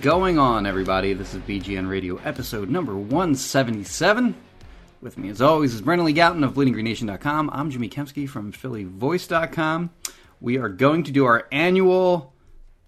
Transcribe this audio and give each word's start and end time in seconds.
going 0.00 0.38
on, 0.38 0.64
everybody? 0.64 1.12
This 1.12 1.34
is 1.34 1.42
BGN 1.42 1.86
Radio, 1.86 2.16
episode 2.24 2.70
number 2.70 2.96
177. 2.96 4.34
With 5.02 5.18
me, 5.18 5.28
as 5.28 5.42
always, 5.42 5.74
is 5.74 5.82
Brandon 5.82 6.06
Lee 6.06 6.14
Gowton 6.14 6.42
of 6.42 6.54
BleedingGreenNation.com. 6.54 7.50
I'm 7.52 7.70
Jimmy 7.70 7.90
Kempski 7.90 8.26
from 8.26 8.50
PhillyVoice.com. 8.50 9.90
We 10.40 10.56
are 10.56 10.70
going 10.70 11.02
to 11.04 11.12
do 11.12 11.26
our 11.26 11.46
annual, 11.52 12.32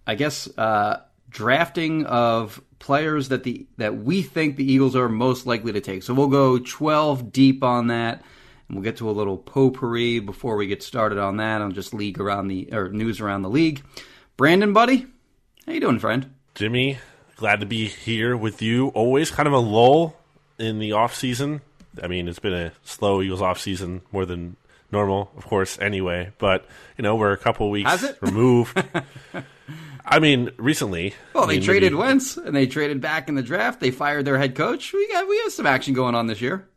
I 0.06 0.14
guess, 0.14 0.48
uh, 0.56 1.02
drafting 1.28 2.06
of 2.06 2.62
players 2.78 3.28
that 3.28 3.44
the 3.44 3.66
that 3.76 3.98
we 3.98 4.22
think 4.22 4.56
the 4.56 4.72
Eagles 4.72 4.96
are 4.96 5.10
most 5.10 5.46
likely 5.46 5.72
to 5.72 5.82
take. 5.82 6.04
So 6.04 6.14
we'll 6.14 6.28
go 6.28 6.58
12 6.58 7.30
deep 7.30 7.62
on 7.62 7.88
that, 7.88 8.22
and 8.68 8.76
we'll 8.76 8.84
get 8.84 8.96
to 8.98 9.10
a 9.10 9.12
little 9.12 9.36
potpourri 9.36 10.18
before 10.20 10.56
we 10.56 10.66
get 10.66 10.82
started 10.82 11.18
on 11.18 11.36
that 11.36 11.60
on 11.60 11.74
just 11.74 11.92
league 11.92 12.18
around 12.18 12.48
the 12.48 12.70
or 12.72 12.88
news 12.88 13.20
around 13.20 13.42
the 13.42 13.50
league. 13.50 13.82
Brandon, 14.38 14.72
buddy, 14.72 15.06
how 15.66 15.72
you 15.74 15.80
doing, 15.80 15.98
friend? 15.98 16.34
Jimmy, 16.54 16.98
glad 17.42 17.58
to 17.60 17.66
be 17.66 17.88
here 17.88 18.36
with 18.36 18.62
you. 18.62 18.88
Always 18.90 19.32
kind 19.32 19.48
of 19.48 19.52
a 19.52 19.58
lull 19.58 20.16
in 20.60 20.78
the 20.78 20.92
off 20.92 21.12
season. 21.14 21.60
I 22.00 22.06
mean, 22.06 22.28
it's 22.28 22.38
been 22.38 22.54
a 22.54 22.70
slow 22.84 23.20
Eagles 23.20 23.42
off 23.42 23.58
season 23.60 24.00
more 24.12 24.24
than 24.24 24.56
normal, 24.92 25.32
of 25.36 25.44
course. 25.44 25.76
Anyway, 25.80 26.30
but 26.38 26.64
you 26.96 27.02
know, 27.02 27.16
we're 27.16 27.32
a 27.32 27.36
couple 27.36 27.68
weeks 27.68 27.90
Has 27.90 28.04
it? 28.04 28.16
removed. 28.22 28.80
I 30.04 30.20
mean, 30.20 30.50
recently. 30.56 31.14
Well, 31.34 31.44
I 31.44 31.46
they 31.48 31.52
mean, 31.54 31.62
traded 31.64 31.92
maybe- 31.92 32.00
Wentz 32.00 32.36
and 32.36 32.54
they 32.54 32.66
traded 32.66 33.00
back 33.00 33.28
in 33.28 33.34
the 33.34 33.42
draft. 33.42 33.80
They 33.80 33.90
fired 33.90 34.24
their 34.24 34.38
head 34.38 34.54
coach. 34.54 34.92
We 34.92 35.08
got 35.08 35.28
we 35.28 35.38
have 35.40 35.52
some 35.52 35.66
action 35.66 35.94
going 35.94 36.14
on 36.14 36.28
this 36.28 36.40
year. 36.40 36.68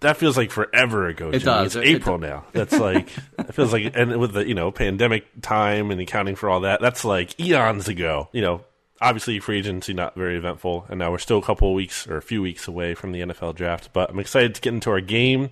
That 0.00 0.16
feels 0.16 0.36
like 0.36 0.50
forever 0.50 1.06
ago. 1.06 1.28
It 1.28 1.32
Jimmy. 1.40 1.44
does. 1.44 1.76
It's 1.76 1.86
It- 1.88 1.96
April 1.96 2.18
now. 2.18 2.44
That's 2.52 2.76
like 2.78 3.08
it 3.38 3.54
feels 3.54 3.72
like, 3.72 3.92
and 3.94 4.18
with 4.18 4.32
the 4.32 4.46
you 4.46 4.54
know 4.54 4.72
pandemic 4.72 5.26
time 5.42 5.92
and 5.92 6.00
accounting 6.00 6.34
for 6.34 6.50
all 6.50 6.60
that, 6.60 6.80
that's 6.80 7.04
like 7.04 7.38
eons 7.40 7.86
ago. 7.86 8.28
You 8.32 8.42
know, 8.42 8.64
obviously 9.00 9.38
free 9.40 9.58
agency 9.58 9.92
not 9.94 10.14
very 10.14 10.36
eventful, 10.36 10.86
and 10.88 10.98
now 10.98 11.10
we're 11.10 11.18
still 11.18 11.38
a 11.38 11.42
couple 11.42 11.68
of 11.68 11.74
weeks 11.74 12.06
or 12.06 12.16
a 12.16 12.22
few 12.22 12.42
weeks 12.42 12.66
away 12.68 12.94
from 12.94 13.12
the 13.12 13.20
NFL 13.20 13.54
draft. 13.54 13.90
But 13.92 14.10
I'm 14.10 14.18
excited 14.18 14.54
to 14.54 14.60
get 14.60 14.72
into 14.74 14.90
our 14.90 15.00
game 15.00 15.50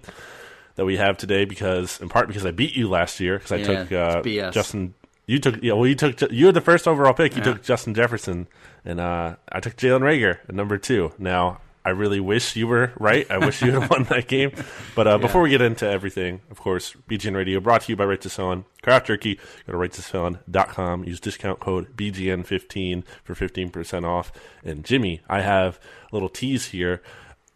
that 0.76 0.84
we 0.84 0.96
have 0.98 1.16
today 1.16 1.44
because, 1.44 2.00
in 2.00 2.08
part, 2.08 2.28
because 2.28 2.44
I 2.44 2.50
beat 2.50 2.76
you 2.76 2.88
last 2.88 3.18
year 3.20 3.38
because 3.38 3.52
I 3.52 3.56
Yeah, 3.56 3.84
took 3.84 3.92
uh. 3.92 4.50
Justin. 4.50 4.94
You 5.28 5.38
took 5.40 5.60
yeah. 5.62 5.72
Well, 5.72 5.86
you 5.88 5.94
took 5.96 6.20
you 6.30 6.46
had 6.46 6.54
the 6.54 6.60
first 6.60 6.86
overall 6.86 7.12
pick. 7.14 7.32
You 7.34 7.38
Yeah. 7.38 7.54
took 7.54 7.62
Justin 7.62 7.94
Jefferson, 7.94 8.46
and 8.84 9.00
uh, 9.00 9.36
I 9.50 9.60
took 9.60 9.76
Jalen 9.76 10.02
Reagor 10.02 10.38
at 10.48 10.54
number 10.54 10.78
two. 10.78 11.12
Now 11.18 11.60
I 11.86 11.90
really 11.90 12.18
wish 12.18 12.56
you 12.56 12.66
were 12.66 12.92
right. 12.98 13.30
I 13.30 13.38
wish 13.38 13.62
you 13.62 13.70
had 13.70 13.88
won 13.88 14.02
that 14.04 14.26
game. 14.26 14.50
But 14.96 15.06
uh, 15.06 15.18
before 15.18 15.40
we 15.40 15.50
get 15.50 15.60
into 15.60 15.88
everything, 15.88 16.40
of 16.50 16.58
course, 16.58 16.96
BGN 17.08 17.36
Radio 17.36 17.60
brought 17.60 17.82
to 17.82 17.92
you 17.92 17.96
by 17.96 18.04
Right 18.04 18.20
to 18.22 18.28
Felon 18.28 18.64
Craft 18.82 19.06
Jerky. 19.06 19.36
Go 19.68 19.72
to 19.72 19.78
righttofelon.com. 19.78 21.04
Use 21.04 21.20
discount 21.20 21.60
code 21.60 21.96
BGN15 21.96 23.04
for 23.22 23.36
15% 23.36 24.04
off. 24.04 24.32
And 24.64 24.84
Jimmy, 24.84 25.20
I 25.28 25.42
have 25.42 25.78
a 26.10 26.16
little 26.16 26.28
tease 26.28 26.66
here. 26.66 27.02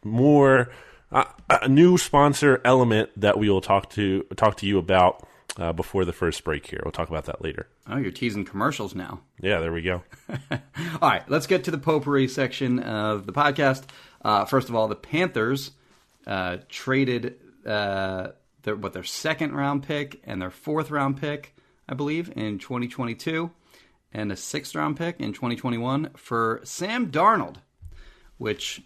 More 0.04 0.70
uh, 1.10 1.24
a 1.48 1.68
new 1.68 1.98
sponsor 1.98 2.60
element 2.64 3.10
that 3.16 3.36
we 3.36 3.50
will 3.50 3.60
talk 3.60 3.90
to 3.90 4.22
talk 4.36 4.56
to 4.58 4.66
you 4.66 4.78
about 4.78 5.26
uh, 5.58 5.72
before 5.72 6.04
the 6.04 6.12
first 6.12 6.44
break 6.44 6.66
here. 6.66 6.80
We'll 6.84 6.92
talk 6.92 7.08
about 7.08 7.24
that 7.24 7.42
later. 7.42 7.66
Oh, 7.88 7.96
you're 7.96 8.12
teasing 8.12 8.44
commercials 8.44 8.94
now. 8.94 9.20
Yeah, 9.40 9.58
there 9.60 9.72
we 9.72 9.82
go. 9.82 10.02
All 10.52 11.10
right, 11.10 11.28
let's 11.28 11.46
get 11.46 11.64
to 11.64 11.70
the 11.70 11.78
potpourri 11.78 12.28
section 12.28 12.78
of 12.78 13.26
the 13.26 13.32
podcast. 13.32 13.84
Uh, 14.22 14.44
first 14.44 14.68
of 14.68 14.74
all, 14.74 14.88
the 14.88 14.96
Panthers 14.96 15.72
uh, 16.26 16.58
traded 16.68 17.36
uh, 17.66 18.28
their 18.62 18.76
what 18.76 18.92
their 18.92 19.04
second 19.04 19.54
round 19.54 19.82
pick 19.82 20.20
and 20.24 20.40
their 20.40 20.50
fourth 20.50 20.90
round 20.90 21.20
pick, 21.20 21.54
I 21.88 21.94
believe, 21.94 22.32
in 22.36 22.58
2022, 22.58 23.50
and 24.12 24.32
a 24.32 24.36
sixth 24.36 24.74
round 24.74 24.96
pick 24.96 25.20
in 25.20 25.32
2021 25.32 26.10
for 26.16 26.60
Sam 26.64 27.10
Darnold, 27.10 27.56
which, 28.38 28.82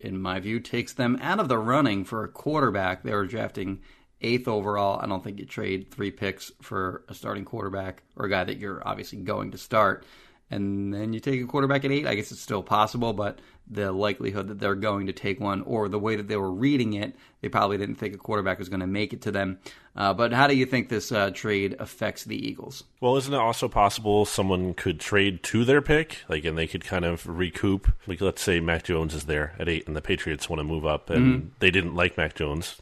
in 0.00 0.20
my 0.20 0.40
view, 0.40 0.60
takes 0.60 0.92
them 0.92 1.18
out 1.22 1.40
of 1.40 1.48
the 1.48 1.58
running 1.58 2.04
for 2.04 2.24
a 2.24 2.28
quarterback. 2.28 3.02
They 3.02 3.12
were 3.12 3.26
drafting 3.26 3.80
eighth 4.20 4.48
overall. 4.48 5.00
I 5.00 5.06
don't 5.06 5.22
think 5.22 5.38
you 5.38 5.46
trade 5.46 5.90
three 5.90 6.10
picks 6.10 6.50
for 6.62 7.04
a 7.08 7.14
starting 7.14 7.44
quarterback 7.44 8.02
or 8.16 8.26
a 8.26 8.30
guy 8.30 8.44
that 8.44 8.58
you're 8.58 8.86
obviously 8.86 9.18
going 9.18 9.52
to 9.52 9.58
start. 9.58 10.04
And 10.50 10.94
then 10.94 11.12
you 11.12 11.20
take 11.20 11.42
a 11.42 11.46
quarterback 11.46 11.84
at 11.84 11.90
eight. 11.90 12.06
I 12.06 12.14
guess 12.14 12.30
it's 12.30 12.40
still 12.40 12.62
possible, 12.62 13.12
but 13.12 13.40
the 13.68 13.90
likelihood 13.90 14.48
that 14.48 14.60
they're 14.60 14.74
going 14.74 15.06
to 15.06 15.12
take 15.12 15.40
one, 15.40 15.62
or 15.62 15.88
the 15.88 15.98
way 15.98 16.16
that 16.16 16.28
they 16.28 16.36
were 16.36 16.52
reading 16.52 16.92
it, 16.92 17.16
they 17.40 17.48
probably 17.48 17.76
didn't 17.76 17.96
think 17.96 18.14
a 18.14 18.18
quarterback 18.18 18.58
was 18.58 18.68
going 18.68 18.80
to 18.80 18.86
make 18.86 19.12
it 19.12 19.22
to 19.22 19.32
them. 19.32 19.58
Uh, 19.96 20.12
but 20.12 20.32
how 20.32 20.46
do 20.46 20.54
you 20.54 20.66
think 20.66 20.88
this 20.88 21.10
uh, 21.10 21.30
trade 21.30 21.74
affects 21.78 22.24
the 22.24 22.36
Eagles? 22.36 22.84
Well, 23.00 23.16
isn't 23.16 23.32
it 23.32 23.38
also 23.38 23.68
possible 23.68 24.24
someone 24.24 24.74
could 24.74 25.00
trade 25.00 25.42
to 25.44 25.64
their 25.64 25.82
pick, 25.82 26.18
like, 26.28 26.44
and 26.44 26.56
they 26.56 26.66
could 26.66 26.84
kind 26.84 27.04
of 27.04 27.26
recoup? 27.26 27.92
Like, 28.06 28.20
let's 28.20 28.42
say 28.42 28.60
Mac 28.60 28.84
Jones 28.84 29.14
is 29.14 29.24
there 29.24 29.54
at 29.58 29.68
eight, 29.68 29.86
and 29.86 29.96
the 29.96 30.02
Patriots 30.02 30.48
want 30.48 30.60
to 30.60 30.64
move 30.64 30.86
up, 30.86 31.10
and 31.10 31.50
they 31.58 31.70
didn't 31.70 31.94
like 31.94 32.16
Mac 32.16 32.34
Jones, 32.34 32.80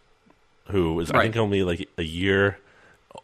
who 0.71 0.99
is 1.01 1.11
I 1.11 1.23
think 1.23 1.37
only 1.37 1.63
like 1.63 1.89
a 1.97 2.03
year 2.03 2.59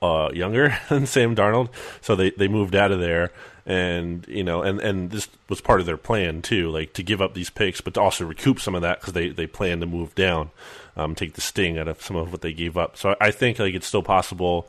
uh, 0.02 0.30
younger 0.32 0.78
than 0.88 1.06
Sam 1.06 1.34
Darnold, 1.34 1.70
so 2.00 2.16
they 2.16 2.30
they 2.30 2.48
moved 2.48 2.74
out 2.74 2.92
of 2.92 3.00
there, 3.00 3.32
and 3.66 4.26
you 4.28 4.44
know, 4.44 4.62
and 4.62 4.80
and 4.80 5.10
this 5.10 5.28
was 5.48 5.60
part 5.60 5.80
of 5.80 5.86
their 5.86 5.96
plan 5.96 6.42
too, 6.42 6.70
like 6.70 6.92
to 6.94 7.02
give 7.02 7.20
up 7.20 7.34
these 7.34 7.50
picks, 7.50 7.80
but 7.80 7.94
to 7.94 8.00
also 8.00 8.24
recoup 8.24 8.60
some 8.60 8.74
of 8.74 8.82
that 8.82 9.00
because 9.00 9.14
they 9.14 9.28
they 9.28 9.46
plan 9.46 9.80
to 9.80 9.86
move 9.86 10.14
down, 10.14 10.50
um, 10.96 11.14
take 11.14 11.34
the 11.34 11.40
sting 11.40 11.78
out 11.78 11.88
of 11.88 12.02
some 12.02 12.16
of 12.16 12.32
what 12.32 12.40
they 12.40 12.52
gave 12.52 12.76
up. 12.76 12.96
So 12.96 13.16
I 13.20 13.30
think 13.30 13.58
like 13.58 13.74
it's 13.74 13.86
still 13.86 14.02
possible. 14.02 14.68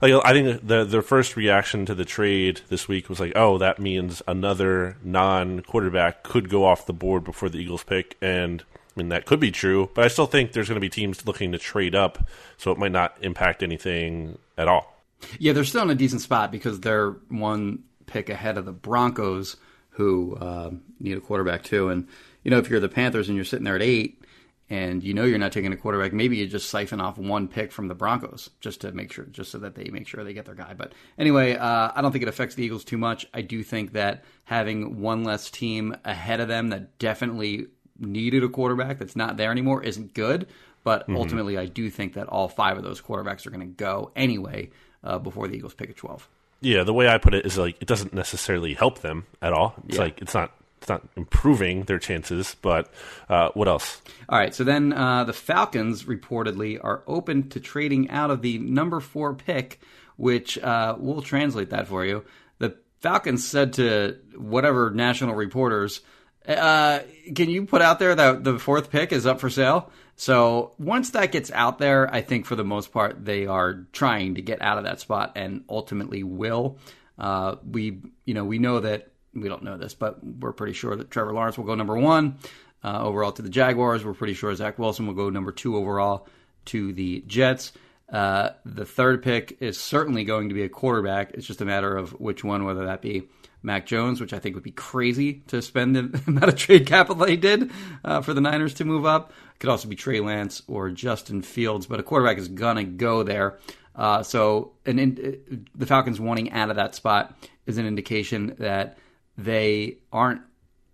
Like 0.00 0.14
I 0.24 0.32
think 0.32 0.66
the 0.66 0.84
their 0.84 1.02
first 1.02 1.36
reaction 1.36 1.86
to 1.86 1.94
the 1.94 2.04
trade 2.04 2.62
this 2.68 2.88
week 2.88 3.08
was 3.08 3.20
like, 3.20 3.32
oh, 3.36 3.58
that 3.58 3.78
means 3.78 4.20
another 4.26 4.96
non-quarterback 5.04 6.24
could 6.24 6.48
go 6.48 6.64
off 6.64 6.86
the 6.86 6.92
board 6.92 7.22
before 7.22 7.48
the 7.48 7.58
Eagles 7.58 7.84
pick, 7.84 8.16
and 8.20 8.64
I 8.94 9.00
mean 9.00 9.08
that 9.08 9.24
could 9.24 9.40
be 9.40 9.50
true, 9.50 9.90
but 9.94 10.04
I 10.04 10.08
still 10.08 10.26
think 10.26 10.52
there's 10.52 10.68
going 10.68 10.76
to 10.76 10.80
be 10.80 10.90
teams 10.90 11.26
looking 11.26 11.52
to 11.52 11.58
trade 11.58 11.94
up, 11.94 12.28
so 12.58 12.70
it 12.72 12.78
might 12.78 12.92
not 12.92 13.16
impact 13.22 13.62
anything 13.62 14.38
at 14.58 14.68
all. 14.68 14.94
Yeah, 15.38 15.52
they're 15.52 15.64
still 15.64 15.82
in 15.82 15.90
a 15.90 15.94
decent 15.94 16.20
spot 16.20 16.52
because 16.52 16.80
they're 16.80 17.12
one 17.28 17.84
pick 18.06 18.28
ahead 18.28 18.58
of 18.58 18.64
the 18.64 18.72
Broncos, 18.72 19.56
who 19.90 20.36
uh, 20.36 20.70
need 21.00 21.16
a 21.16 21.20
quarterback 21.20 21.62
too. 21.62 21.88
And 21.88 22.06
you 22.44 22.50
know, 22.50 22.58
if 22.58 22.68
you're 22.68 22.80
the 22.80 22.88
Panthers 22.88 23.28
and 23.28 23.36
you're 23.36 23.44
sitting 23.44 23.64
there 23.64 23.76
at 23.76 23.82
eight, 23.82 24.22
and 24.68 25.02
you 25.02 25.12
know 25.12 25.24
you're 25.24 25.38
not 25.38 25.52
taking 25.52 25.72
a 25.72 25.76
quarterback, 25.76 26.12
maybe 26.12 26.36
you 26.36 26.46
just 26.46 26.70
siphon 26.70 27.00
off 27.00 27.18
one 27.18 27.46
pick 27.46 27.72
from 27.72 27.88
the 27.88 27.94
Broncos 27.94 28.50
just 28.60 28.80
to 28.82 28.92
make 28.92 29.12
sure, 29.12 29.24
just 29.26 29.50
so 29.50 29.58
that 29.58 29.74
they 29.74 29.84
make 29.84 30.08
sure 30.08 30.24
they 30.24 30.32
get 30.32 30.46
their 30.46 30.54
guy. 30.54 30.74
But 30.74 30.92
anyway, 31.18 31.56
uh, 31.56 31.92
I 31.94 32.00
don't 32.00 32.12
think 32.12 32.22
it 32.22 32.28
affects 32.28 32.54
the 32.54 32.64
Eagles 32.64 32.84
too 32.84 32.98
much. 32.98 33.26
I 33.34 33.42
do 33.42 33.62
think 33.62 33.92
that 33.92 34.24
having 34.44 35.00
one 35.00 35.24
less 35.24 35.50
team 35.50 35.96
ahead 36.04 36.40
of 36.40 36.48
them 36.48 36.70
that 36.70 36.98
definitely 36.98 37.66
needed 37.98 38.42
a 38.44 38.48
quarterback 38.48 38.98
that's 38.98 39.16
not 39.16 39.36
there 39.36 39.50
anymore 39.50 39.82
isn't 39.82 40.14
good. 40.14 40.48
But 40.84 41.08
ultimately, 41.08 41.56
I 41.58 41.66
do 41.66 41.88
think 41.90 42.14
that 42.14 42.26
all 42.26 42.48
five 42.48 42.76
of 42.76 42.82
those 42.82 43.00
quarterbacks 43.00 43.46
are 43.46 43.50
going 43.50 43.60
to 43.60 43.66
go 43.66 44.10
anyway 44.16 44.70
uh, 45.04 45.18
before 45.20 45.46
the 45.46 45.54
Eagles 45.54 45.74
pick 45.74 45.90
at 45.90 45.96
12. 45.96 46.28
Yeah, 46.60 46.82
the 46.82 46.92
way 46.92 47.06
I 47.08 47.18
put 47.18 47.34
it 47.34 47.46
is 47.46 47.56
like 47.56 47.76
it 47.80 47.86
doesn't 47.86 48.12
necessarily 48.12 48.74
help 48.74 48.98
them 49.00 49.26
at 49.40 49.52
all. 49.52 49.74
It's 49.86 49.96
Yeah. 49.96 50.02
like 50.02 50.20
it's 50.20 50.34
not 50.34 50.52
it's 50.78 50.88
not 50.88 51.02
improving 51.14 51.84
their 51.84 52.00
chances, 52.00 52.56
but 52.60 52.92
uh, 53.28 53.50
what 53.54 53.68
else? 53.68 54.02
All 54.28 54.36
right, 54.36 54.52
so 54.52 54.64
then 54.64 54.92
uh, 54.92 55.22
the 55.22 55.32
Falcons 55.32 56.02
reportedly 56.04 56.80
are 56.82 57.04
open 57.06 57.48
to 57.50 57.60
trading 57.60 58.10
out 58.10 58.32
of 58.32 58.42
the 58.42 58.58
number 58.58 58.98
four 58.98 59.34
pick, 59.34 59.78
which 60.16 60.58
uh, 60.58 60.96
we'll 60.98 61.22
translate 61.22 61.70
that 61.70 61.86
for 61.86 62.04
you. 62.04 62.24
The 62.58 62.76
Falcons 62.98 63.46
said 63.46 63.74
to 63.74 64.16
whatever 64.36 64.90
national 64.90 65.36
reporters, 65.36 66.00
uh, 66.48 67.00
"Can 67.34 67.50
you 67.50 67.66
put 67.66 67.82
out 67.82 67.98
there 67.98 68.14
that 68.14 68.44
the 68.44 68.58
fourth 68.58 68.90
pick 68.90 69.12
is 69.12 69.26
up 69.26 69.40
for 69.40 69.50
sale?" 69.50 69.90
So 70.16 70.72
once 70.78 71.10
that 71.10 71.32
gets 71.32 71.50
out 71.50 71.78
there, 71.78 72.12
I 72.12 72.20
think 72.20 72.46
for 72.46 72.56
the 72.56 72.64
most 72.64 72.92
part 72.92 73.24
they 73.24 73.46
are 73.46 73.86
trying 73.92 74.34
to 74.36 74.42
get 74.42 74.60
out 74.62 74.78
of 74.78 74.84
that 74.84 75.00
spot 75.00 75.32
and 75.36 75.64
ultimately 75.68 76.22
will. 76.22 76.78
Uh, 77.18 77.56
we 77.68 78.00
you 78.24 78.34
know 78.34 78.44
we 78.44 78.58
know 78.58 78.80
that 78.80 79.10
we 79.34 79.48
don't 79.48 79.62
know 79.62 79.78
this, 79.78 79.94
but 79.94 80.22
we're 80.24 80.52
pretty 80.52 80.74
sure 80.74 80.96
that 80.96 81.10
Trevor 81.10 81.32
Lawrence 81.32 81.56
will 81.56 81.64
go 81.64 81.74
number 81.74 81.96
one 81.96 82.38
uh, 82.84 83.02
overall 83.02 83.32
to 83.32 83.42
the 83.42 83.48
Jaguars. 83.48 84.04
We're 84.04 84.14
pretty 84.14 84.34
sure 84.34 84.54
Zach 84.54 84.78
Wilson 84.78 85.06
will 85.06 85.14
go 85.14 85.30
number 85.30 85.52
two 85.52 85.76
overall 85.76 86.26
to 86.66 86.92
the 86.92 87.24
Jets. 87.26 87.72
Uh, 88.12 88.50
the 88.66 88.84
third 88.84 89.22
pick 89.22 89.56
is 89.60 89.80
certainly 89.80 90.22
going 90.22 90.50
to 90.50 90.54
be 90.54 90.62
a 90.62 90.68
quarterback. 90.68 91.32
It's 91.32 91.46
just 91.46 91.62
a 91.62 91.64
matter 91.64 91.96
of 91.96 92.10
which 92.20 92.44
one, 92.44 92.64
whether 92.64 92.84
that 92.84 93.00
be 93.00 93.28
Mac 93.62 93.86
Jones, 93.86 94.20
which 94.20 94.34
I 94.34 94.38
think 94.38 94.54
would 94.54 94.62
be 94.62 94.70
crazy 94.70 95.42
to 95.48 95.62
spend 95.62 95.96
the 95.96 96.22
amount 96.26 96.48
of 96.48 96.56
trade 96.56 96.86
capital 96.86 97.24
they 97.24 97.36
did 97.36 97.70
uh, 98.04 98.20
for 98.20 98.34
the 98.34 98.40
Niners 98.42 98.74
to 98.74 98.84
move 98.84 99.06
up. 99.06 99.32
It 99.54 99.60
could 99.60 99.70
also 99.70 99.88
be 99.88 99.96
Trey 99.96 100.20
Lance 100.20 100.62
or 100.68 100.90
Justin 100.90 101.40
Fields, 101.40 101.86
but 101.86 102.00
a 102.00 102.02
quarterback 102.02 102.36
is 102.36 102.48
gonna 102.48 102.84
go 102.84 103.22
there. 103.22 103.58
Uh, 103.94 104.22
so, 104.22 104.72
an 104.84 104.98
in, 104.98 105.66
the 105.74 105.86
Falcons 105.86 106.20
wanting 106.20 106.50
out 106.52 106.70
of 106.70 106.76
that 106.76 106.94
spot 106.94 107.36
is 107.66 107.78
an 107.78 107.86
indication 107.86 108.56
that 108.58 108.98
they 109.38 109.98
aren't 110.12 110.42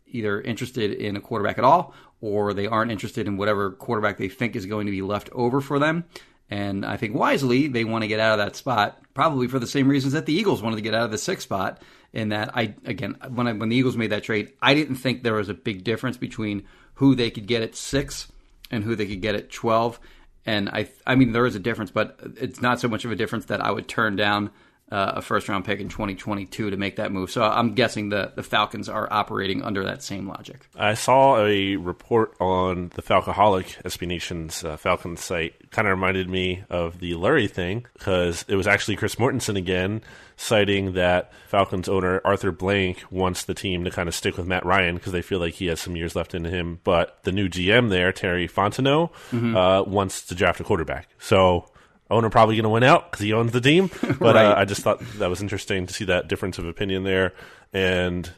either 0.06 0.40
interested 0.40 0.92
in 0.92 1.16
a 1.16 1.20
quarterback 1.20 1.58
at 1.58 1.64
all, 1.64 1.94
or 2.20 2.54
they 2.54 2.66
aren't 2.66 2.90
interested 2.90 3.26
in 3.26 3.36
whatever 3.36 3.70
quarterback 3.72 4.18
they 4.18 4.28
think 4.28 4.56
is 4.56 4.66
going 4.66 4.86
to 4.86 4.92
be 4.92 5.02
left 5.02 5.30
over 5.32 5.60
for 5.60 5.78
them. 5.78 6.04
And 6.50 6.86
I 6.86 6.96
think 6.96 7.14
wisely, 7.14 7.68
they 7.68 7.84
want 7.84 8.02
to 8.02 8.08
get 8.08 8.20
out 8.20 8.38
of 8.38 8.44
that 8.44 8.56
spot, 8.56 8.98
probably 9.12 9.48
for 9.48 9.58
the 9.58 9.66
same 9.66 9.88
reasons 9.88 10.14
that 10.14 10.26
the 10.26 10.32
Eagles 10.32 10.62
wanted 10.62 10.76
to 10.76 10.82
get 10.82 10.94
out 10.94 11.04
of 11.04 11.10
the 11.10 11.18
sixth 11.18 11.44
spot. 11.44 11.82
In 12.10 12.30
that, 12.30 12.56
I 12.56 12.74
again, 12.86 13.16
when 13.28 13.46
I, 13.46 13.52
when 13.52 13.68
the 13.68 13.76
Eagles 13.76 13.98
made 13.98 14.12
that 14.12 14.24
trade, 14.24 14.54
I 14.62 14.72
didn't 14.72 14.96
think 14.96 15.22
there 15.22 15.34
was 15.34 15.50
a 15.50 15.54
big 15.54 15.84
difference 15.84 16.16
between 16.16 16.64
who 16.94 17.14
they 17.14 17.30
could 17.30 17.46
get 17.46 17.62
at 17.62 17.76
six 17.76 18.32
and 18.70 18.82
who 18.82 18.96
they 18.96 19.06
could 19.06 19.20
get 19.20 19.34
at 19.34 19.50
twelve. 19.50 20.00
And 20.46 20.70
I, 20.70 20.88
I 21.06 21.16
mean, 21.16 21.32
there 21.32 21.44
is 21.44 21.54
a 21.54 21.60
difference, 21.60 21.90
but 21.90 22.18
it's 22.36 22.62
not 22.62 22.80
so 22.80 22.88
much 22.88 23.04
of 23.04 23.12
a 23.12 23.16
difference 23.16 23.44
that 23.46 23.60
I 23.60 23.70
would 23.70 23.88
turn 23.88 24.16
down 24.16 24.50
uh, 24.90 25.12
a 25.16 25.22
first 25.22 25.48
round 25.48 25.64
pick 25.64 25.80
in 25.80 25.88
2022 25.88 26.70
to 26.70 26.76
make 26.76 26.96
that 26.96 27.12
move. 27.12 27.30
So 27.30 27.42
I'm 27.42 27.74
guessing 27.74 28.08
the, 28.08 28.32
the 28.34 28.42
Falcons 28.42 28.88
are 28.88 29.06
operating 29.10 29.62
under 29.62 29.84
that 29.84 30.02
same 30.02 30.26
logic. 30.26 30.68
I 30.76 30.94
saw 30.94 31.44
a 31.44 31.76
report 31.76 32.34
on 32.40 32.90
the 32.94 33.02
Falcoholic 33.02 33.82
SB 33.82 34.06
Nation's 34.06 34.64
uh, 34.64 34.76
Falcon 34.76 35.16
site. 35.16 35.70
Kind 35.70 35.86
of 35.86 35.92
reminded 35.92 36.28
me 36.28 36.64
of 36.70 37.00
the 37.00 37.12
Lurie 37.12 37.50
thing 37.50 37.86
because 37.94 38.44
it 38.48 38.56
was 38.56 38.66
actually 38.66 38.96
Chris 38.96 39.16
Mortensen 39.16 39.56
again 39.56 40.02
citing 40.36 40.92
that 40.92 41.32
Falcons 41.48 41.88
owner 41.88 42.20
Arthur 42.24 42.52
Blank 42.52 43.02
wants 43.10 43.44
the 43.44 43.54
team 43.54 43.84
to 43.84 43.90
kind 43.90 44.08
of 44.08 44.14
stick 44.14 44.36
with 44.38 44.46
Matt 44.46 44.64
Ryan 44.64 44.94
because 44.94 45.12
they 45.12 45.20
feel 45.20 45.40
like 45.40 45.54
he 45.54 45.66
has 45.66 45.80
some 45.80 45.96
years 45.96 46.16
left 46.16 46.34
in 46.34 46.44
him. 46.44 46.80
But 46.84 47.18
the 47.24 47.32
new 47.32 47.48
GM 47.48 47.90
there, 47.90 48.12
Terry 48.12 48.48
Fontenot, 48.48 49.10
mm-hmm. 49.30 49.56
uh, 49.56 49.82
wants 49.82 50.24
to 50.26 50.34
draft 50.34 50.60
a 50.60 50.64
quarterback. 50.64 51.08
So 51.18 51.68
owner 52.10 52.30
probably 52.30 52.56
going 52.56 52.64
to 52.64 52.70
win 52.70 52.84
out 52.84 53.10
because 53.10 53.24
he 53.24 53.32
owns 53.32 53.52
the 53.52 53.60
team. 53.60 53.90
But 54.18 54.36
uh, 54.36 54.38
right. 54.38 54.46
uh, 54.46 54.54
I 54.56 54.64
just 54.64 54.82
thought 54.82 55.00
that 55.18 55.30
was 55.30 55.42
interesting 55.42 55.86
to 55.86 55.94
see 55.94 56.04
that 56.06 56.28
difference 56.28 56.58
of 56.58 56.66
opinion 56.66 57.04
there. 57.04 57.34
And 57.72 58.30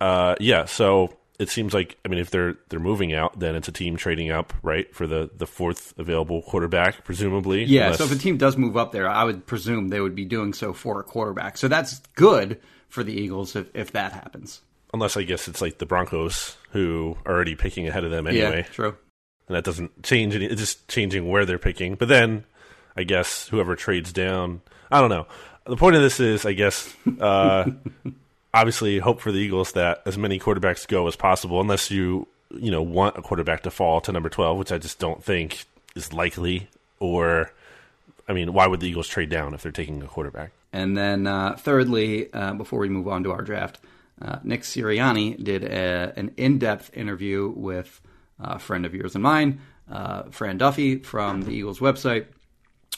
uh, 0.00 0.36
yeah, 0.38 0.66
so 0.66 1.16
it 1.38 1.48
seems 1.48 1.74
like 1.74 1.96
I 2.04 2.08
mean, 2.08 2.20
if 2.20 2.30
they're 2.30 2.56
they're 2.68 2.80
moving 2.80 3.12
out, 3.12 3.38
then 3.38 3.56
it's 3.56 3.68
a 3.68 3.72
team 3.72 3.96
trading 3.96 4.30
up, 4.30 4.52
right, 4.62 4.92
for 4.94 5.06
the 5.06 5.30
the 5.36 5.46
fourth 5.46 5.94
available 5.98 6.42
quarterback, 6.42 7.04
presumably. 7.04 7.64
Yeah. 7.64 7.84
Unless... 7.84 7.98
So 7.98 8.04
if 8.04 8.12
a 8.12 8.18
team 8.18 8.36
does 8.36 8.56
move 8.56 8.76
up 8.76 8.92
there, 8.92 9.08
I 9.08 9.24
would 9.24 9.46
presume 9.46 9.88
they 9.88 10.00
would 10.00 10.14
be 10.14 10.24
doing 10.24 10.52
so 10.52 10.72
for 10.72 11.00
a 11.00 11.04
quarterback. 11.04 11.56
So 11.56 11.68
that's 11.68 11.98
good 12.14 12.60
for 12.88 13.02
the 13.02 13.12
Eagles 13.12 13.56
if 13.56 13.68
if 13.74 13.92
that 13.92 14.12
happens. 14.12 14.60
Unless 14.92 15.16
I 15.16 15.24
guess 15.24 15.48
it's 15.48 15.60
like 15.60 15.78
the 15.78 15.86
Broncos 15.86 16.56
who 16.70 17.16
are 17.26 17.34
already 17.34 17.56
picking 17.56 17.88
ahead 17.88 18.04
of 18.04 18.12
them 18.12 18.28
anyway. 18.28 18.58
Yeah, 18.58 18.72
true. 18.72 18.96
And 19.48 19.56
that 19.56 19.64
doesn't 19.64 20.04
change 20.04 20.34
any. 20.36 20.46
It's 20.46 20.60
just 20.60 20.88
changing 20.88 21.28
where 21.28 21.44
they're 21.44 21.58
picking. 21.58 21.96
But 21.96 22.08
then 22.08 22.44
I 22.96 23.04
guess 23.04 23.48
whoever 23.48 23.76
trades 23.76 24.12
down. 24.12 24.60
I 24.90 25.00
don't 25.00 25.10
know. 25.10 25.26
The 25.66 25.76
point 25.76 25.96
of 25.96 26.02
this 26.02 26.20
is, 26.20 26.44
I 26.44 26.52
guess, 26.52 26.94
uh, 27.20 27.70
obviously, 28.54 28.98
hope 28.98 29.20
for 29.20 29.32
the 29.32 29.38
Eagles 29.38 29.72
that 29.72 30.02
as 30.06 30.18
many 30.18 30.38
quarterbacks 30.38 30.86
go 30.86 31.06
as 31.06 31.16
possible, 31.16 31.60
unless 31.60 31.90
you 31.90 32.28
you 32.50 32.70
know 32.70 32.82
want 32.82 33.16
a 33.16 33.22
quarterback 33.22 33.62
to 33.62 33.70
fall 33.70 34.00
to 34.02 34.12
number 34.12 34.28
twelve, 34.28 34.58
which 34.58 34.72
I 34.72 34.78
just 34.78 34.98
don't 34.98 35.22
think 35.22 35.64
is 35.96 36.12
likely. 36.12 36.68
Or, 37.00 37.52
I 38.28 38.32
mean, 38.32 38.52
why 38.52 38.66
would 38.66 38.80
the 38.80 38.88
Eagles 38.88 39.08
trade 39.08 39.28
down 39.28 39.54
if 39.54 39.62
they're 39.62 39.72
taking 39.72 40.02
a 40.02 40.06
quarterback? 40.06 40.52
And 40.72 40.96
then, 40.96 41.26
uh, 41.26 41.56
thirdly, 41.56 42.32
uh, 42.32 42.54
before 42.54 42.78
we 42.78 42.88
move 42.88 43.08
on 43.08 43.24
to 43.24 43.32
our 43.32 43.42
draft, 43.42 43.78
uh, 44.22 44.38
Nick 44.42 44.62
Sirianni 44.62 45.42
did 45.42 45.64
a, 45.64 46.12
an 46.16 46.32
in-depth 46.36 46.96
interview 46.96 47.52
with 47.54 48.00
a 48.38 48.58
friend 48.58 48.86
of 48.86 48.94
yours 48.94 49.14
and 49.14 49.22
mine, 49.22 49.60
uh, 49.90 50.24
Fran 50.30 50.58
Duffy 50.58 50.98
from 50.98 51.42
the 51.42 51.50
Eagles 51.50 51.78
website 51.78 52.26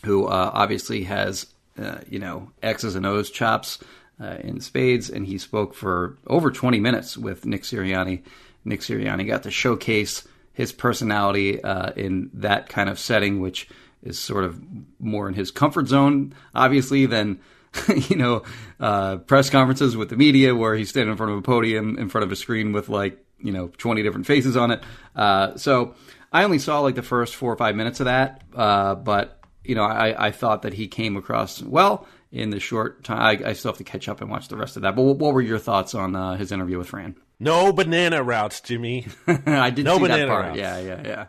who 0.04 0.26
uh, 0.26 0.50
obviously 0.52 1.04
has 1.04 1.46
uh, 1.78 1.98
you 2.08 2.18
know 2.18 2.50
X's 2.62 2.94
and 2.94 3.06
O's 3.06 3.30
chops 3.30 3.78
uh, 4.20 4.36
in 4.40 4.60
spades, 4.60 5.10
and 5.10 5.26
he 5.26 5.38
spoke 5.38 5.74
for 5.74 6.16
over 6.26 6.50
20 6.50 6.80
minutes 6.80 7.16
with 7.16 7.44
Nick 7.46 7.62
Sirianni. 7.62 8.22
Nick 8.64 8.80
Sirianni 8.80 9.26
got 9.26 9.42
to 9.44 9.50
showcase 9.50 10.26
his 10.52 10.72
personality 10.72 11.62
uh, 11.62 11.90
in 11.96 12.30
that 12.34 12.68
kind 12.68 12.88
of 12.88 12.98
setting, 12.98 13.40
which 13.40 13.68
is 14.02 14.18
sort 14.18 14.44
of 14.44 14.60
more 14.98 15.28
in 15.28 15.34
his 15.34 15.50
comfort 15.50 15.86
zone, 15.86 16.34
obviously, 16.54 17.06
than 17.06 17.38
you 18.08 18.16
know 18.16 18.42
uh, 18.80 19.18
press 19.18 19.50
conferences 19.50 19.96
with 19.96 20.08
the 20.08 20.16
media 20.16 20.54
where 20.54 20.74
he's 20.74 20.88
standing 20.88 21.10
in 21.10 21.16
front 21.16 21.32
of 21.32 21.38
a 21.38 21.42
podium 21.42 21.98
in 21.98 22.08
front 22.08 22.24
of 22.24 22.32
a 22.32 22.36
screen 22.36 22.72
with 22.72 22.88
like 22.88 23.22
you 23.38 23.52
know 23.52 23.68
20 23.76 24.02
different 24.02 24.26
faces 24.26 24.56
on 24.56 24.70
it. 24.70 24.82
Uh, 25.14 25.56
so 25.56 25.94
I 26.32 26.44
only 26.44 26.58
saw 26.58 26.80
like 26.80 26.94
the 26.94 27.02
first 27.02 27.36
four 27.36 27.52
or 27.52 27.56
five 27.56 27.76
minutes 27.76 28.00
of 28.00 28.06
that, 28.06 28.42
but 28.50 29.35
you 29.68 29.74
know, 29.74 29.84
I, 29.84 30.26
I 30.28 30.30
thought 30.30 30.62
that 30.62 30.72
he 30.72 30.88
came 30.88 31.16
across 31.16 31.62
well 31.62 32.06
in 32.32 32.50
the 32.50 32.60
short 32.60 33.04
time. 33.04 33.20
I, 33.20 33.50
I, 33.50 33.52
still 33.52 33.70
have 33.70 33.78
to 33.78 33.84
catch 33.84 34.08
up 34.08 34.20
and 34.20 34.30
watch 34.30 34.48
the 34.48 34.56
rest 34.56 34.76
of 34.76 34.82
that. 34.82 34.96
But 34.96 35.02
what, 35.02 35.16
what 35.18 35.34
were 35.34 35.40
your 35.40 35.58
thoughts 35.58 35.94
on 35.94 36.14
uh, 36.14 36.36
his 36.36 36.52
interview 36.52 36.78
with 36.78 36.88
Fran? 36.88 37.16
No 37.38 37.72
banana 37.72 38.22
routes, 38.22 38.60
Jimmy. 38.60 39.06
I 39.26 39.70
did 39.70 39.84
no 39.84 39.98
see 39.98 40.06
that 40.06 40.28
part. 40.28 40.46
Routes. 40.46 40.58
Yeah, 40.58 40.78
yeah, 40.80 41.02
yeah. 41.04 41.26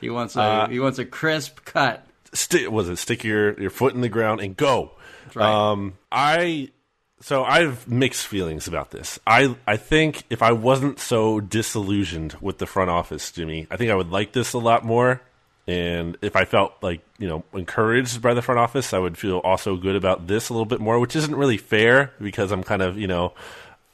He 0.00 0.08
wants 0.08 0.36
a 0.36 0.40
uh, 0.40 0.68
he 0.68 0.80
wants 0.80 0.98
a 0.98 1.04
crisp 1.04 1.64
cut. 1.64 2.06
St- 2.32 2.72
was 2.72 2.88
it 2.88 2.96
stick 2.96 3.24
your 3.24 3.60
your 3.60 3.70
foot 3.70 3.94
in 3.94 4.00
the 4.00 4.08
ground 4.08 4.40
and 4.40 4.56
go? 4.56 4.92
Right. 5.34 5.46
Um, 5.46 5.98
I 6.10 6.70
so 7.20 7.44
I 7.44 7.60
have 7.60 7.86
mixed 7.86 8.26
feelings 8.26 8.66
about 8.66 8.90
this. 8.90 9.18
I 9.26 9.54
I 9.66 9.76
think 9.76 10.22
if 10.30 10.42
I 10.42 10.52
wasn't 10.52 10.98
so 10.98 11.40
disillusioned 11.40 12.36
with 12.40 12.58
the 12.58 12.66
front 12.66 12.90
office, 12.90 13.30
Jimmy, 13.30 13.66
I 13.70 13.76
think 13.76 13.90
I 13.90 13.94
would 13.94 14.10
like 14.10 14.32
this 14.32 14.54
a 14.54 14.58
lot 14.58 14.84
more. 14.84 15.20
And 15.70 16.18
if 16.20 16.34
I 16.34 16.46
felt 16.46 16.74
like, 16.82 17.00
you 17.18 17.28
know, 17.28 17.44
encouraged 17.54 18.20
by 18.20 18.34
the 18.34 18.42
front 18.42 18.58
office, 18.58 18.92
I 18.92 18.98
would 18.98 19.16
feel 19.16 19.38
also 19.38 19.76
good 19.76 19.94
about 19.94 20.26
this 20.26 20.48
a 20.48 20.52
little 20.52 20.66
bit 20.66 20.80
more, 20.80 20.98
which 20.98 21.14
isn't 21.14 21.36
really 21.36 21.58
fair 21.58 22.12
because 22.20 22.50
I'm 22.50 22.64
kind 22.64 22.82
of, 22.82 22.98
you 22.98 23.06
know, 23.06 23.34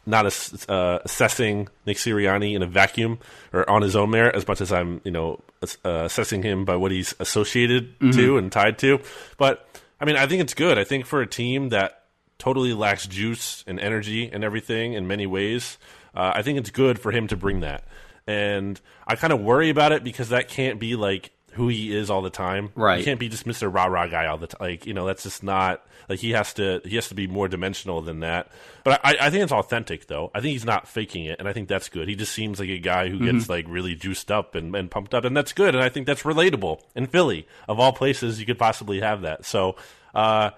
not 0.06 0.24
as, 0.24 0.64
uh, 0.70 1.00
assessing 1.04 1.68
Nick 1.84 1.98
Sirianni 1.98 2.54
in 2.56 2.62
a 2.62 2.66
vacuum 2.66 3.18
or 3.52 3.68
on 3.68 3.82
his 3.82 3.94
own 3.94 4.08
merit 4.08 4.34
as 4.34 4.48
much 4.48 4.62
as 4.62 4.72
I'm, 4.72 5.02
you 5.04 5.10
know, 5.10 5.42
uh, 5.84 6.04
assessing 6.06 6.42
him 6.42 6.64
by 6.64 6.76
what 6.76 6.92
he's 6.92 7.14
associated 7.20 7.98
mm-hmm. 7.98 8.12
to 8.12 8.38
and 8.38 8.50
tied 8.50 8.78
to. 8.78 9.00
But 9.36 9.68
I 10.00 10.06
mean, 10.06 10.16
I 10.16 10.26
think 10.26 10.40
it's 10.40 10.54
good. 10.54 10.78
I 10.78 10.84
think 10.84 11.04
for 11.04 11.20
a 11.20 11.26
team 11.26 11.68
that 11.68 12.04
totally 12.38 12.72
lacks 12.72 13.06
juice 13.06 13.64
and 13.66 13.78
energy 13.78 14.30
and 14.32 14.42
everything 14.42 14.94
in 14.94 15.06
many 15.06 15.26
ways, 15.26 15.76
uh, 16.14 16.32
I 16.34 16.40
think 16.40 16.58
it's 16.58 16.70
good 16.70 16.98
for 16.98 17.12
him 17.12 17.26
to 17.26 17.36
bring 17.36 17.60
that. 17.60 17.84
And 18.26 18.80
I 19.06 19.16
kind 19.16 19.34
of 19.34 19.42
worry 19.42 19.68
about 19.68 19.92
it 19.92 20.02
because 20.02 20.30
that 20.30 20.48
can't 20.48 20.80
be 20.80 20.96
like 20.96 21.32
who 21.56 21.68
he 21.68 21.94
is 21.94 22.10
all 22.10 22.22
the 22.22 22.30
time. 22.30 22.70
Right. 22.74 22.98
He 22.98 23.04
can't 23.04 23.18
be 23.18 23.28
just 23.28 23.46
Mr. 23.46 23.72
Rah 23.72 23.86
Rah 23.86 24.06
guy 24.06 24.26
all 24.26 24.38
the 24.38 24.46
time. 24.46 24.58
Like, 24.60 24.86
you 24.86 24.94
know, 24.94 25.06
that's 25.06 25.22
just 25.22 25.42
not 25.42 25.84
like 26.08 26.18
he 26.18 26.30
has 26.30 26.52
to 26.54 26.80
he 26.84 26.94
has 26.96 27.08
to 27.08 27.14
be 27.14 27.26
more 27.26 27.48
dimensional 27.48 28.02
than 28.02 28.20
that. 28.20 28.48
But 28.84 29.00
I, 29.02 29.16
I 29.20 29.30
think 29.30 29.42
it's 29.42 29.52
authentic 29.52 30.06
though. 30.06 30.30
I 30.34 30.40
think 30.40 30.52
he's 30.52 30.64
not 30.64 30.86
faking 30.86 31.24
it 31.24 31.38
and 31.38 31.48
I 31.48 31.52
think 31.52 31.68
that's 31.68 31.88
good. 31.88 32.08
He 32.08 32.14
just 32.14 32.32
seems 32.32 32.60
like 32.60 32.68
a 32.68 32.78
guy 32.78 33.08
who 33.08 33.18
gets 33.18 33.44
mm-hmm. 33.44 33.52
like 33.52 33.64
really 33.68 33.94
juiced 33.94 34.30
up 34.30 34.54
and, 34.54 34.74
and 34.76 34.90
pumped 34.90 35.14
up 35.14 35.24
and 35.24 35.36
that's 35.36 35.52
good 35.52 35.74
and 35.74 35.82
I 35.82 35.88
think 35.88 36.06
that's 36.06 36.22
relatable 36.22 36.80
in 36.94 37.06
Philly. 37.06 37.48
Of 37.68 37.80
all 37.80 37.92
places 37.92 38.38
you 38.38 38.46
could 38.46 38.58
possibly 38.58 39.00
have 39.00 39.22
that. 39.22 39.44
So 39.44 39.76
uh 40.14 40.50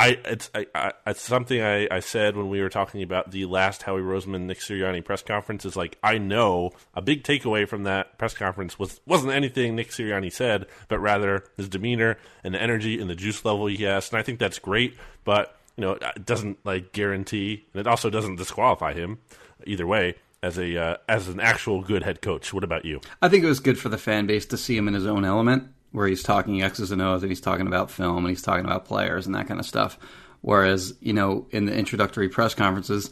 I 0.00 0.18
it's 0.24 0.50
I, 0.54 0.66
I, 0.74 0.92
it's 1.06 1.20
something 1.20 1.60
I, 1.60 1.86
I 1.90 2.00
said 2.00 2.34
when 2.34 2.48
we 2.48 2.62
were 2.62 2.70
talking 2.70 3.02
about 3.02 3.32
the 3.32 3.44
last 3.44 3.82
Howie 3.82 4.00
Roseman 4.00 4.42
Nick 4.42 4.60
Sirianni 4.60 5.04
press 5.04 5.22
conference 5.22 5.66
is 5.66 5.76
like 5.76 5.98
I 6.02 6.16
know 6.16 6.70
a 6.94 7.02
big 7.02 7.22
takeaway 7.22 7.68
from 7.68 7.82
that 7.82 8.16
press 8.16 8.32
conference 8.32 8.78
was 8.78 9.02
wasn't 9.04 9.32
anything 9.32 9.76
Nick 9.76 9.90
Sirianni 9.90 10.32
said, 10.32 10.66
but 10.88 11.00
rather 11.00 11.44
his 11.58 11.68
demeanor 11.68 12.16
and 12.42 12.54
the 12.54 12.62
energy 12.62 12.98
and 12.98 13.10
the 13.10 13.14
juice 13.14 13.44
level 13.44 13.66
he 13.66 13.84
has, 13.84 14.08
and 14.08 14.18
I 14.18 14.22
think 14.22 14.38
that's 14.38 14.58
great. 14.58 14.96
But 15.24 15.54
you 15.76 15.82
know, 15.82 15.92
it 15.92 16.24
doesn't 16.24 16.64
like 16.64 16.92
guarantee, 16.92 17.66
and 17.74 17.80
it 17.80 17.86
also 17.86 18.08
doesn't 18.08 18.36
disqualify 18.36 18.94
him 18.94 19.18
either 19.66 19.86
way 19.86 20.14
as 20.42 20.58
a 20.58 20.82
uh, 20.82 20.96
as 21.10 21.28
an 21.28 21.40
actual 21.40 21.82
good 21.82 22.04
head 22.04 22.22
coach. 22.22 22.54
What 22.54 22.64
about 22.64 22.86
you? 22.86 23.02
I 23.20 23.28
think 23.28 23.44
it 23.44 23.48
was 23.48 23.60
good 23.60 23.78
for 23.78 23.90
the 23.90 23.98
fan 23.98 24.26
base 24.26 24.46
to 24.46 24.56
see 24.56 24.78
him 24.78 24.88
in 24.88 24.94
his 24.94 25.06
own 25.06 25.26
element 25.26 25.68
where 25.92 26.06
he's 26.06 26.22
talking 26.22 26.62
X's 26.62 26.90
and 26.90 27.02
O's 27.02 27.22
and 27.22 27.30
he's 27.30 27.40
talking 27.40 27.66
about 27.66 27.90
film 27.90 28.18
and 28.18 28.28
he's 28.28 28.42
talking 28.42 28.64
about 28.64 28.84
players 28.84 29.26
and 29.26 29.34
that 29.34 29.48
kind 29.48 29.60
of 29.60 29.66
stuff. 29.66 29.98
Whereas, 30.42 30.94
you 31.00 31.12
know, 31.12 31.46
in 31.50 31.66
the 31.66 31.74
introductory 31.74 32.28
press 32.28 32.54
conferences, 32.54 33.10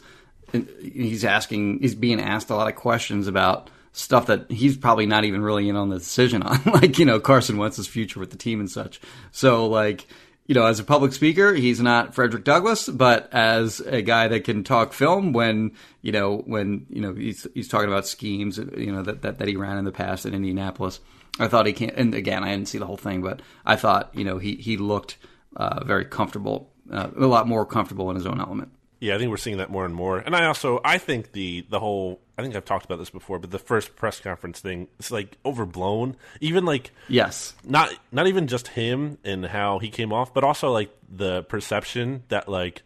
he's 0.81 1.23
asking, 1.23 1.79
he's 1.79 1.95
being 1.95 2.19
asked 2.19 2.49
a 2.49 2.55
lot 2.55 2.67
of 2.67 2.75
questions 2.75 3.27
about 3.27 3.69
stuff 3.91 4.27
that 4.27 4.49
he's 4.49 4.77
probably 4.77 5.05
not 5.05 5.25
even 5.25 5.41
really 5.41 5.69
in 5.69 5.75
on 5.75 5.89
the 5.89 5.97
decision 5.97 6.41
on, 6.43 6.61
like 6.73 6.99
you 6.99 7.05
know 7.05 7.19
Carson 7.19 7.57
Wentz's 7.57 7.87
future 7.87 8.19
with 8.19 8.31
the 8.31 8.37
team 8.37 8.59
and 8.59 8.69
such. 8.69 9.01
So 9.31 9.67
like 9.67 10.07
you 10.49 10.55
know, 10.55 10.65
as 10.65 10.79
a 10.79 10.83
public 10.83 11.13
speaker, 11.13 11.53
he's 11.53 11.79
not 11.79 12.15
Frederick 12.15 12.43
Douglass, 12.43 12.89
but 12.89 13.31
as 13.31 13.81
a 13.81 14.01
guy 14.01 14.27
that 14.29 14.45
can 14.45 14.63
talk 14.63 14.93
film 14.93 15.31
when, 15.31 15.73
you 16.01 16.11
know, 16.11 16.37
when, 16.37 16.87
you 16.89 17.01
know, 17.01 17.13
he's, 17.13 17.45
he's 17.53 17.67
talking 17.67 17.87
about 17.87 18.07
schemes, 18.07 18.57
you 18.57 18.91
know, 18.91 19.03
that, 19.03 19.21
that, 19.21 19.37
that 19.37 19.47
he 19.47 19.55
ran 19.55 19.77
in 19.77 19.85
the 19.85 19.91
past 19.91 20.25
in 20.25 20.33
Indianapolis. 20.33 21.01
I 21.37 21.47
thought 21.47 21.65
he 21.65 21.73
can't, 21.73 21.93
and 21.95 22.13
again, 22.15 22.43
I 22.43 22.51
didn't 22.51 22.67
see 22.67 22.77
the 22.77 22.85
whole 22.85 22.97
thing, 22.97 23.21
but 23.21 23.41
I 23.65 23.75
thought, 23.75 24.09
you 24.13 24.23
know, 24.23 24.37
he, 24.37 24.55
he 24.55 24.77
looked 24.77 25.17
uh, 25.55 25.83
very 25.83 26.05
comfortable, 26.05 26.71
uh, 26.91 27.09
a 27.15 27.27
lot 27.27 27.47
more 27.47 27.65
comfortable 27.65 28.09
in 28.09 28.15
his 28.15 28.25
own 28.25 28.39
element. 28.39 28.71
Yeah, 28.99 29.15
I 29.15 29.17
think 29.17 29.29
we're 29.29 29.37
seeing 29.37 29.57
that 29.57 29.69
more 29.69 29.85
and 29.85 29.95
more. 29.95 30.19
And 30.19 30.35
I 30.35 30.45
also 30.45 30.81
I 30.83 30.97
think 30.97 31.31
the 31.31 31.65
the 31.69 31.79
whole 31.79 32.19
I 32.37 32.41
think 32.41 32.55
I've 32.55 32.65
talked 32.65 32.85
about 32.85 32.99
this 32.99 33.09
before, 33.09 33.39
but 33.39 33.49
the 33.49 33.59
first 33.59 33.95
press 33.95 34.19
conference 34.19 34.59
thing 34.59 34.89
is 34.99 35.09
like 35.09 35.37
overblown. 35.45 36.17
Even 36.41 36.65
like 36.65 36.91
yes, 37.07 37.53
not 37.63 37.93
not 38.11 38.27
even 38.27 38.47
just 38.47 38.67
him 38.67 39.17
and 39.23 39.45
how 39.45 39.79
he 39.79 39.89
came 39.89 40.11
off, 40.11 40.33
but 40.33 40.43
also 40.43 40.71
like 40.71 40.93
the 41.09 41.43
perception 41.43 42.23
that 42.27 42.49
like 42.49 42.81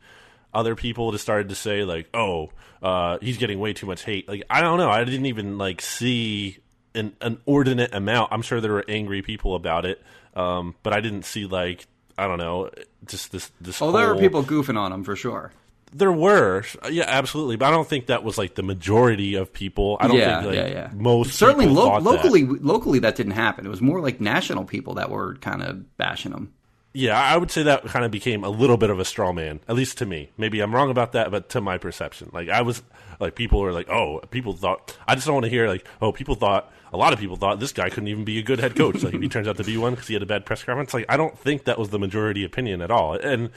other 0.54 0.76
people 0.76 1.12
just 1.12 1.24
started 1.24 1.50
to 1.50 1.56
say 1.56 1.84
like, 1.84 2.10
"Oh, 2.14 2.52
uh, 2.84 3.18
he's 3.20 3.38
getting 3.38 3.60
way 3.60 3.74
too 3.74 3.88
much 3.88 4.04
hate." 4.04 4.28
Like 4.28 4.44
I 4.52 4.62
don't 4.62 4.78
know, 4.78 4.92
I 4.92 5.04
didn't 5.04 5.26
even 5.26 5.58
like 5.58 5.82
see 5.82 6.60
an 6.96 7.16
an 7.22 7.40
ordinate 7.46 7.94
amount. 7.94 8.32
I'm 8.32 8.42
sure 8.42 8.62
there 8.62 8.72
were 8.72 8.86
angry 8.88 9.22
people 9.22 9.56
about 9.56 9.86
it, 9.86 10.02
um, 10.36 10.76
but 10.84 10.94
I 10.94 11.02
didn't 11.02 11.24
see 11.24 11.46
like 11.46 11.88
I 12.18 12.28
don't 12.28 12.38
know, 12.38 12.70
just 13.06 13.32
this 13.32 13.52
this. 13.60 13.82
Oh, 13.82 13.86
whole... 13.86 13.94
there 13.94 14.08
were 14.08 14.20
people 14.20 14.44
goofing 14.44 14.78
on 14.78 14.92
him 14.92 15.04
for 15.04 15.16
sure. 15.16 15.52
There 15.96 16.12
were, 16.12 16.64
yeah, 16.90 17.06
absolutely, 17.08 17.56
but 17.56 17.68
I 17.68 17.72
don't 17.72 17.88
think 17.88 18.08
that 18.08 18.24
was 18.24 18.36
like 18.36 18.56
the 18.56 18.64
majority 18.64 19.36
of 19.36 19.54
people. 19.54 19.98
I 20.00 20.08
don't 20.08 20.18
yeah, 20.18 20.42
think 20.42 20.48
like, 20.48 20.56
yeah, 20.56 20.68
yeah. 20.68 20.90
most 20.96 21.36
certainly 21.36 21.68
people 21.68 21.84
lo- 21.84 22.00
locally. 22.00 22.44
That. 22.44 22.66
Locally, 22.66 23.00
that 23.00 23.16
didn't 23.16 23.34
happen. 23.34 23.66
It 23.66 23.70
was 23.70 23.82
more 23.82 24.02
like 24.02 24.20
national 24.20 24.66
people 24.66 24.96
that 24.96 25.12
were 25.12 25.36
kind 25.36 25.62
of 25.62 25.96
bashing 25.98 26.32
him. 26.32 26.52
Yeah, 26.96 27.20
I 27.20 27.38
would 27.38 27.50
say 27.50 27.64
that 27.64 27.86
kind 27.86 28.06
of 28.06 28.12
became 28.12 28.44
a 28.44 28.50
little 28.50 28.78
bit 28.78 28.92
of 28.92 29.00
a 29.00 29.06
straw 29.06 29.34
man, 29.34 29.60
at 29.68 29.76
least 29.76 29.98
to 30.00 30.06
me. 30.06 30.32
Maybe 30.38 30.60
I'm 30.62 30.74
wrong 30.74 30.92
about 30.92 31.14
that, 31.14 31.32
but 31.32 31.50
to 31.50 31.62
my 31.62 31.80
perception, 31.80 32.30
like 32.34 32.50
I 32.50 32.62
was 32.62 32.84
like 33.20 33.36
people 33.36 33.60
were 33.60 33.72
like, 33.72 33.90
oh, 33.90 34.20
people 34.30 34.54
thought. 34.54 34.96
I 35.08 35.16
just 35.16 35.26
don't 35.26 35.36
want 35.36 35.46
to 35.46 35.50
hear 35.50 35.68
like, 35.68 35.88
oh, 36.02 36.12
people 36.12 36.36
thought. 36.36 36.72
A 36.94 36.98
lot 36.98 37.12
of 37.12 37.20
people 37.20 37.36
thought 37.36 37.60
this 37.60 37.74
guy 37.74 37.90
couldn't 37.90 38.08
even 38.08 38.24
be 38.24 38.38
a 38.40 38.44
good 38.44 38.60
head 38.60 38.76
coach. 38.76 39.04
like 39.04 39.14
if 39.14 39.22
he 39.22 39.28
turns 39.28 39.48
out 39.48 39.58
to 39.58 39.64
be 39.64 39.78
one 39.78 39.94
because 39.94 40.08
he 40.08 40.14
had 40.14 40.24
a 40.24 40.28
bad 40.28 40.46
press 40.46 40.64
conference, 40.64 40.94
like 40.94 41.06
I 41.10 41.18
don't 41.18 41.38
think 41.38 41.66
that 41.66 41.80
was 41.80 41.90
the 41.90 42.00
majority 42.00 42.44
opinion 42.44 42.82
at 42.82 42.92
all. 42.92 43.14
And 43.14 43.50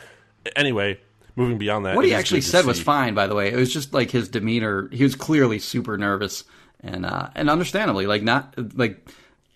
anyway, 0.54 1.00
moving 1.36 1.58
beyond 1.58 1.86
that, 1.86 1.96
what 1.96 2.04
he 2.04 2.14
actually 2.14 2.40
said 2.40 2.64
was 2.64 2.80
fine. 2.80 3.14
By 3.14 3.26
the 3.26 3.34
way, 3.34 3.52
it 3.52 3.56
was 3.56 3.72
just 3.72 3.92
like 3.92 4.10
his 4.10 4.28
demeanor. 4.28 4.88
He 4.90 5.04
was 5.04 5.14
clearly 5.14 5.58
super 5.58 5.98
nervous, 5.98 6.44
and 6.80 7.04
uh, 7.04 7.28
and 7.34 7.50
understandably, 7.50 8.06
like 8.06 8.22
not 8.22 8.54
like 8.76 9.06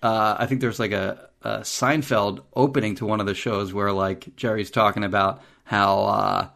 uh, 0.03 0.37
I 0.39 0.47
think 0.47 0.61
there's 0.61 0.79
like 0.79 0.93
a, 0.93 1.29
a 1.43 1.61
Seinfeld 1.61 2.43
opening 2.55 2.97
to 2.97 3.07
one 3.07 3.21
of 3.21 3.27
the 3.27 3.35
shows 3.35 3.73
where 3.73 3.93
like 3.93 4.37
Jerry's 4.37 4.71
talking 4.71 5.05
about 5.05 5.43
how 5.65 6.01
uh, 6.01 6.49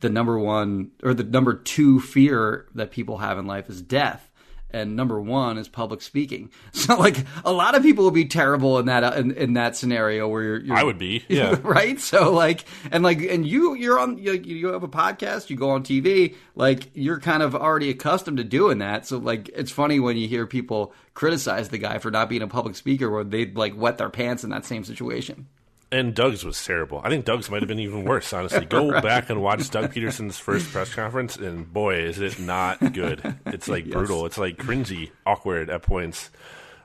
the 0.00 0.10
number 0.10 0.38
one 0.38 0.90
or 1.02 1.14
the 1.14 1.24
number 1.24 1.54
two 1.54 2.00
fear 2.00 2.66
that 2.74 2.90
people 2.90 3.18
have 3.18 3.38
in 3.38 3.46
life 3.46 3.68
is 3.68 3.82
death. 3.82 4.29
And 4.72 4.94
number 4.96 5.20
one 5.20 5.58
is 5.58 5.68
public 5.68 6.02
speaking. 6.02 6.50
So, 6.72 6.96
like, 6.96 7.26
a 7.44 7.52
lot 7.52 7.74
of 7.74 7.82
people 7.82 8.04
would 8.04 8.14
be 8.14 8.24
terrible 8.24 8.78
in 8.78 8.86
that 8.86 9.16
in, 9.16 9.32
in 9.32 9.52
that 9.54 9.76
scenario 9.76 10.26
where 10.28 10.42
you're, 10.42 10.60
you're 10.60 10.76
I 10.76 10.82
would 10.82 10.98
be, 10.98 11.24
yeah. 11.28 11.56
right? 11.62 12.00
So 12.00 12.32
like, 12.32 12.64
and 12.90 13.04
like, 13.04 13.20
and 13.20 13.46
you 13.46 13.74
you're 13.74 13.98
on 13.98 14.16
you, 14.18 14.32
you 14.32 14.68
have 14.68 14.82
a 14.82 14.88
podcast, 14.88 15.50
you 15.50 15.56
go 15.56 15.70
on 15.70 15.82
TV, 15.82 16.36
like 16.54 16.90
you're 16.94 17.20
kind 17.20 17.42
of 17.42 17.54
already 17.54 17.90
accustomed 17.90 18.38
to 18.38 18.44
doing 18.44 18.78
that. 18.78 19.06
So 19.06 19.18
like, 19.18 19.50
it's 19.50 19.70
funny 19.70 20.00
when 20.00 20.16
you 20.16 20.26
hear 20.26 20.46
people 20.46 20.94
criticize 21.14 21.68
the 21.68 21.78
guy 21.78 21.98
for 21.98 22.10
not 22.10 22.28
being 22.28 22.42
a 22.42 22.48
public 22.48 22.76
speaker, 22.76 23.10
where 23.10 23.24
they'd 23.24 23.56
like 23.56 23.76
wet 23.76 23.98
their 23.98 24.10
pants 24.10 24.42
in 24.42 24.50
that 24.50 24.64
same 24.64 24.84
situation. 24.84 25.46
And 25.92 26.14
Doug's 26.14 26.44
was 26.44 26.64
terrible. 26.64 27.00
I 27.02 27.08
think 27.08 27.24
Doug's 27.24 27.50
might 27.50 27.62
have 27.62 27.68
been 27.68 27.80
even 27.80 28.04
worse, 28.04 28.32
honestly. 28.32 28.64
Go 28.64 29.00
back 29.02 29.28
and 29.28 29.42
watch 29.42 29.70
Doug 29.70 29.92
Pederson's 29.92 30.38
first 30.38 30.70
press 30.70 30.94
conference, 30.94 31.36
and 31.36 31.72
boy, 31.72 31.96
is 31.96 32.20
it 32.20 32.38
not 32.38 32.92
good. 32.92 33.36
It's 33.46 33.66
like 33.66 33.90
brutal. 33.90 34.24
It's 34.26 34.38
like 34.38 34.56
cringy, 34.56 35.10
awkward 35.26 35.68
at 35.68 35.82
points. 35.82 36.30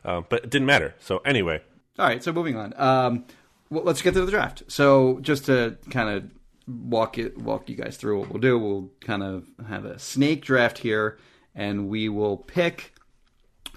Uh, 0.04 0.22
but 0.28 0.46
it 0.46 0.50
didn't 0.50 0.66
matter. 0.66 0.96
So, 1.00 1.20
anyway, 1.20 1.62
All 2.00 2.06
right, 2.06 2.24
so 2.24 2.32
moving 2.34 2.58
on. 2.58 2.74
Um, 2.78 3.26
well, 3.70 3.84
let's 3.84 4.02
get 4.02 4.14
to 4.16 4.26
the 4.26 4.32
draft. 4.32 4.64
So 4.68 5.20
just 5.22 5.46
to 5.46 5.78
kind 5.90 6.10
of 6.10 6.32
walk 6.68 7.18
it, 7.18 7.38
walk 7.38 7.70
you 7.70 7.76
guys 7.76 7.98
through 7.98 8.20
what 8.20 8.30
we'll 8.30 8.42
do, 8.42 8.58
we'll 8.58 8.90
kind 9.02 9.24
of 9.24 9.48
have 9.68 9.86
a 9.86 10.00
snake 10.00 10.44
draft 10.44 10.80
here, 10.80 11.18
and 11.54 11.88
we 11.90 12.10
will 12.10 12.38
pick 12.38 12.94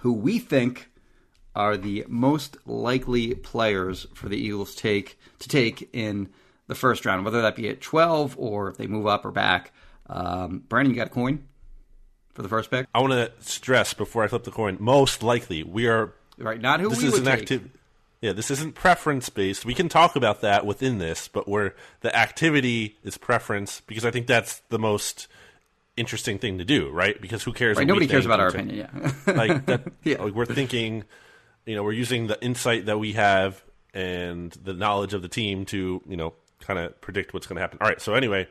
who 0.01 0.13
we 0.13 0.39
think 0.39 0.88
are 1.59 1.77
the 1.77 2.05
most 2.09 2.57
likely 2.67 3.35
players 3.35 4.07
for 4.15 4.29
the 4.29 4.37
Eagles 4.37 4.75
take 4.75 5.19
to 5.41 5.49
take 5.49 5.89
in 5.93 6.29
the 6.69 6.75
first 6.75 7.05
round, 7.05 7.25
whether 7.25 7.43
that 7.43 7.57
be 7.57 7.69
at 7.69 7.81
twelve 7.81 8.35
or 8.39 8.69
if 8.71 8.77
they 8.77 8.87
move 8.87 9.07
up 9.07 9.25
or 9.25 9.31
back. 9.31 9.73
Um, 10.09 10.61
Brandon, 10.69 10.95
you 10.95 10.97
got 10.97 11.09
a 11.09 11.11
coin 11.11 11.45
for 12.33 12.43
the 12.43 12.49
first 12.49 12.71
pick, 12.71 12.87
I 12.95 13.01
want 13.01 13.13
to 13.15 13.33
stress 13.41 13.95
before 13.95 14.23
I 14.23 14.29
flip 14.29 14.45
the 14.45 14.53
coin 14.53 14.77
most 14.79 15.25
likely, 15.25 15.65
we 15.65 15.89
are. 15.89 16.15
right? 16.39 16.61
Not 16.61 16.79
who 16.79 16.89
This 16.91 17.01
we 17.03 17.07
is 17.09 17.13
would 17.15 17.23
an 17.23 17.29
activity. 17.29 17.71
Yeah, 18.21 18.33
this 18.33 18.51
isn't 18.51 18.75
preference 18.75 19.29
based. 19.29 19.65
We 19.65 19.75
can 19.75 19.89
talk 19.89 20.15
about 20.17 20.41
that 20.43 20.65
within 20.65 20.99
this, 20.99 21.27
but 21.29 21.49
where 21.49 21.75
the 22.01 22.15
activity 22.17 22.97
is 23.05 23.17
preference 23.19 23.81
because 23.87 24.05
I 24.05 24.11
think 24.13 24.27
that's 24.29 24.61
the 24.71 24.79
most 24.79 25.27
interesting 25.97 26.39
thing 26.39 26.59
to 26.59 26.65
do, 26.65 26.91
right? 26.91 27.21
Because 27.21 27.43
who 27.43 27.53
cares? 27.53 27.77
Right, 27.77 27.87
nobody 27.87 28.07
cares 28.07 28.25
about 28.25 28.41
our 28.41 28.49
in 28.51 28.55
opinion. 28.55 28.89
Yeah. 29.27 29.33
like 29.33 29.67
that 29.67 29.93
Yeah. 30.05 30.23
like 30.23 30.35
we're 30.35 30.47
thinking 30.47 31.05
you 31.69 31.77
know 31.77 31.83
we're 31.83 31.93
using 31.93 32.27
the 32.27 32.43
insight 32.43 32.87
that 32.87 32.99
we 32.99 33.13
have 33.13 33.63
and 33.93 34.53
the 34.53 34.73
knowledge 34.73 35.13
of 35.13 35.23
the 35.23 35.29
team 35.29 35.65
to 35.67 36.03
you 36.09 36.17
know 36.17 36.33
kind 36.61 36.79
of 36.79 37.01
predict 37.01 37.35
what's 37.35 37.47
going 37.47 37.57
to 37.57 37.61
happen. 37.61 37.79
All 37.81 37.89
right 37.89 38.01
so 38.01 38.15
anyway 38.15 38.49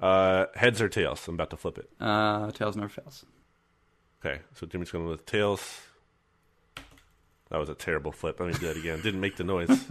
uh 0.00 0.46
heads 0.54 0.80
or 0.80 0.88
tails? 0.88 1.26
I'm 1.26 1.34
about 1.34 1.50
to 1.50 1.56
flip 1.56 1.78
it. 1.78 1.90
Uh, 2.00 2.50
tails 2.52 2.76
never 2.76 2.88
fails. 2.88 3.26
okay 4.24 4.40
so 4.54 4.66
jimmy's 4.66 4.90
going 4.90 5.06
with 5.06 5.26
tails. 5.26 5.80
That 7.50 7.58
was 7.58 7.68
a 7.68 7.74
terrible 7.74 8.12
flip. 8.12 8.40
Let 8.40 8.48
me 8.48 8.54
do 8.54 8.66
that 8.68 8.76
again. 8.78 9.02
Didn't 9.02 9.20
make 9.20 9.36
the 9.36 9.44
noise. 9.44 9.68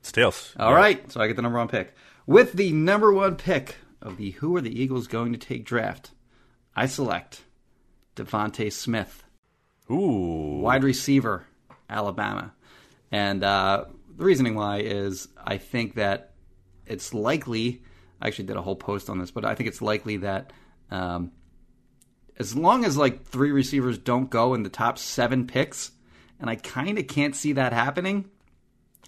It's 0.00 0.12
tails. 0.12 0.52
All 0.58 0.74
right, 0.74 1.10
so 1.10 1.18
I 1.18 1.26
get 1.28 1.36
the 1.36 1.40
number 1.40 1.56
one 1.56 1.66
pick. 1.68 1.94
With 2.26 2.52
the 2.52 2.72
number 2.72 3.10
one 3.10 3.36
pick 3.36 3.76
of 4.02 4.18
the 4.18 4.32
Who 4.32 4.54
Are 4.54 4.60
the 4.60 4.78
Eagles 4.78 5.06
Going 5.06 5.32
to 5.32 5.38
Take 5.38 5.64
draft, 5.64 6.10
I 6.76 6.84
select 6.84 7.40
Devontae 8.16 8.72
Smith, 8.72 9.24
ooh 9.90 10.60
wide 10.60 10.84
receiver, 10.84 11.46
Alabama. 11.88 12.52
And 13.10 13.44
uh, 13.44 13.84
the 14.16 14.24
reasoning 14.24 14.54
why 14.54 14.78
is 14.78 15.28
I 15.42 15.58
think 15.58 15.94
that 15.94 16.32
it's 16.86 17.14
likely, 17.14 17.82
I 18.20 18.28
actually 18.28 18.46
did 18.46 18.56
a 18.56 18.62
whole 18.62 18.76
post 18.76 19.08
on 19.10 19.18
this, 19.18 19.30
but 19.30 19.44
I 19.44 19.54
think 19.54 19.68
it's 19.68 19.82
likely 19.82 20.18
that 20.18 20.52
um, 20.90 21.32
as 22.38 22.56
long 22.56 22.84
as 22.84 22.96
like 22.96 23.24
three 23.24 23.52
receivers 23.52 23.98
don't 23.98 24.30
go 24.30 24.54
in 24.54 24.62
the 24.62 24.68
top 24.68 24.98
seven 24.98 25.46
picks, 25.46 25.92
and 26.40 26.50
I 26.50 26.56
kind 26.56 26.98
of 26.98 27.06
can't 27.06 27.36
see 27.36 27.52
that 27.52 27.72
happening, 27.72 28.30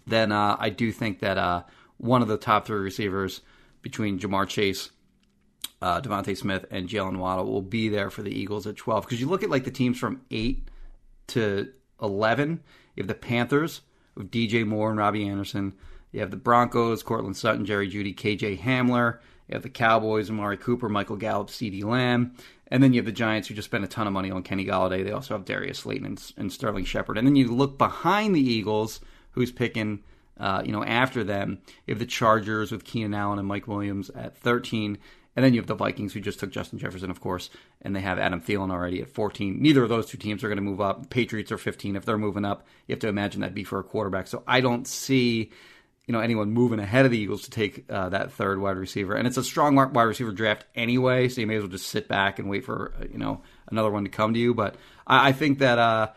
then 0.06 0.32
uh, 0.32 0.56
I 0.58 0.70
do 0.70 0.92
think 0.92 1.20
that 1.20 1.38
uh, 1.38 1.64
one 1.96 2.22
of 2.22 2.28
the 2.28 2.36
top 2.36 2.66
three 2.66 2.78
receivers 2.78 3.40
between 3.82 4.18
Ja'Marr 4.18 4.48
Chase, 4.48 4.90
uh, 5.86 6.00
Devontae 6.00 6.36
Smith, 6.36 6.64
and 6.72 6.88
Jaylen 6.88 7.18
Waddle 7.18 7.46
will 7.46 7.62
be 7.62 7.88
there 7.88 8.10
for 8.10 8.22
the 8.22 8.36
Eagles 8.36 8.66
at 8.66 8.76
12. 8.76 9.04
Because 9.04 9.20
you 9.20 9.28
look 9.28 9.44
at 9.44 9.50
like 9.50 9.62
the 9.62 9.70
teams 9.70 9.96
from 9.96 10.20
8 10.32 10.68
to 11.28 11.72
11, 12.02 12.60
you 12.96 13.02
have 13.02 13.08
the 13.08 13.14
Panthers 13.14 13.82
with 14.16 14.32
DJ 14.32 14.66
Moore 14.66 14.90
and 14.90 14.98
Robbie 14.98 15.28
Anderson. 15.28 15.74
You 16.10 16.18
have 16.20 16.32
the 16.32 16.36
Broncos, 16.36 17.04
Courtland 17.04 17.36
Sutton, 17.36 17.64
Jerry 17.64 17.88
Jeudy, 17.88 18.16
KJ 18.16 18.58
Hamler. 18.58 19.18
You 19.46 19.52
have 19.54 19.62
the 19.62 19.68
Cowboys, 19.68 20.28
Amari 20.28 20.56
Cooper, 20.56 20.88
Michael 20.88 21.16
Gallup, 21.16 21.50
CeeDee 21.50 21.84
Lamb. 21.84 22.34
And 22.66 22.82
then 22.82 22.92
you 22.92 22.98
have 22.98 23.06
the 23.06 23.12
Giants, 23.12 23.46
who 23.46 23.54
just 23.54 23.66
spent 23.66 23.84
a 23.84 23.88
ton 23.88 24.08
of 24.08 24.12
money 24.12 24.32
on 24.32 24.42
Kenny 24.42 24.64
Golladay. 24.64 25.04
They 25.04 25.12
also 25.12 25.34
have 25.34 25.44
Darius 25.44 25.78
Slayton 25.78 26.04
and, 26.04 26.32
and 26.36 26.52
Sterling 26.52 26.84
Shepard. 26.84 27.16
And 27.16 27.28
then 27.28 27.36
you 27.36 27.54
look 27.54 27.78
behind 27.78 28.34
the 28.34 28.40
Eagles, 28.40 29.00
who's 29.30 29.52
picking, 29.52 30.02
uh, 30.40 30.62
you 30.64 30.72
know, 30.72 30.82
after 30.82 31.22
them. 31.22 31.58
You 31.86 31.94
have 31.94 32.00
the 32.00 32.06
Chargers 32.06 32.72
with 32.72 32.82
Keenan 32.82 33.14
Allen 33.14 33.38
and 33.38 33.46
Mike 33.46 33.68
Williams 33.68 34.10
at 34.10 34.36
13. 34.36 34.98
And 35.36 35.44
then 35.44 35.52
you 35.52 35.60
have 35.60 35.68
the 35.68 35.74
Vikings, 35.74 36.14
who 36.14 36.20
just 36.20 36.40
took 36.40 36.50
Justin 36.50 36.78
Jefferson, 36.78 37.10
of 37.10 37.20
course, 37.20 37.50
and 37.82 37.94
they 37.94 38.00
have 38.00 38.18
Adam 38.18 38.40
Thielen 38.40 38.72
already 38.72 39.02
at 39.02 39.10
14. 39.10 39.60
Neither 39.60 39.82
of 39.82 39.90
those 39.90 40.06
two 40.06 40.16
teams 40.16 40.42
are 40.42 40.48
going 40.48 40.56
to 40.56 40.62
move 40.62 40.80
up. 40.80 41.10
Patriots 41.10 41.52
are 41.52 41.58
15. 41.58 41.94
If 41.94 42.06
they're 42.06 42.16
moving 42.16 42.46
up, 42.46 42.66
you 42.86 42.94
have 42.94 43.00
to 43.00 43.08
imagine 43.08 43.42
that'd 43.42 43.54
be 43.54 43.62
for 43.62 43.78
a 43.78 43.84
quarterback. 43.84 44.28
So 44.28 44.42
I 44.46 44.62
don't 44.62 44.88
see, 44.88 45.50
you 46.06 46.12
know, 46.12 46.20
anyone 46.20 46.52
moving 46.52 46.80
ahead 46.80 47.04
of 47.04 47.10
the 47.10 47.18
Eagles 47.18 47.42
to 47.42 47.50
take 47.50 47.84
uh, 47.90 48.08
that 48.08 48.32
third 48.32 48.58
wide 48.58 48.78
receiver. 48.78 49.14
And 49.14 49.28
it's 49.28 49.36
a 49.36 49.44
strong 49.44 49.74
wide 49.76 50.02
receiver 50.04 50.32
draft 50.32 50.64
anyway, 50.74 51.28
so 51.28 51.42
you 51.42 51.46
may 51.46 51.56
as 51.56 51.62
well 51.62 51.70
just 51.70 51.88
sit 51.88 52.08
back 52.08 52.38
and 52.38 52.48
wait 52.48 52.64
for, 52.64 52.94
uh, 52.98 53.04
you 53.12 53.18
know, 53.18 53.42
another 53.70 53.90
one 53.90 54.04
to 54.04 54.10
come 54.10 54.32
to 54.32 54.40
you. 54.40 54.54
But 54.54 54.76
I, 55.06 55.28
I 55.28 55.32
think 55.32 55.58
that 55.58 55.78
uh, 55.78 56.12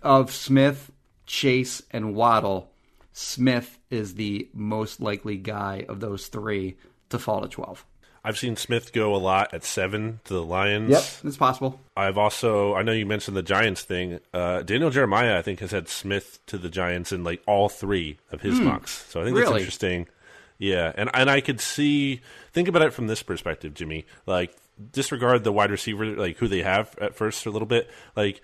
of 0.00 0.32
Smith, 0.32 0.92
Chase, 1.26 1.82
and 1.90 2.14
Waddle, 2.14 2.70
Smith 3.12 3.80
is 3.90 4.14
the 4.14 4.48
most 4.54 5.00
likely 5.00 5.36
guy 5.38 5.84
of 5.88 5.98
those 5.98 6.28
three 6.28 6.76
to 7.10 7.18
fall 7.18 7.40
to 7.40 7.48
12. 7.48 7.84
I've 8.24 8.38
seen 8.38 8.56
Smith 8.56 8.92
go 8.92 9.14
a 9.14 9.16
lot 9.18 9.54
at 9.54 9.64
seven 9.64 10.20
to 10.24 10.34
the 10.34 10.42
Lions. 10.42 10.90
Yep, 10.90 11.04
it's 11.24 11.36
possible. 11.36 11.80
I've 11.96 12.18
also 12.18 12.74
I 12.74 12.82
know 12.82 12.92
you 12.92 13.06
mentioned 13.06 13.36
the 13.36 13.42
Giants 13.42 13.82
thing. 13.82 14.20
Uh, 14.34 14.62
Daniel 14.62 14.90
Jeremiah 14.90 15.38
I 15.38 15.42
think 15.42 15.60
has 15.60 15.70
had 15.70 15.88
Smith 15.88 16.38
to 16.46 16.58
the 16.58 16.68
Giants 16.68 17.12
in 17.12 17.24
like 17.24 17.42
all 17.46 17.68
three 17.68 18.18
of 18.32 18.40
his 18.42 18.60
mocks. 18.60 19.06
So 19.08 19.20
I 19.20 19.24
think 19.24 19.36
that's 19.36 19.48
Hmm. 19.50 19.56
Interesting. 19.56 20.08
Yeah, 20.58 20.92
and 20.96 21.08
and 21.14 21.30
I 21.30 21.40
could 21.40 21.60
see 21.60 22.20
think 22.52 22.66
about 22.68 22.82
it 22.82 22.92
from 22.92 23.06
this 23.06 23.22
perspective, 23.22 23.74
Jimmy. 23.74 24.04
Like 24.26 24.54
disregard 24.92 25.44
the 25.44 25.52
wide 25.52 25.70
receiver 25.70 26.04
like 26.06 26.36
who 26.38 26.48
they 26.48 26.62
have 26.62 26.96
at 27.00 27.14
first 27.14 27.42
for 27.42 27.48
a 27.48 27.52
little 27.52 27.66
bit. 27.66 27.88
Like 28.16 28.42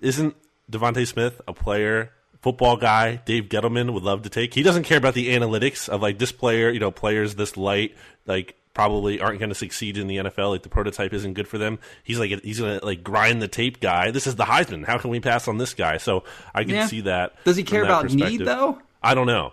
isn't 0.00 0.34
Devonte 0.70 1.06
Smith 1.06 1.40
a 1.46 1.52
player 1.52 2.12
football 2.40 2.76
guy 2.76 3.16
Dave 3.24 3.44
Gettleman 3.44 3.92
would 3.92 4.02
love 4.02 4.22
to 4.22 4.30
take? 4.30 4.54
He 4.54 4.62
doesn't 4.62 4.84
care 4.84 4.98
about 4.98 5.14
the 5.14 5.28
analytics 5.28 5.88
of 5.88 6.02
like 6.02 6.18
this 6.18 6.32
player, 6.32 6.70
you 6.70 6.80
know, 6.80 6.90
players 6.90 7.34
this 7.36 7.56
light 7.56 7.94
like 8.26 8.54
probably 8.74 9.20
aren't 9.20 9.38
going 9.38 9.48
to 9.50 9.54
succeed 9.54 9.98
in 9.98 10.06
the 10.06 10.16
NFL. 10.16 10.50
Like 10.50 10.62
the 10.62 10.68
prototype 10.68 11.12
isn't 11.12 11.34
good 11.34 11.46
for 11.48 11.58
them. 11.58 11.78
He's 12.04 12.18
like 12.18 12.30
he's 12.42 12.60
going 12.60 12.78
to 12.80 12.84
like 12.86 13.02
grind 13.04 13.42
the 13.42 13.48
tape 13.48 13.80
guy. 13.80 14.10
This 14.10 14.26
is 14.26 14.36
the 14.36 14.44
Heisman. 14.44 14.86
How 14.86 14.98
can 14.98 15.10
we 15.10 15.20
pass 15.20 15.46
on 15.48 15.58
this 15.58 15.74
guy? 15.74 15.98
So 15.98 16.24
I 16.54 16.62
can 16.64 16.74
Yeah. 16.74 16.86
see 16.86 17.02
that. 17.02 17.34
Does 17.44 17.56
he 17.56 17.62
care 17.64 17.84
about 17.84 18.10
need 18.12 18.40
though? 18.44 18.80
I 19.02 19.14
don't 19.14 19.26
know. 19.26 19.52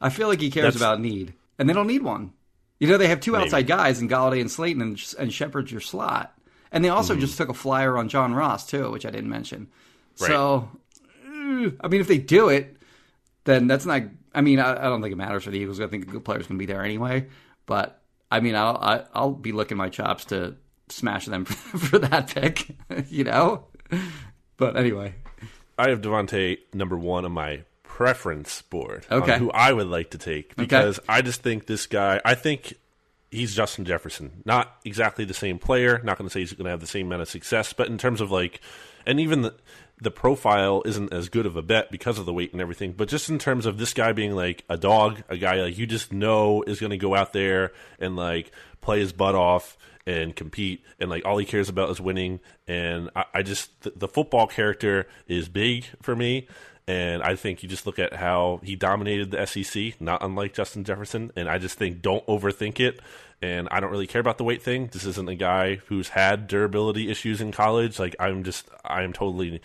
I 0.00 0.10
feel 0.10 0.28
like 0.28 0.40
he 0.40 0.50
cares 0.50 0.74
That's- 0.74 0.80
about 0.80 1.00
need, 1.00 1.34
and 1.58 1.68
they 1.68 1.72
don't 1.74 1.86
need 1.86 2.02
one. 2.02 2.32
You 2.78 2.88
know, 2.88 2.98
they 2.98 3.08
have 3.08 3.20
two 3.20 3.32
Maybe. 3.32 3.44
outside 3.44 3.66
guys 3.66 4.00
in 4.02 4.08
Golladay 4.08 4.40
and 4.42 4.50
Slayton, 4.50 4.82
and, 4.82 5.14
and 5.18 5.32
Shepard's 5.32 5.72
your 5.72 5.80
slot. 5.80 6.34
And 6.70 6.84
they 6.84 6.90
also 6.90 7.14
Mm-hmm. 7.14 7.20
just 7.22 7.38
took 7.38 7.48
a 7.48 7.54
flyer 7.54 7.96
on 7.96 8.08
John 8.10 8.34
Ross 8.34 8.66
too, 8.66 8.90
which 8.90 9.06
I 9.06 9.10
didn't 9.10 9.30
mention. 9.30 9.68
So, 10.16 10.68
eh, 11.24 11.70
I 11.80 11.88
mean, 11.88 12.00
if 12.00 12.08
they 12.08 12.18
do 12.18 12.48
it, 12.50 12.76
then 13.44 13.66
that's 13.66 13.86
not. 13.86 14.02
I 14.34 14.40
mean, 14.42 14.58
I, 14.58 14.72
I 14.72 14.82
don't 14.88 15.00
think 15.00 15.12
it 15.12 15.16
matters 15.16 15.44
for 15.44 15.50
the 15.50 15.58
Eagles. 15.58 15.80
I 15.80 15.86
think 15.86 16.04
a 16.04 16.10
good 16.10 16.24
player's 16.24 16.46
going 16.46 16.58
to 16.58 16.62
be 16.62 16.66
there 16.66 16.82
anyway. 16.84 17.26
But 17.64 18.00
I 18.30 18.40
mean, 18.40 18.54
I'll 18.54 18.76
I, 18.76 19.04
I'll 19.14 19.32
be 19.32 19.52
licking 19.52 19.76
my 19.76 19.88
chops 19.88 20.26
to 20.26 20.56
smash 20.88 21.26
them 21.26 21.44
for, 21.44 21.78
for 21.78 21.98
that 21.98 22.28
pick. 22.28 22.76
you 23.08 23.24
know. 23.24 23.66
But 24.56 24.76
anyway, 24.76 25.14
I 25.78 25.90
have 25.90 26.00
Devontae 26.00 26.58
number 26.72 26.96
one 26.96 27.24
on 27.24 27.32
my 27.32 27.62
preference 27.82 28.62
board. 28.62 29.06
Okay. 29.10 29.38
who 29.38 29.50
I 29.50 29.72
would 29.72 29.86
like 29.86 30.10
to 30.10 30.18
take 30.18 30.56
because 30.56 31.00
I 31.08 31.22
just 31.22 31.42
think 31.42 31.66
this 31.66 31.86
guy. 31.86 32.20
I 32.24 32.34
think 32.34 32.74
he's 33.30 33.54
Justin 33.54 33.84
Jefferson. 33.84 34.42
Not 34.44 34.74
exactly 34.84 35.24
the 35.24 35.34
same 35.34 35.58
player. 35.58 36.00
Not 36.02 36.18
going 36.18 36.28
to 36.28 36.32
say 36.32 36.40
he's 36.40 36.52
going 36.52 36.64
to 36.64 36.70
have 36.70 36.80
the 36.80 36.86
same 36.86 37.06
amount 37.06 37.22
of 37.22 37.28
success, 37.28 37.72
but 37.72 37.88
in 37.88 37.98
terms 37.98 38.20
of 38.20 38.30
like, 38.30 38.60
and 39.06 39.20
even 39.20 39.42
the 39.42 39.54
the 40.00 40.10
profile 40.10 40.82
isn't 40.84 41.12
as 41.12 41.28
good 41.28 41.46
of 41.46 41.56
a 41.56 41.62
bet 41.62 41.90
because 41.90 42.18
of 42.18 42.26
the 42.26 42.32
weight 42.32 42.52
and 42.52 42.60
everything. 42.60 42.92
But 42.92 43.08
just 43.08 43.30
in 43.30 43.38
terms 43.38 43.64
of 43.64 43.78
this 43.78 43.94
guy 43.94 44.12
being 44.12 44.34
like 44.34 44.64
a 44.68 44.76
dog, 44.76 45.22
a 45.28 45.36
guy 45.36 45.62
like 45.62 45.78
you 45.78 45.86
just 45.86 46.12
know 46.12 46.62
is 46.62 46.80
going 46.80 46.90
to 46.90 46.98
go 46.98 47.14
out 47.14 47.32
there 47.32 47.72
and 47.98 48.16
like 48.16 48.50
play 48.80 49.00
his 49.00 49.12
butt 49.12 49.34
off 49.34 49.76
and 50.06 50.36
compete 50.36 50.84
and 51.00 51.10
like 51.10 51.24
all 51.24 51.36
he 51.36 51.44
cares 51.44 51.68
about 51.68 51.90
is 51.90 52.00
winning 52.00 52.38
and 52.68 53.10
i, 53.16 53.24
I 53.34 53.42
just 53.42 53.80
the, 53.82 53.92
the 53.96 54.08
football 54.08 54.46
character 54.46 55.08
is 55.26 55.48
big 55.48 55.84
for 56.00 56.14
me 56.14 56.46
and 56.86 57.22
i 57.22 57.34
think 57.34 57.62
you 57.62 57.68
just 57.68 57.86
look 57.86 57.98
at 57.98 58.12
how 58.12 58.60
he 58.62 58.76
dominated 58.76 59.32
the 59.32 59.44
sec 59.44 60.00
not 60.00 60.22
unlike 60.22 60.54
justin 60.54 60.84
jefferson 60.84 61.32
and 61.34 61.48
i 61.48 61.58
just 61.58 61.76
think 61.76 62.02
don't 62.02 62.24
overthink 62.26 62.78
it 62.78 63.00
and 63.42 63.68
i 63.70 63.80
don't 63.80 63.90
really 63.90 64.06
care 64.06 64.20
about 64.20 64.38
the 64.38 64.44
weight 64.44 64.62
thing 64.62 64.88
this 64.92 65.04
isn't 65.04 65.28
a 65.28 65.34
guy 65.34 65.76
who's 65.86 66.08
had 66.10 66.46
durability 66.46 67.10
issues 67.10 67.40
in 67.40 67.52
college 67.52 67.98
like 67.98 68.16
i'm 68.18 68.42
just 68.44 68.68
i'm 68.84 69.12
totally 69.12 69.60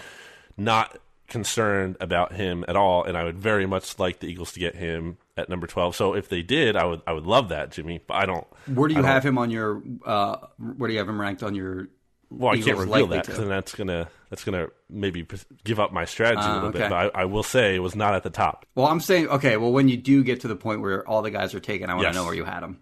not 0.58 0.98
concerned 1.28 1.96
about 2.02 2.34
him 2.34 2.66
at 2.68 2.76
all 2.76 3.04
and 3.06 3.18
i 3.18 3.24
would 3.24 3.38
very 3.38 3.66
much 3.66 3.98
like 3.98 4.20
the 4.20 4.28
eagles 4.28 4.52
to 4.52 4.60
get 4.60 4.76
him 4.76 5.18
at 5.38 5.48
number 5.48 5.66
12 5.66 5.96
so 5.96 6.14
if 6.14 6.28
they 6.28 6.42
did 6.42 6.76
i 6.76 6.84
would 6.84 7.02
i 7.08 7.14
would 7.14 7.26
love 7.26 7.48
that 7.50 7.72
jimmy 7.72 8.02
but 8.06 8.16
i 8.16 8.26
don't 8.26 8.46
where 8.68 8.90
do 8.90 8.96
you 8.96 9.04
have 9.04 9.24
him 9.26 9.38
on 9.38 9.50
your? 9.50 9.82
Uh, 10.06 10.38
where 10.78 10.88
do 10.88 10.94
you 10.94 11.00
have 11.00 11.10
him 11.10 11.20
ranked 11.20 11.42
on 11.42 11.56
your? 11.56 11.88
Well, 12.30 12.54
I 12.54 12.62
can't 12.62 12.78
reveal 12.78 13.08
that 13.08 13.26
because 13.26 13.40
then 13.40 13.50
that's 13.50 13.74
gonna 13.74 14.08
that's 14.30 14.44
gonna 14.44 14.68
maybe 14.88 15.26
give 15.64 15.80
up 15.80 15.92
my 15.92 16.06
strategy 16.06 16.44
a 16.44 16.46
Ah, 16.46 16.54
little 16.54 16.70
okay. 16.70 16.78
bit. 16.80 16.90
But 16.92 17.16
I, 17.16 17.22
I 17.24 17.26
will 17.26 17.42
say 17.44 17.76
it 17.76 17.80
was 17.80 17.96
not 17.96 18.14
at 18.14 18.22
the 18.22 18.30
top. 18.30 18.68
Well, 18.76 18.86
I'm 18.86 19.00
saying 19.00 19.28
okay. 19.30 19.58
Well, 19.58 19.72
when 19.72 19.90
you 19.90 19.98
do 19.98 20.24
get 20.24 20.42
to 20.42 20.48
the 20.48 20.56
point 20.56 20.82
where 20.82 21.06
all 21.10 21.24
the 21.24 21.32
guys 21.32 21.56
are 21.56 21.60
taken, 21.60 21.90
I 21.90 21.96
want 21.96 22.04
Yes. 22.04 22.14
to 22.14 22.20
know 22.20 22.26
where 22.26 22.36
you 22.36 22.46
had 22.46 22.62
them. 22.62 22.80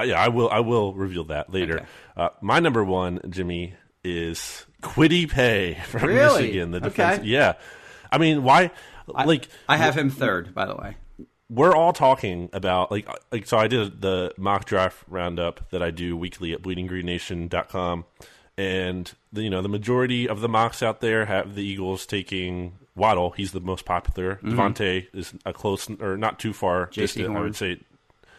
Uh, 0.00 0.04
yeah, 0.04 0.20
I 0.20 0.28
will. 0.28 0.50
I 0.50 0.60
will 0.60 0.92
reveal 0.94 1.24
that 1.24 1.52
later. 1.52 1.76
Okay. 1.76 1.86
Uh, 2.16 2.28
my 2.40 2.60
number 2.60 2.84
one, 2.84 3.20
Jimmy, 3.28 3.74
is 4.04 4.66
Kwity 4.82 5.28
Paye 5.30 5.74
from 5.86 6.04
Really? 6.04 6.42
Michigan. 6.42 6.70
The 6.72 6.78
Okay. 6.78 6.88
defense. 6.88 7.24
Yeah, 7.24 7.52
I 8.10 8.18
mean, 8.18 8.42
why? 8.42 8.70
like, 9.06 9.48
I 9.68 9.76
have 9.76 9.96
him 9.96 10.10
third, 10.10 10.54
by 10.54 10.66
the 10.66 10.74
way. 10.76 10.96
we're 11.48 11.74
all 11.74 11.92
talking 11.92 12.48
about 12.52 12.90
like 12.92 13.08
like 13.32 13.44
so 13.46 13.58
I 13.58 13.66
did 13.66 14.00
the 14.00 14.32
mock 14.38 14.66
draft 14.66 15.02
roundup 15.08 15.68
that 15.70 15.82
I 15.82 15.90
do 15.90 16.16
weekly 16.16 16.52
at 16.52 16.62
bleedinggreennation.com 16.62 18.04
and 18.56 19.12
the, 19.32 19.42
you 19.42 19.50
know 19.50 19.62
the 19.62 19.68
majority 19.68 20.28
of 20.28 20.40
the 20.40 20.48
mocks 20.48 20.82
out 20.82 21.00
there 21.00 21.26
have 21.26 21.54
the 21.54 21.64
Eagles 21.64 22.06
taking 22.06 22.78
Waddle 22.94 23.30
he's 23.32 23.50
the 23.52 23.60
most 23.60 23.84
popular 23.84 24.36
Devontae 24.44 25.06
is 25.14 25.32
a 25.44 25.52
close 25.52 25.88
or 26.00 26.16
not 26.16 26.38
too 26.38 26.52
far 26.52 26.86
distant 26.86 27.36
I 27.36 27.40
would 27.40 27.56
say 27.56 27.80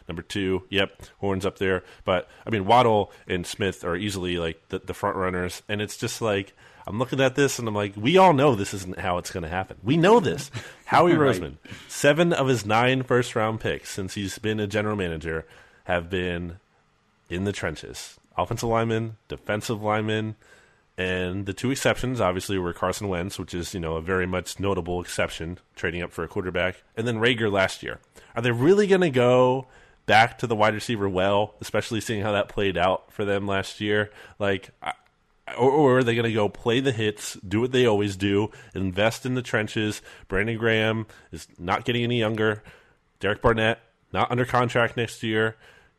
number 0.07 0.21
2 0.21 0.63
yep 0.69 1.01
Horns 1.19 1.45
up 1.45 1.57
there 1.57 1.83
but 2.05 2.29
I 2.45 2.49
mean 2.49 2.65
Waddle 2.65 3.11
and 3.27 3.45
Smith 3.45 3.83
are 3.83 3.95
easily 3.95 4.37
like 4.37 4.61
the, 4.69 4.79
the 4.79 4.93
front 4.93 5.15
runners 5.15 5.61
and 5.67 5.81
it's 5.81 5.97
just 5.97 6.21
like 6.21 6.53
I'm 6.87 6.99
looking 6.99 7.21
at 7.21 7.35
this 7.35 7.59
and 7.59 7.67
I'm 7.67 7.75
like, 7.75 7.93
we 7.95 8.17
all 8.17 8.33
know 8.33 8.55
this 8.55 8.73
isn't 8.73 8.99
how 8.99 9.17
it's 9.19 9.31
going 9.31 9.43
to 9.43 9.49
happen. 9.49 9.77
We 9.83 9.97
know 9.97 10.19
this. 10.19 10.49
Howie 10.85 11.15
Right. 11.15 11.35
Roseman, 11.35 11.57
seven 11.87 12.33
of 12.33 12.47
his 12.47 12.65
nine 12.65 13.03
first 13.03 13.35
round 13.35 13.59
picks 13.59 13.89
since 13.91 14.15
he's 14.15 14.39
been 14.39 14.59
a 14.59 14.67
general 14.67 14.95
manager 14.95 15.45
have 15.85 16.09
been 16.09 16.57
in 17.29 17.43
the 17.43 17.51
trenches. 17.51 18.19
Offensive 18.37 18.69
linemen, 18.69 19.17
defensive 19.27 19.81
linemen, 19.81 20.35
and 20.97 21.45
the 21.45 21.53
two 21.53 21.71
exceptions 21.71 22.19
obviously 22.19 22.57
were 22.57 22.73
Carson 22.73 23.07
Wentz, 23.07 23.39
which 23.39 23.53
is 23.53 23.73
you 23.73 23.79
know 23.79 23.95
a 23.95 24.01
very 24.01 24.27
much 24.27 24.59
notable 24.59 25.01
exception, 25.01 25.59
trading 25.75 26.01
up 26.01 26.11
for 26.11 26.23
a 26.23 26.27
quarterback, 26.27 26.83
and 26.97 27.07
then 27.07 27.19
Reagor 27.19 27.51
last 27.51 27.83
year. 27.83 27.99
Are 28.35 28.41
they 28.41 28.51
really 28.51 28.87
going 28.87 29.01
to 29.01 29.09
go 29.09 29.67
back 30.11 30.37
to 30.39 30.45
the 30.47 30.57
wide 30.57 30.73
receiver 30.73 31.07
well, 31.07 31.55
especially 31.61 32.01
seeing 32.01 32.21
how 32.21 32.33
that 32.33 32.49
played 32.49 32.77
out 32.77 33.13
for 33.13 33.23
them 33.23 33.47
last 33.47 33.79
year? 33.79 34.11
Like. 34.37 34.71
Or, 35.57 35.69
or 35.69 35.97
are 35.97 36.03
they 36.03 36.15
going 36.15 36.29
to 36.29 36.33
go 36.33 36.47
play 36.47 36.79
the 36.79 36.93
hits, 36.93 37.33
do 37.45 37.59
what 37.59 37.73
they 37.73 37.85
always 37.85 38.15
do, 38.15 38.51
invest 38.73 39.25
in 39.25 39.33
the 39.33 39.41
trenches? 39.41 40.01
Brandon 40.29 40.57
Graham 40.57 41.07
is 41.33 41.45
not 41.59 41.83
getting 41.83 42.03
any 42.03 42.17
younger. 42.19 42.63
Derek 43.19 43.41
Barnett 43.41 43.79
not 44.13 44.31
under 44.31 44.45
contract 44.45 44.95
next 44.95 45.23
year. 45.23 45.57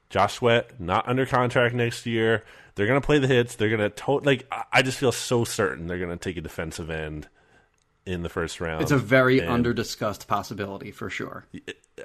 Josh 0.08 0.34
Sweat 0.34 0.80
not 0.80 1.06
under 1.06 1.26
contract 1.26 1.74
next 1.74 2.06
year. 2.06 2.44
They're 2.74 2.86
going 2.86 3.00
to 3.00 3.04
play 3.04 3.18
the 3.18 3.26
hits. 3.26 3.56
They're 3.56 3.76
going 3.76 3.90
to 3.90 4.12
like. 4.24 4.46
I 4.72 4.80
just 4.80 4.96
feel 4.96 5.12
so 5.12 5.44
certain 5.44 5.86
they're 5.86 5.98
going 5.98 6.10
to 6.10 6.16
take 6.16 6.38
a 6.38 6.40
defensive 6.40 6.88
end 6.88 7.28
in 8.06 8.22
the 8.22 8.28
first 8.28 8.60
round. 8.60 8.82
It's 8.82 8.90
a 8.90 8.98
very 8.98 9.38
And- 9.40 9.48
under 9.48 9.72
discussed 9.72 10.26
possibility 10.28 10.90
for 10.90 11.08
sure. 11.10 11.46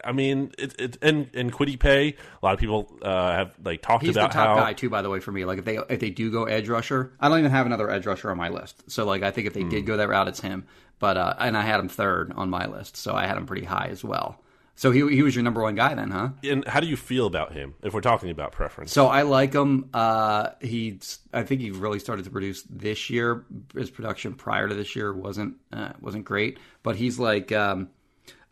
I 0.04 0.12
mean, 0.12 0.52
it, 0.58 0.76
it, 0.80 0.98
and 1.02 1.30
and 1.34 1.52
Kwity 1.52 1.80
Paye. 1.80 2.10
A 2.42 2.46
lot 2.46 2.54
of 2.54 2.60
people 2.60 2.92
uh, 3.02 3.32
have 3.32 3.54
like 3.64 3.82
talked 3.82 4.04
He's 4.06 4.14
the 4.16 4.22
top 4.22 4.34
how 4.34 4.56
guy 4.56 4.74
too, 4.74 4.90
by 4.90 5.02
the 5.02 5.10
way, 5.10 5.20
for 5.20 5.32
me. 5.32 5.46
Like 5.46 5.60
if 5.60 5.66
they 5.66 5.78
if 5.90 6.00
they 6.00 6.10
do 6.10 6.30
go 6.32 6.44
edge 6.46 6.68
rusher, 6.70 7.14
I 7.20 7.30
don't 7.30 7.40
even 7.40 7.52
have 7.52 7.66
another 7.66 7.90
edge 7.90 8.06
rusher 8.06 8.30
on 8.30 8.38
my 8.38 8.50
list. 8.50 8.92
So 8.92 9.06
like 9.06 9.24
I 9.24 9.32
think 9.32 9.48
if 9.48 9.54
they 9.54 9.62
Hmm. 9.62 9.70
did 9.70 9.86
go 9.86 9.98
that 9.98 10.10
route, 10.10 10.28
it's 10.28 10.42
him. 10.42 10.66
But 11.00 11.18
uh, 11.18 11.36
and 11.40 11.56
I 11.58 11.62
had 11.62 11.80
him 11.80 11.90
third 11.90 12.34
on 12.36 12.50
my 12.50 12.66
list, 12.68 12.98
so 12.98 13.14
I 13.16 13.26
had 13.28 13.38
him 13.38 13.46
pretty 13.46 13.66
high 13.66 13.88
as 13.92 14.04
well. 14.04 14.42
So 14.78 14.92
he 14.92 15.00
he 15.10 15.24
was 15.24 15.36
your 15.36 15.44
number 15.44 15.62
one 15.62 15.74
guy 15.74 15.96
then, 15.96 16.12
huh? 16.12 16.30
And 16.44 16.66
how 16.68 16.80
do 16.80 16.86
you 16.86 16.96
feel 16.96 17.26
about 17.26 17.52
him? 17.52 17.74
If 17.82 17.96
we're 17.96 18.02
talking 18.02 18.30
about 18.30 18.52
preference, 18.52 18.94
So 18.94 19.08
I 19.08 19.24
like 19.24 19.54
him. 19.54 19.90
Uh, 19.92 20.52
he's 20.62 21.18
I 21.34 21.42
think 21.42 21.62
he 21.62 21.72
really 21.72 21.98
started 21.98 22.26
to 22.26 22.32
produce 22.32 22.62
this 22.70 23.10
year. 23.10 23.44
His 23.76 23.90
production 23.90 24.36
prior 24.36 24.68
to 24.68 24.76
this 24.76 24.96
year 24.96 25.12
wasn't 25.12 25.56
uh, 25.74 25.94
wasn't 26.00 26.26
great, 26.26 26.60
but 26.84 26.96
he's 26.96 27.18
like 27.18 27.52
um, 27.52 27.90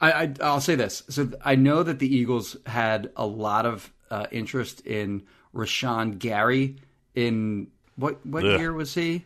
I, 0.02 0.12
I 0.12 0.34
I'll 0.42 0.62
say 0.62 0.74
this. 0.74 1.04
So 1.10 1.30
I 1.44 1.56
know 1.56 1.84
that 1.84 2.00
the 2.00 2.14
Eagles 2.14 2.58
had 2.66 3.12
a 3.16 3.26
lot 3.26 3.68
of 3.68 3.94
uh, 4.10 4.26
interest 4.32 4.82
in 4.82 5.22
Rashan 5.54 6.18
Gary. 6.18 6.78
In 7.14 7.68
what 7.98 8.26
what 8.26 8.44
Ugh. 8.44 8.60
year 8.60 8.74
was 8.74 8.96
he? 8.96 9.24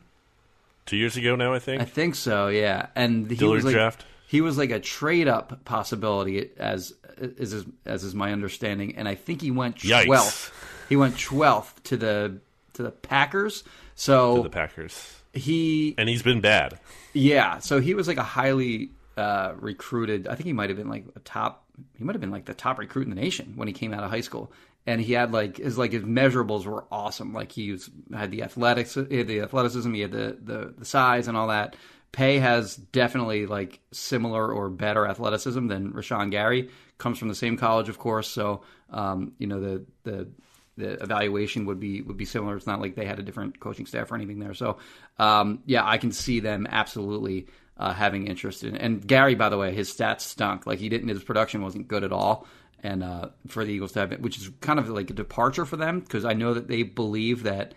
two 0.90 0.98
years 0.98 1.16
ago 1.16 1.36
now, 1.36 1.54
I 1.54 1.60
think. 1.60 1.82
I 1.82 1.86
think 1.86 2.16
so. 2.16 2.48
Yeah, 2.48 2.88
and 2.96 3.30
he 3.30 3.38
Dillard 3.38 3.58
was 3.58 3.66
like 3.66 3.74
draft? 3.74 4.06
He 4.30 4.42
was 4.42 4.60
like 4.60 4.70
a 4.70 4.80
trade 4.80 5.28
up 5.28 5.66
possibility 5.66 6.52
as 6.58 6.94
as 7.18 7.52
is, 7.52 7.66
as 7.84 8.04
is 8.04 8.14
my 8.14 8.32
understanding, 8.32 8.96
and 8.96 9.08
I 9.08 9.16
think 9.16 9.42
he 9.42 9.50
went 9.50 9.80
twelfth. 9.80 10.54
He 10.88 10.96
went 10.96 11.18
twelfth 11.18 11.82
to 11.86 11.98
the 11.98 12.38
to 12.74 12.84
the 12.84 12.92
Packers. 12.92 13.64
So 13.96 14.38
to 14.38 14.44
the 14.44 14.50
Packers, 14.52 15.20
he 15.34 15.96
and 15.98 16.08
he's 16.08 16.22
been 16.22 16.42
bad. 16.42 16.80
yeah, 17.14 17.58
so 17.58 17.80
he 17.80 17.96
was 17.96 18.08
like 18.08 18.18
a 18.18 18.24
highly 18.24 18.92
uh, 19.18 19.54
recruited. 19.58 20.28
I 20.28 20.36
think 20.36 20.46
he 20.46 20.54
might 20.54 20.70
have 20.70 20.78
been 20.78 20.90
like 20.90 21.06
a 21.16 21.20
top. 21.22 21.66
He 21.98 22.04
might 22.04 22.14
have 22.14 22.22
been 22.22 22.30
like 22.30 22.46
the 22.46 22.54
top 22.54 22.78
recruit 22.78 23.06
in 23.06 23.10
the 23.10 23.20
nation 23.20 23.54
when 23.56 23.68
he 23.68 23.74
came 23.74 23.96
out 23.96 24.04
of 24.04 24.12
high 24.12 24.22
school. 24.22 24.52
And 24.86 25.02
he 25.02 25.14
had 25.14 25.32
like 25.32 25.58
his 25.58 25.76
like 25.76 25.92
his 25.92 26.04
measurables 26.04 26.66
were 26.66 26.86
awesome. 26.92 27.34
Like 27.34 27.52
he 27.52 27.72
was, 27.72 27.90
had 28.14 28.30
the 28.32 28.44
athletics, 28.44 28.94
he 28.94 29.18
had 29.18 29.28
the 29.28 29.42
athleticism, 29.42 29.92
he 29.92 30.02
had 30.02 30.12
the, 30.12 30.38
the 30.40 30.74
the 30.78 30.86
size 30.86 31.28
and 31.28 31.36
all 31.36 31.48
that. 31.48 31.76
Paye 32.12 32.40
has 32.40 32.76
definitely 32.76 33.46
like 33.46 33.80
similar 33.92 34.52
or 34.52 34.70
better 34.70 35.06
athleticism 35.06 35.68
than 35.68 35.94
Rashan 35.94 36.32
Gary. 36.32 36.70
Comes 36.98 37.18
from 37.18 37.28
the 37.28 37.36
same 37.36 37.58
college, 37.58 37.90
of 37.90 37.98
course. 37.98 38.28
So 38.28 38.62
um, 38.90 39.34
you 39.38 39.48
know 39.48 39.60
the 39.60 39.86
the 40.04 40.28
the 40.78 41.04
evaluation 41.04 41.66
would 41.66 41.80
be 41.80 42.02
would 42.02 42.18
be 42.18 42.26
similar. 42.26 42.56
It's 42.56 42.68
not 42.68 42.82
like 42.82 42.96
they 42.96 43.06
had 43.06 43.20
a 43.20 43.24
different 43.24 43.60
coaching 43.60 43.86
staff 43.86 44.12
or 44.12 44.16
anything 44.16 44.40
there. 44.40 44.54
So 44.54 44.78
um, 45.18 45.62
yeah, 45.66 45.86
I 45.86 45.98
can 45.98 46.12
see 46.12 46.40
them 46.40 46.68
absolutely 46.70 47.48
uh, 47.78 47.94
having 47.94 48.28
interest 48.28 48.64
in. 48.64 48.76
And 48.76 49.06
Gary, 49.06 49.36
by 49.36 49.50
the 49.50 49.58
way, 49.58 49.74
his 49.74 49.94
stats 49.94 50.22
stunk. 50.22 50.68
Like 50.68 50.80
he 50.80 50.90
didn't, 50.90 51.08
his 51.08 51.24
production 51.24 51.62
wasn't 51.62 51.88
good 51.88 52.04
at 52.04 52.12
all. 52.12 52.48
And 52.82 53.04
uh, 53.04 53.30
for 53.48 53.66
the 53.66 53.74
Eagles 53.74 53.92
to 53.94 54.00
have 54.00 54.12
which 54.20 54.38
is 54.38 54.50
kind 54.62 54.80
of 54.80 54.90
like 54.90 55.10
a 55.10 55.14
departure 55.14 55.66
for 55.66 55.76
them, 55.76 56.00
because 56.00 56.24
I 56.26 56.34
know 56.34 56.54
that 56.54 56.68
they 56.68 56.84
believe 56.84 57.44
that 57.44 57.74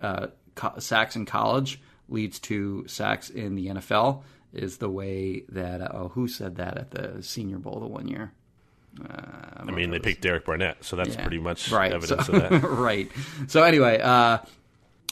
uh, 0.00 0.28
co- 0.54 0.78
sacks 0.78 1.16
in 1.16 1.26
college 1.26 1.80
leads 2.08 2.38
to 2.40 2.86
sacks 2.86 3.30
in 3.30 3.54
the 3.54 3.66
NFL. 3.68 4.22
Is 4.52 4.78
the 4.78 4.88
way 4.88 5.42
that 5.50 5.80
uh, 5.82 5.88
oh 5.92 6.08
who 6.08 6.28
said 6.28 6.56
that 6.56 6.78
at 6.78 6.90
the 6.92 7.22
Senior 7.22 7.58
Bowl 7.58 7.78
the 7.80 7.86
one 7.86 8.08
year? 8.08 8.32
I 9.60 9.64
mean, 9.70 9.90
they 9.90 9.98
picked 9.98 10.22
Derek 10.22 10.46
Barnett, 10.46 10.82
so 10.82 10.96
that's 10.96 11.14
Yeah. 11.14 11.20
pretty 11.22 11.38
much 11.38 11.70
right. 11.70 11.92
evidence 11.92 12.26
so, 12.26 12.32
of 12.32 12.48
that. 12.50 12.62
right. 12.66 13.10
So 13.46 13.62
anyway, 13.62 14.00
uh, 14.00 14.38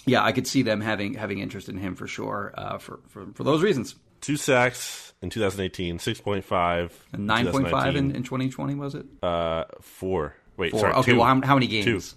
yeah, 0.07 0.24
I 0.24 0.33
could 0.33 0.46
see 0.46 0.62
them 0.62 0.80
having 0.80 1.14
having 1.14 1.38
interest 1.40 1.68
in 1.68 1.76
him 1.76 1.94
for 1.94 2.07
sure 2.07 2.54
uh, 2.57 2.78
for, 2.78 3.00
for 3.09 3.26
for 3.35 3.44
those 3.44 3.62
reasons. 3.62 3.94
Two 4.22 4.37
sacks 4.37 5.12
in 5.20 5.28
2018, 5.28 5.98
6.5. 5.98 6.90
in 7.12 7.26
Nine 7.26 7.46
point 7.48 7.68
five 7.68 7.94
in, 7.96 8.16
in 8.16 8.22
twenty 8.24 8.48
twenty 8.48 8.74
was 8.74 8.94
it? 8.94 9.04
Uh, 9.22 9.64
four. 9.83 10.35
Wait, 10.57 10.70
Four. 10.70 10.80
sorry. 10.80 10.94
okay. 10.94 11.12
two. 11.12 11.18
Well, 11.18 11.26
how, 11.26 11.40
how 11.46 11.54
many 11.54 11.66
games? 11.66 12.14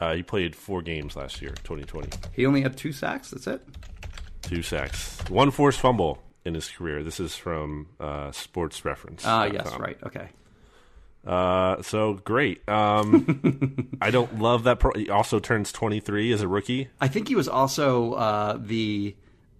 Uh, 0.00 0.14
he 0.14 0.22
played 0.22 0.54
four 0.54 0.80
games 0.82 1.16
last 1.16 1.42
year, 1.42 1.50
2020. 1.64 2.08
He 2.32 2.46
only 2.46 2.60
had 2.62 2.76
two 2.76 2.92
sacks. 2.92 3.30
That's 3.30 3.46
it. 3.46 3.62
Two 4.42 4.62
sacks. 4.62 5.18
One 5.28 5.50
forced 5.50 5.80
fumble 5.80 6.22
in 6.44 6.54
his 6.54 6.68
career. 6.68 7.02
This 7.02 7.18
is 7.18 7.34
from 7.34 7.88
uh, 7.98 8.30
Sports 8.30 8.84
Reference. 8.84 9.24
Ah, 9.26 9.44
yes, 9.44 9.74
right. 9.76 9.98
Okay. 10.04 10.28
Uh, 11.26 11.82
so 11.82 12.14
great. 12.14 12.66
Um, 12.68 13.90
I 14.00 14.10
don't 14.12 14.38
love 14.38 14.64
that. 14.64 14.78
Pro- 14.78 14.92
he 14.94 15.10
also 15.10 15.40
turns 15.40 15.72
23 15.72 16.32
as 16.32 16.42
a 16.42 16.48
rookie. 16.48 16.88
I 17.00 17.08
think 17.08 17.28
he 17.28 17.34
was 17.34 17.48
also 17.48 18.12
uh, 18.14 18.58
the 18.58 19.16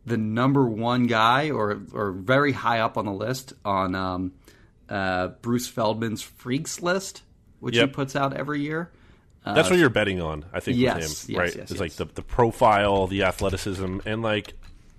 the 0.06 0.16
number 0.16 0.66
one 0.66 1.06
guy, 1.08 1.50
or 1.50 1.82
or 1.92 2.12
very 2.12 2.52
high 2.52 2.78
up 2.78 2.96
on 2.96 3.04
the 3.04 3.12
list 3.12 3.52
on 3.64 3.94
um, 3.94 4.32
uh, 4.88 5.28
Bruce 5.42 5.66
Feldman's 5.68 6.22
freaks 6.22 6.80
list, 6.80 7.22
which 7.60 7.74
Yep. 7.76 7.88
he 7.88 7.92
puts 7.92 8.16
out 8.16 8.34
every 8.34 8.62
year. 8.62 8.90
That's 9.44 9.70
what 9.70 9.78
you're 9.78 9.88
betting 9.90 10.20
on, 10.20 10.44
I 10.52 10.60
think, 10.60 10.76
Uh, 10.76 10.80
yes, 10.80 10.96
with 10.96 11.30
him, 11.30 11.34
yes, 11.34 11.38
right? 11.38 11.56
yes, 11.56 11.70
it's 11.70 11.80
like 11.80 11.92
the 11.94 12.04
the 12.04 12.22
profile, 12.22 13.06
the 13.06 13.22
athleticism, 13.22 13.98
and 14.04 14.22
like 14.22 14.54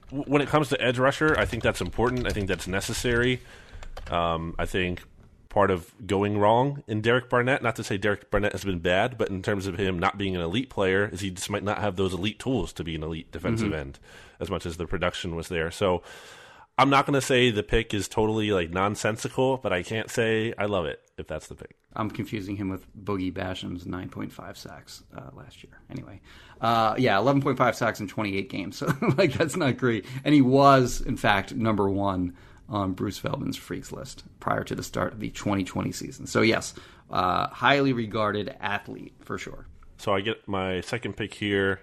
when 0.09 0.41
it 0.41 0.49
comes 0.49 0.69
to 0.69 0.81
edge 0.81 0.97
rusher, 0.97 1.37
I 1.37 1.45
think 1.45 1.61
that's 1.61 1.81
important. 1.81 2.25
I 2.25 2.31
think 2.31 2.47
that's 2.47 2.67
necessary. 2.67 3.41
Um, 4.09 4.55
I 4.57 4.65
think 4.65 5.03
part 5.49 5.69
of 5.71 5.91
going 6.05 6.37
wrong 6.37 6.83
in 6.87 7.01
Derek 7.01 7.29
Barnett, 7.29 7.61
not 7.61 7.75
to 7.75 7.83
say 7.83 7.97
Derek 7.97 8.31
Barnett 8.31 8.53
has 8.53 8.63
been 8.63 8.79
bad, 8.79 9.17
but 9.17 9.29
in 9.29 9.41
terms 9.43 9.67
of 9.67 9.77
him 9.77 9.99
not 9.99 10.17
being 10.17 10.35
an 10.35 10.41
elite 10.41 10.69
player, 10.69 11.09
is 11.11 11.21
he 11.21 11.29
just 11.31 11.49
might 11.49 11.63
not 11.63 11.79
have 11.79 11.95
those 11.95 12.13
elite 12.13 12.39
tools 12.39 12.73
to 12.73 12.83
be 12.83 12.95
an 12.95 13.03
elite 13.03 13.31
defensive 13.31 13.67
Mm-hmm. 13.69 13.79
end 13.79 13.99
as 14.39 14.49
much 14.49 14.65
as 14.65 14.77
the 14.77 14.85
production 14.87 15.35
was 15.35 15.47
there. 15.49 15.69
So 15.69 16.01
I'm 16.79 16.89
not 16.89 17.05
going 17.05 17.15
to 17.15 17.21
say 17.21 17.51
the 17.51 17.61
pick 17.61 17.93
is 17.93 18.07
totally 18.07 18.51
like 18.51 18.69
nonsensical, 18.69 19.57
but 19.57 19.73
I 19.73 19.83
can't 19.83 20.09
say 20.09 20.53
I 20.57 20.63
love 20.63 20.85
it 20.85 21.01
if 21.17 21.27
that's 21.27 21.47
the 21.47 21.55
pick. 21.55 21.75
I'm 21.93 22.09
confusing 22.09 22.55
him 22.55 22.69
with 22.69 22.85
Boogie 22.95 23.33
Basham's 23.33 23.83
9.5 23.83 24.55
sacks 24.55 25.03
uh, 25.13 25.29
last 25.33 25.61
year. 25.61 25.73
Anyway, 25.89 26.21
uh, 26.61 26.95
yeah, 26.97 27.17
11.5 27.17 27.75
sacks 27.75 27.99
in 27.99 28.07
28 28.07 28.49
games. 28.49 28.77
So 28.77 28.93
like 29.17 29.33
that's 29.33 29.57
not 29.57 29.75
great. 29.75 30.05
And 30.23 30.33
he 30.33 30.39
was, 30.39 31.01
in 31.01 31.17
fact, 31.17 31.53
number 31.53 31.89
one 31.89 32.37
on 32.69 32.93
Bruce 32.93 33.17
Feldman's 33.17 33.57
freaks 33.57 33.91
list 33.91 34.23
prior 34.39 34.63
to 34.63 34.73
the 34.73 34.83
start 34.83 35.11
of 35.11 35.19
the 35.19 35.31
2020 35.31 35.91
season. 35.91 36.27
So 36.27 36.39
yes, 36.39 36.73
uh, 37.11 37.47
highly 37.47 37.91
regarded 37.91 38.55
athlete 38.61 39.15
for 39.19 39.37
sure. 39.37 39.67
So 39.97 40.13
I 40.13 40.21
get 40.21 40.47
my 40.47 40.79
second 40.79 41.17
pick 41.17 41.33
here, 41.33 41.81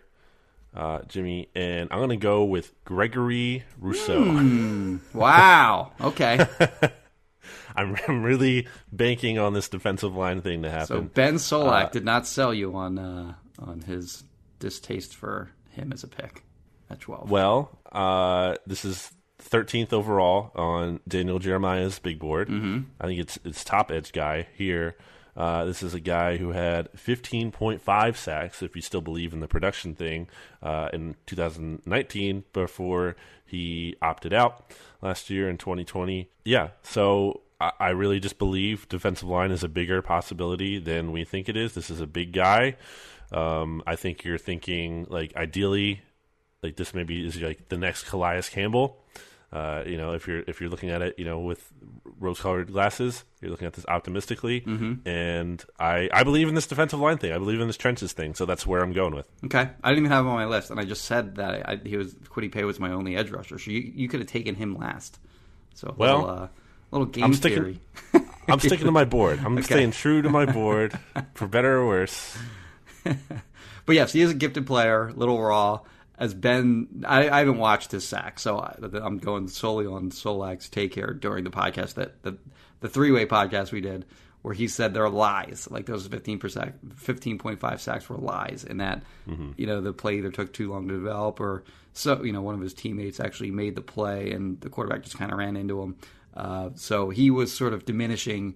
uh, 0.76 1.00
Jimmy, 1.08 1.48
and 1.54 1.88
I'm 1.90 1.98
going 1.98 2.10
to 2.10 2.16
go 2.16 2.44
with 2.44 2.72
Gregory 2.84 3.64
Rousseau. 3.78 4.22
Hmm. 4.24 4.96
Wow. 5.14 5.92
Okay. 6.00 6.46
I'm, 7.76 7.96
I'm 8.08 8.22
really 8.22 8.68
banking 8.92 9.38
on 9.38 9.52
this 9.52 9.68
defensive 9.68 10.14
line 10.14 10.40
thing 10.42 10.62
to 10.62 10.70
happen. 10.70 10.86
So 10.86 11.00
Ben 11.02 11.34
Solak 11.34 11.92
did 11.92 12.04
not 12.04 12.26
sell 12.26 12.52
you 12.54 12.74
on 12.74 12.98
uh, 12.98 13.34
on 13.58 13.80
his 13.82 14.24
distaste 14.58 15.14
for 15.14 15.50
him 15.70 15.92
as 15.92 16.02
a 16.02 16.08
pick 16.08 16.42
at 16.90 17.00
12. 17.00 17.30
well, 17.30 17.78
uh, 17.92 18.56
this 18.66 18.84
is 18.84 19.10
13th 19.42 19.92
overall 19.92 20.50
on 20.54 21.00
Daniel 21.06 21.38
Jeremiah's 21.38 21.98
big 21.98 22.18
board. 22.18 22.48
Mm-hmm. 22.48 22.80
I 23.00 23.06
think 23.06 23.20
it's 23.20 23.38
it's 23.44 23.64
top 23.64 23.90
edge 23.90 24.12
guy 24.12 24.48
here. 24.56 24.96
Uh, 25.36 25.64
this 25.64 25.82
is 25.82 25.92
a 25.92 26.00
guy 26.00 26.36
who 26.36 26.52
had 26.52 26.90
15.5 26.92 28.16
sacks, 28.16 28.62
if 28.62 28.74
you 28.74 28.82
still 28.82 29.00
believe 29.00 29.32
in 29.32 29.40
the 29.40 29.48
production 29.48 29.94
thing, 29.94 30.28
uh, 30.62 30.88
in 30.92 31.14
2019 31.26 32.44
before 32.52 33.16
he 33.44 33.96
opted 34.00 34.32
out 34.32 34.72
last 35.02 35.28
year 35.28 35.48
in 35.48 35.58
2020. 35.58 36.30
Yeah, 36.44 36.70
so 36.82 37.42
I, 37.60 37.72
I 37.78 37.88
really 37.90 38.20
just 38.20 38.38
believe 38.38 38.88
defensive 38.88 39.28
line 39.28 39.50
is 39.50 39.62
a 39.62 39.68
bigger 39.68 40.02
possibility 40.02 40.78
than 40.78 41.12
we 41.12 41.24
think 41.24 41.48
it 41.48 41.56
is. 41.56 41.74
This 41.74 41.90
is 41.90 42.00
a 42.00 42.06
big 42.06 42.32
guy. 42.32 42.76
Um, 43.32 43.82
I 43.86 43.96
think 43.96 44.24
you're 44.24 44.38
thinking 44.38 45.06
like 45.10 45.36
ideally 45.36 46.02
like 46.62 46.76
this 46.76 46.94
maybe 46.94 47.26
is 47.26 47.40
like 47.40 47.68
the 47.68 47.76
next 47.76 48.04
Calais 48.04 48.42
Campbell. 48.50 49.02
Uh, 49.52 49.82
you 49.86 49.96
know, 49.96 50.12
if 50.12 50.26
you're 50.26 50.42
if 50.46 50.60
you're 50.60 50.68
looking 50.70 50.90
at 50.90 51.02
it, 51.02 51.14
you 51.18 51.24
know, 51.24 51.38
with 51.40 51.70
rose-colored 52.18 52.72
glasses, 52.72 53.24
you're 53.40 53.50
looking 53.50 53.66
at 53.66 53.74
this 53.74 53.86
optimistically. 53.86 54.60
Mm-hmm. 54.62 55.08
And 55.08 55.64
I 55.78 56.08
I 56.12 56.24
believe 56.24 56.48
in 56.48 56.54
this 56.54 56.66
defensive 56.66 56.98
line 56.98 57.18
thing. 57.18 57.32
I 57.32 57.38
believe 57.38 57.60
in 57.60 57.66
this 57.68 57.76
trenches 57.76 58.12
thing. 58.12 58.34
So 58.34 58.44
that's 58.44 58.66
where 58.66 58.82
I'm 58.82 58.92
going 58.92 59.14
with. 59.14 59.28
Okay, 59.44 59.68
I 59.82 59.88
didn't 59.90 60.04
even 60.04 60.10
have 60.10 60.24
him 60.24 60.30
on 60.30 60.36
my 60.36 60.46
list, 60.46 60.70
and 60.70 60.80
I 60.80 60.84
just 60.84 61.04
said 61.04 61.36
that 61.36 61.68
I, 61.68 61.76
he 61.84 61.96
was 61.96 62.14
Kwity 62.14 62.50
Paye 62.50 62.64
was 62.64 62.80
my 62.80 62.90
only 62.90 63.16
edge 63.16 63.30
rusher. 63.30 63.58
So 63.58 63.70
you, 63.70 63.92
you 63.94 64.08
could 64.08 64.20
have 64.20 64.28
taken 64.28 64.56
him 64.56 64.76
last. 64.76 65.18
So 65.74 65.88
a 65.88 65.92
Well, 65.96 66.18
little, 66.20 66.30
uh, 66.30 66.48
little 66.90 67.06
game 67.06 67.24
I'm 67.24 67.34
sticking- 67.34 67.58
theory. 67.62 67.80
I'm 68.48 68.58
sticking 68.60 68.86
to 68.86 68.92
my 68.92 69.04
board. 69.16 69.38
I'm 69.44 69.62
staying 69.62 69.92
true 69.92 70.22
to 70.22 70.28
my 70.28 70.44
board, 70.52 70.98
for 71.34 71.46
better 71.46 71.76
or 71.78 71.86
worse. 71.86 72.36
But 73.86 73.94
yes, 73.94 74.12
he 74.12 74.20
is 74.20 74.32
a 74.32 74.34
gifted 74.34 74.66
player, 74.66 75.12
little 75.14 75.40
raw. 75.40 75.78
As 76.18 76.32
Ben, 76.32 77.04
I, 77.06 77.28
I 77.28 77.38
haven't 77.40 77.58
watched 77.58 77.92
his 77.92 78.06
sack, 78.06 78.38
so 78.38 78.58
I, 78.58 78.76
I'm 79.02 79.18
going 79.18 79.48
solely 79.48 79.86
on 79.86 80.10
Solak's 80.10 80.68
take 80.68 80.94
here 80.94 81.12
during 81.12 81.44
the 81.44 81.50
podcast 81.50 81.94
that 81.94 82.22
the 82.22 82.38
the 82.80 82.88
three 82.88 83.10
way 83.10 83.26
podcast 83.26 83.72
we 83.72 83.80
did, 83.80 84.04
where 84.42 84.54
he 84.54 84.68
said 84.68 84.94
there 84.94 85.04
are 85.04 85.10
lies, 85.10 85.68
like 85.70 85.86
those 85.86 86.06
15 86.06 86.38
percent, 86.38 86.96
15.5 86.96 87.80
sacks 87.80 88.08
were 88.08 88.16
lies, 88.16 88.64
and 88.64 88.80
that 88.80 89.02
you 89.56 89.66
know 89.66 89.80
the 89.80 89.92
play 89.92 90.18
either 90.18 90.30
took 90.30 90.52
too 90.52 90.70
long 90.70 90.88
to 90.88 90.94
develop, 90.94 91.40
or 91.40 91.64
so 91.92 92.22
you 92.22 92.32
know 92.32 92.42
one 92.42 92.54
of 92.54 92.60
his 92.60 92.72
teammates 92.74 93.20
actually 93.20 93.50
made 93.50 93.74
the 93.74 93.82
play, 93.82 94.32
and 94.32 94.60
the 94.60 94.70
quarterback 94.70 95.02
just 95.02 95.18
kind 95.18 95.32
of 95.32 95.38
ran 95.38 95.56
into 95.56 95.82
him. 95.82 95.96
Uh, 96.34 96.70
so 96.74 97.10
he 97.10 97.30
was 97.30 97.52
sort 97.52 97.72
of 97.72 97.84
diminishing 97.84 98.54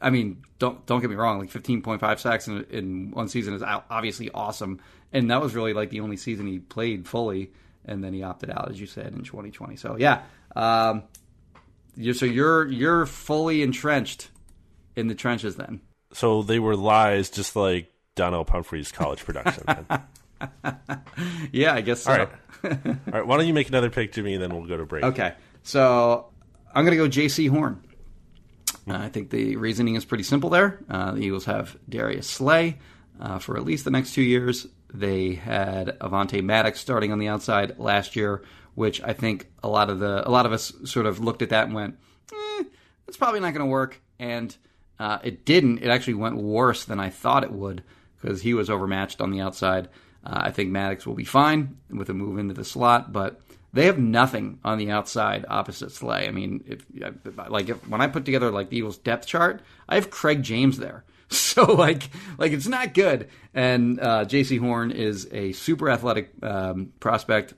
I 0.00 0.10
mean, 0.10 0.42
don't 0.58 0.84
don't 0.86 1.00
get 1.00 1.10
me 1.10 1.16
wrong. 1.16 1.38
Like 1.38 1.50
15.5 1.50 2.18
sacks 2.18 2.48
in, 2.48 2.64
in 2.70 3.10
one 3.12 3.28
season 3.28 3.54
is 3.54 3.62
obviously 3.62 4.30
awesome, 4.30 4.80
and 5.12 5.30
that 5.30 5.40
was 5.40 5.54
really 5.54 5.72
like 5.72 5.90
the 5.90 6.00
only 6.00 6.16
season 6.16 6.46
he 6.46 6.58
played 6.58 7.08
fully, 7.08 7.52
and 7.84 8.04
then 8.04 8.12
he 8.12 8.22
opted 8.22 8.50
out, 8.50 8.70
as 8.70 8.80
you 8.80 8.86
said, 8.86 9.12
in 9.14 9.22
2020. 9.22 9.76
So 9.76 9.96
yeah, 9.98 10.22
um, 10.54 11.04
you 11.96 12.12
so 12.12 12.26
you're 12.26 12.66
you're 12.68 13.06
fully 13.06 13.62
entrenched 13.62 14.30
in 14.94 15.08
the 15.08 15.14
trenches 15.14 15.56
then. 15.56 15.80
So 16.12 16.42
they 16.42 16.58
were 16.58 16.76
lies, 16.76 17.30
just 17.30 17.56
like 17.56 17.92
Donnell 18.14 18.44
Pumphrey's 18.44 18.92
college 18.92 19.24
production. 19.24 19.64
Yeah, 21.52 21.74
I 21.74 21.80
guess 21.80 22.02
so. 22.02 22.12
All 22.12 22.18
right, 22.18 22.28
all 22.64 22.96
right. 23.12 23.26
Why 23.26 23.36
don't 23.36 23.46
you 23.46 23.54
make 23.54 23.68
another 23.68 23.90
pick, 23.90 24.12
Jimmy, 24.12 24.34
and 24.34 24.42
then 24.42 24.54
we'll 24.54 24.66
go 24.66 24.76
to 24.76 24.84
break. 24.84 25.04
Okay, 25.04 25.32
so 25.62 26.28
I'm 26.74 26.84
going 26.84 26.96
to 26.96 27.02
go 27.02 27.08
Jaycee 27.08 27.48
Horn. 27.48 27.82
Uh, 28.88 28.96
I 28.96 29.08
think 29.08 29.30
the 29.30 29.56
reasoning 29.56 29.94
is 29.94 30.04
pretty 30.04 30.24
simple 30.24 30.50
there. 30.50 30.78
Uh, 30.88 31.12
the 31.12 31.20
Eagles 31.20 31.44
have 31.46 31.76
Darius 31.88 32.28
Slay 32.28 32.78
uh, 33.20 33.38
for 33.38 33.56
at 33.56 33.64
least 33.64 33.84
the 33.84 33.90
next 33.90 34.14
two 34.14 34.22
years. 34.22 34.66
They 34.92 35.34
had 35.34 35.98
Avonte 35.98 36.42
Maddox 36.42 36.80
starting 36.80 37.12
on 37.12 37.18
the 37.18 37.28
outside 37.28 37.78
last 37.78 38.16
year, 38.16 38.42
which 38.74 39.02
I 39.02 39.12
think 39.12 39.50
a 39.62 39.68
lot 39.68 39.90
of 39.90 39.98
the 39.98 40.26
a 40.26 40.30
lot 40.30 40.46
of 40.46 40.52
us 40.52 40.72
sort 40.84 41.06
of 41.06 41.20
looked 41.20 41.42
at 41.42 41.50
that 41.50 41.66
and 41.66 41.74
went, 41.74 41.98
eh, 42.32 42.64
"It's 43.08 43.16
probably 43.16 43.40
not 43.40 43.52
going 43.52 43.66
to 43.66 43.70
work." 43.70 44.00
And 44.18 44.56
uh, 44.98 45.18
it 45.22 45.44
didn't. 45.44 45.78
It 45.78 45.88
actually 45.88 46.14
went 46.14 46.36
worse 46.36 46.84
than 46.84 47.00
I 47.00 47.10
thought 47.10 47.44
it 47.44 47.52
would 47.52 47.82
because 48.20 48.42
he 48.42 48.54
was 48.54 48.70
overmatched 48.70 49.20
on 49.20 49.30
the 49.30 49.40
outside. 49.40 49.88
Uh, 50.24 50.40
I 50.44 50.50
think 50.50 50.70
Maddox 50.70 51.06
will 51.06 51.14
be 51.14 51.24
fine 51.24 51.76
with 51.90 52.08
a 52.08 52.14
move 52.14 52.38
into 52.38 52.54
the 52.54 52.64
slot, 52.64 53.12
but 53.12 53.40
they 53.76 53.86
have 53.86 53.98
nothing 53.98 54.58
on 54.64 54.78
the 54.78 54.90
outside 54.90 55.44
opposite 55.48 55.92
Slay. 55.92 56.26
I 56.26 56.30
mean, 56.30 56.64
if 56.66 56.84
like 57.48 57.68
if, 57.68 57.86
when 57.88 58.00
I 58.00 58.06
put 58.06 58.24
together 58.24 58.50
like 58.50 58.70
the 58.70 58.78
Eagles 58.78 58.98
depth 58.98 59.26
chart, 59.26 59.62
I 59.88 59.94
have 59.96 60.10
Craig 60.10 60.42
James 60.42 60.78
there. 60.78 61.04
So 61.28 61.64
like 61.72 62.10
like 62.38 62.52
it's 62.52 62.68
not 62.68 62.94
good. 62.94 63.28
And 63.52 63.98
uh, 63.98 64.26
Jaycee 64.26 64.60
Horn 64.60 64.92
is 64.92 65.26
a 65.32 65.52
super 65.52 65.90
athletic 65.90 66.30
um, 66.42 66.92
prospect. 67.00 67.54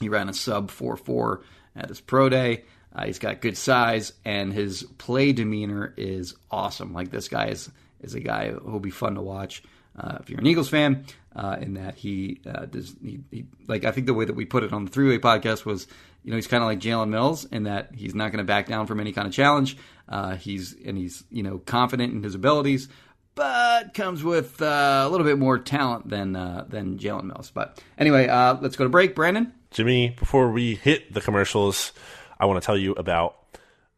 He 0.00 0.08
ran 0.08 0.28
a 0.28 0.34
sub 0.34 0.70
four 0.70 0.96
four 0.96 1.42
at 1.76 1.88
his 1.90 2.00
pro 2.00 2.28
day. 2.28 2.64
Uh, 2.92 3.04
he's 3.04 3.18
got 3.20 3.40
good 3.40 3.56
size, 3.56 4.14
and 4.24 4.52
his 4.52 4.82
play 4.96 5.32
demeanor 5.32 5.94
is 5.96 6.34
awesome. 6.50 6.92
Like 6.92 7.10
this 7.10 7.28
guy 7.28 7.48
is 7.48 7.70
is 8.00 8.14
a 8.14 8.20
guy 8.20 8.50
who'll 8.50 8.80
be 8.80 8.90
fun 8.90 9.14
to 9.14 9.22
watch. 9.22 9.62
uh, 9.96 10.18
if 10.20 10.30
you're 10.30 10.40
an 10.40 10.46
Eagles 10.46 10.68
fan, 10.70 11.04
uh, 11.38 11.56
in 11.60 11.74
that 11.74 11.94
he 11.94 12.40
uh, 12.46 12.66
does 12.66 12.96
he, 13.00 13.20
he, 13.30 13.46
like 13.68 13.84
I 13.84 13.92
think 13.92 14.06
the 14.06 14.14
way 14.14 14.24
that 14.24 14.34
we 14.34 14.44
put 14.44 14.64
it 14.64 14.72
on 14.72 14.84
the 14.84 14.90
three 14.90 15.08
way 15.08 15.18
podcast 15.18 15.64
was 15.64 15.86
you 16.24 16.30
know 16.32 16.36
he's 16.36 16.48
kind 16.48 16.64
of 16.64 16.66
like 16.66 16.80
Jalen 16.80 17.10
Mills 17.10 17.44
in 17.44 17.62
that 17.62 17.90
he's 17.94 18.14
not 18.14 18.32
going 18.32 18.38
to 18.38 18.44
back 18.44 18.66
down 18.66 18.88
from 18.88 18.98
any 18.98 19.12
kind 19.12 19.28
of 19.28 19.32
challenge. 19.32 19.76
Uh, 20.08 20.34
he's 20.34 20.74
and 20.84 20.98
he's 20.98 21.22
you 21.30 21.44
know 21.44 21.58
confident 21.58 22.12
in 22.12 22.24
his 22.24 22.34
abilities, 22.34 22.88
but 23.36 23.94
comes 23.94 24.24
with 24.24 24.60
uh, 24.60 25.04
a 25.06 25.08
little 25.08 25.24
bit 25.24 25.38
more 25.38 25.58
talent 25.58 26.08
than 26.08 26.34
uh, 26.34 26.64
than 26.68 26.98
Jalen 26.98 27.24
Mills. 27.24 27.52
But 27.54 27.80
anyway, 27.96 28.26
uh, 28.26 28.56
let's 28.60 28.74
go 28.74 28.82
to 28.82 28.90
break. 28.90 29.14
Brandon, 29.14 29.52
Jimmy, 29.70 30.16
before 30.18 30.50
we 30.50 30.74
hit 30.74 31.14
the 31.14 31.20
commercials, 31.20 31.92
I 32.40 32.46
want 32.46 32.60
to 32.60 32.66
tell 32.66 32.76
you 32.76 32.92
about 32.94 33.36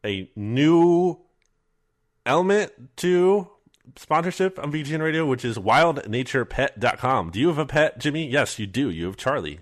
a 0.05 0.29
new 0.35 1.17
element 2.23 2.71
to 2.97 3.49
sponsorship 3.95 4.57
on 4.59 4.71
BGN 4.71 5.01
Radio, 5.01 5.25
which 5.25 5.43
is 5.45 5.57
wildnaturepet.com. 5.57 7.31
Do 7.31 7.39
you 7.39 7.47
have 7.49 7.57
a 7.57 7.65
pet, 7.65 7.99
Jimmy? 7.99 8.27
Yes, 8.27 8.59
you 8.59 8.67
do. 8.67 8.89
You 8.89 9.05
have 9.07 9.17
Charlie. 9.17 9.59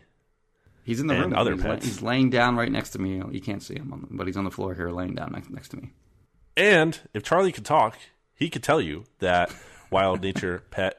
he's 0.83 0.99
in 0.99 1.07
the 1.07 1.15
And 1.15 1.25
room. 1.31 1.35
other 1.35 1.53
he's, 1.53 1.61
pets. 1.63 1.85
he's 1.85 2.01
laying 2.01 2.29
down 2.29 2.55
right 2.55 2.71
next 2.71 2.91
to 2.91 2.99
me. 2.99 3.21
You 3.31 3.41
can't 3.41 3.61
see 3.63 3.75
him, 3.75 3.91
on, 3.93 4.07
but 4.11 4.27
he's 4.27 4.37
on 4.37 4.43
the 4.45 4.51
floor 4.51 4.73
here, 4.73 4.89
laying 4.89 5.15
down 5.15 5.31
next, 5.33 5.49
next 5.49 5.69
to 5.69 5.77
me. 5.77 5.91
And 6.57 6.99
if 7.13 7.23
Charlie 7.23 7.51
could 7.51 7.65
talk, 7.65 7.97
he 8.35 8.49
could 8.49 8.63
tell 8.63 8.81
you 8.81 9.05
that 9.19 9.53
Wild 9.91 10.21
Nature 10.21 10.63
Pet, 10.71 10.97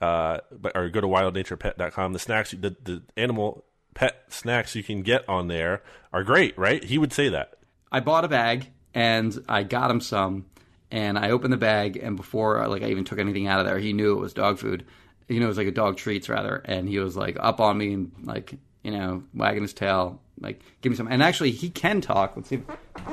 uh, 0.00 0.38
or 0.74 0.88
go 0.88 1.00
to 1.00 1.06
wildnaturepet.com. 1.06 2.12
The 2.12 2.18
snacks, 2.18 2.50
the, 2.52 2.76
the 2.82 3.02
animal 3.16 3.64
pet 3.94 4.24
snacks 4.28 4.74
you 4.74 4.82
can 4.82 5.02
get 5.02 5.28
on 5.28 5.48
there 5.48 5.82
are 6.12 6.22
great, 6.24 6.56
right? 6.58 6.82
He 6.82 6.98
would 6.98 7.12
say 7.12 7.28
that. 7.28 7.54
I 7.90 8.00
bought 8.00 8.24
a 8.24 8.28
bag 8.28 8.68
and 8.94 9.44
I 9.48 9.62
got 9.64 9.90
him 9.90 10.00
some, 10.00 10.46
and 10.92 11.18
I 11.18 11.30
opened 11.30 11.52
the 11.52 11.58
bag, 11.58 11.96
and 11.96 12.16
before 12.16 12.62
uh, 12.62 12.68
like 12.68 12.82
I 12.82 12.90
even 12.90 13.04
took 13.04 13.18
anything 13.18 13.48
out 13.48 13.58
of 13.58 13.66
there, 13.66 13.78
he 13.78 13.92
knew 13.92 14.12
it 14.12 14.20
was 14.20 14.32
dog 14.32 14.58
food. 14.58 14.84
You 15.28 15.40
know, 15.40 15.46
it 15.46 15.48
was 15.48 15.56
like 15.56 15.66
a 15.66 15.72
dog 15.72 15.96
treats 15.96 16.28
rather, 16.28 16.56
and 16.66 16.88
he 16.88 16.98
was 16.98 17.16
like 17.16 17.36
up 17.40 17.60
on 17.60 17.78
me 17.78 17.94
and 17.94 18.12
like 18.22 18.54
you 18.82 18.92
know 18.92 19.24
wagging 19.34 19.62
his 19.62 19.72
tail, 19.72 20.20
like 20.38 20.60
give 20.82 20.90
me 20.90 20.96
some. 20.96 21.08
And 21.08 21.22
actually, 21.22 21.50
he 21.50 21.70
can 21.70 22.00
talk. 22.00 22.36
Let's 22.36 22.50
see, 22.50 22.62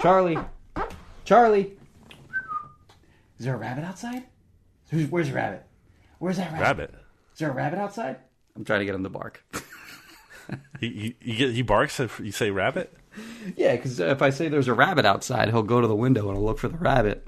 Charlie, 0.01 0.37
Charlie, 1.23 1.71
is 3.39 3.45
there 3.45 3.55
a 3.55 3.57
rabbit 3.57 3.85
outside? 3.85 4.23
Who's, 4.91 5.09
where's 5.09 5.29
the 5.29 5.35
rabbit? 5.35 5.65
Where's 6.19 6.37
that 6.37 6.51
rabbit? 6.51 6.63
Rabbit. 6.63 6.95
Is 7.33 7.39
there 7.39 7.49
a 7.49 7.53
rabbit 7.53 7.79
outside? 7.79 8.17
I'm 8.55 8.65
trying 8.65 8.79
to 8.79 8.85
get 8.85 8.95
him 8.95 9.03
to 9.03 9.09
bark. 9.09 9.43
He, 10.79 11.15
he, 11.21 11.33
he, 11.33 11.51
he 11.51 11.61
barks 11.61 11.99
if 11.99 12.19
you 12.19 12.31
say 12.31 12.49
rabbit. 12.51 12.93
Yeah, 13.57 13.75
because 13.75 13.99
if 13.99 14.21
I 14.21 14.29
say 14.29 14.47
there's 14.47 14.67
a 14.67 14.73
rabbit 14.73 15.05
outside, 15.05 15.49
he'll 15.49 15.63
go 15.63 15.81
to 15.81 15.87
the 15.87 15.95
window 15.95 16.29
and 16.29 16.37
he'll 16.37 16.45
look 16.45 16.59
for 16.59 16.69
the 16.69 16.77
rabbit, 16.77 17.27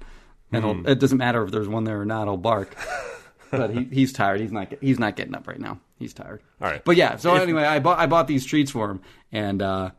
and 0.51 0.65
he'll, 0.65 0.87
it 0.87 0.99
doesn't 0.99 1.17
matter 1.17 1.43
if 1.43 1.51
there's 1.51 1.67
one 1.67 1.83
there 1.83 1.99
or 2.01 2.05
not. 2.05 2.27
He'll 2.27 2.37
bark. 2.37 2.75
but 3.51 3.71
he, 3.71 3.83
he's 3.85 4.13
tired. 4.13 4.41
He's 4.41 4.51
not. 4.51 4.73
He's 4.81 4.99
not 4.99 5.15
getting 5.15 5.35
up 5.35 5.47
right 5.47 5.59
now. 5.59 5.79
He's 5.99 6.13
tired. 6.13 6.41
All 6.61 6.69
right. 6.69 6.83
But 6.83 6.95
yeah. 6.95 7.17
So 7.17 7.35
anyway, 7.35 7.63
I 7.63 7.79
bought 7.79 7.99
I 7.99 8.07
bought 8.07 8.27
these 8.27 8.45
treats 8.45 8.71
for 8.71 8.89
him, 8.89 9.01
and 9.31 9.61
uh, 9.61 9.91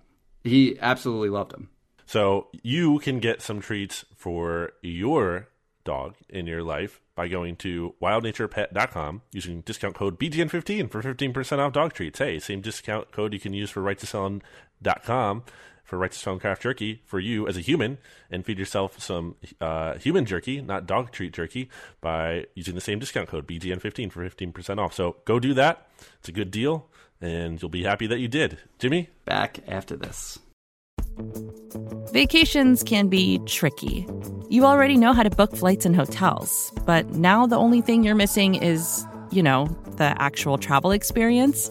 he 0.42 0.78
absolutely 0.80 1.28
loved 1.28 1.52
them. 1.52 1.68
So 2.06 2.48
you 2.62 2.98
can 2.98 3.20
get 3.20 3.40
some 3.40 3.60
treats 3.60 4.04
for 4.16 4.72
your 4.82 5.48
dog 5.84 6.16
in 6.28 6.46
your 6.46 6.62
life 6.62 7.00
by 7.14 7.28
going 7.28 7.56
to 7.56 7.94
wildnaturepet.com 8.00 9.22
using 9.32 9.60
discount 9.62 9.94
code 9.94 10.18
BGN15 10.18 10.90
for 10.90 11.02
15% 11.02 11.58
off 11.58 11.72
dog 11.72 11.92
treats. 11.92 12.18
Hey, 12.18 12.38
same 12.38 12.60
discount 12.60 13.12
code 13.12 13.32
you 13.32 13.40
can 13.40 13.52
use 13.52 13.70
for 13.70 13.82
righttoselling.com 13.82 15.44
for 15.92 15.98
Right 15.98 16.10
to 16.10 16.18
Sell 16.18 16.38
Craft 16.38 16.62
Jerky 16.62 17.02
for 17.04 17.20
you 17.20 17.46
as 17.46 17.58
a 17.58 17.60
human 17.60 17.98
and 18.30 18.46
feed 18.46 18.58
yourself 18.58 18.98
some 18.98 19.34
uh, 19.60 19.98
human 19.98 20.24
jerky, 20.24 20.62
not 20.62 20.86
dog 20.86 21.12
treat 21.12 21.34
jerky, 21.34 21.68
by 22.00 22.46
using 22.54 22.74
the 22.74 22.80
same 22.80 22.98
discount 22.98 23.28
code 23.28 23.46
BGN15 23.46 24.10
for 24.10 24.26
15% 24.26 24.78
off. 24.78 24.94
So 24.94 25.16
go 25.26 25.38
do 25.38 25.52
that. 25.52 25.88
It's 26.18 26.30
a 26.30 26.32
good 26.32 26.50
deal 26.50 26.88
and 27.20 27.60
you'll 27.60 27.68
be 27.68 27.82
happy 27.82 28.06
that 28.06 28.20
you 28.20 28.26
did. 28.26 28.56
Jimmy? 28.78 29.10
Back 29.26 29.58
after 29.68 29.94
this. 29.94 30.38
Vacations 32.10 32.82
can 32.82 33.08
be 33.08 33.38
tricky. 33.44 34.08
You 34.48 34.64
already 34.64 34.96
know 34.96 35.12
how 35.12 35.24
to 35.24 35.30
book 35.30 35.54
flights 35.54 35.84
and 35.84 35.94
hotels, 35.94 36.72
but 36.86 37.10
now 37.10 37.46
the 37.46 37.56
only 37.56 37.82
thing 37.82 38.02
you're 38.02 38.14
missing 38.14 38.54
is, 38.54 39.06
you 39.30 39.42
know, 39.42 39.66
the 39.98 40.14
actual 40.22 40.56
travel 40.56 40.90
experience. 40.90 41.70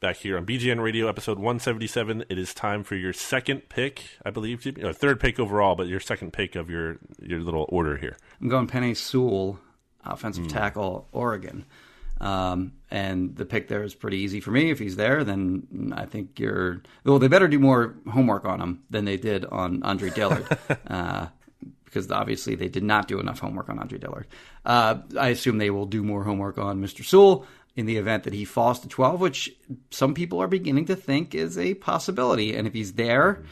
Back 0.00 0.18
here 0.18 0.36
on 0.36 0.46
BGN 0.46 0.80
Radio, 0.80 1.08
episode 1.08 1.38
177. 1.38 2.26
It 2.28 2.38
is 2.38 2.54
time 2.54 2.84
for 2.84 2.94
your 2.94 3.12
second 3.12 3.68
pick, 3.68 4.04
I 4.24 4.30
believe. 4.30 4.64
Or 4.80 4.92
third 4.92 5.18
pick 5.18 5.40
overall, 5.40 5.74
but 5.74 5.88
your 5.88 5.98
second 5.98 6.32
pick 6.32 6.54
of 6.54 6.70
your 6.70 6.98
your 7.20 7.40
little 7.40 7.66
order 7.68 7.96
here. 7.96 8.16
I'm 8.40 8.48
going 8.48 8.68
Penei 8.68 8.96
Sewell, 8.96 9.58
offensive 10.04 10.46
tackle, 10.46 11.08
Oregon. 11.10 11.64
Um, 12.20 12.74
and 12.92 13.34
the 13.34 13.44
pick 13.44 13.66
there 13.66 13.82
is 13.82 13.96
pretty 13.96 14.18
easy 14.18 14.38
for 14.38 14.52
me. 14.52 14.70
If 14.70 14.78
he's 14.78 14.94
there, 14.94 15.24
then 15.24 15.92
I 15.96 16.06
think 16.06 16.38
you're. 16.38 16.80
Well, 17.04 17.18
they 17.18 17.26
better 17.26 17.48
do 17.48 17.58
more 17.58 17.96
homework 18.08 18.44
on 18.44 18.60
him 18.60 18.84
than 18.90 19.04
they 19.04 19.16
did 19.16 19.46
on 19.46 19.82
Andre 19.82 20.10
Dillard. 20.10 20.46
uh, 20.86 21.26
because 21.84 22.10
obviously 22.10 22.54
they 22.54 22.68
did 22.68 22.82
not 22.82 23.08
do 23.08 23.18
enough 23.18 23.38
homework 23.38 23.70
on 23.70 23.78
Andre 23.78 23.98
Dillard. 23.98 24.26
Uh, 24.64 24.98
I 25.18 25.28
assume 25.28 25.56
they 25.56 25.70
will 25.70 25.86
do 25.86 26.02
more 26.02 26.22
homework 26.22 26.58
on 26.58 26.82
Mr. 26.82 27.02
Sewell 27.04 27.46
in 27.78 27.86
the 27.86 27.96
event 27.96 28.24
that 28.24 28.32
he 28.32 28.44
falls 28.44 28.80
to 28.80 28.88
12, 28.88 29.20
which 29.20 29.56
some 29.90 30.12
people 30.12 30.42
are 30.42 30.48
beginning 30.48 30.84
to 30.86 30.96
think 30.96 31.32
is 31.32 31.56
a 31.56 31.74
possibility. 31.74 32.56
And 32.56 32.66
if 32.66 32.74
he's 32.74 32.94
there, 32.94 33.44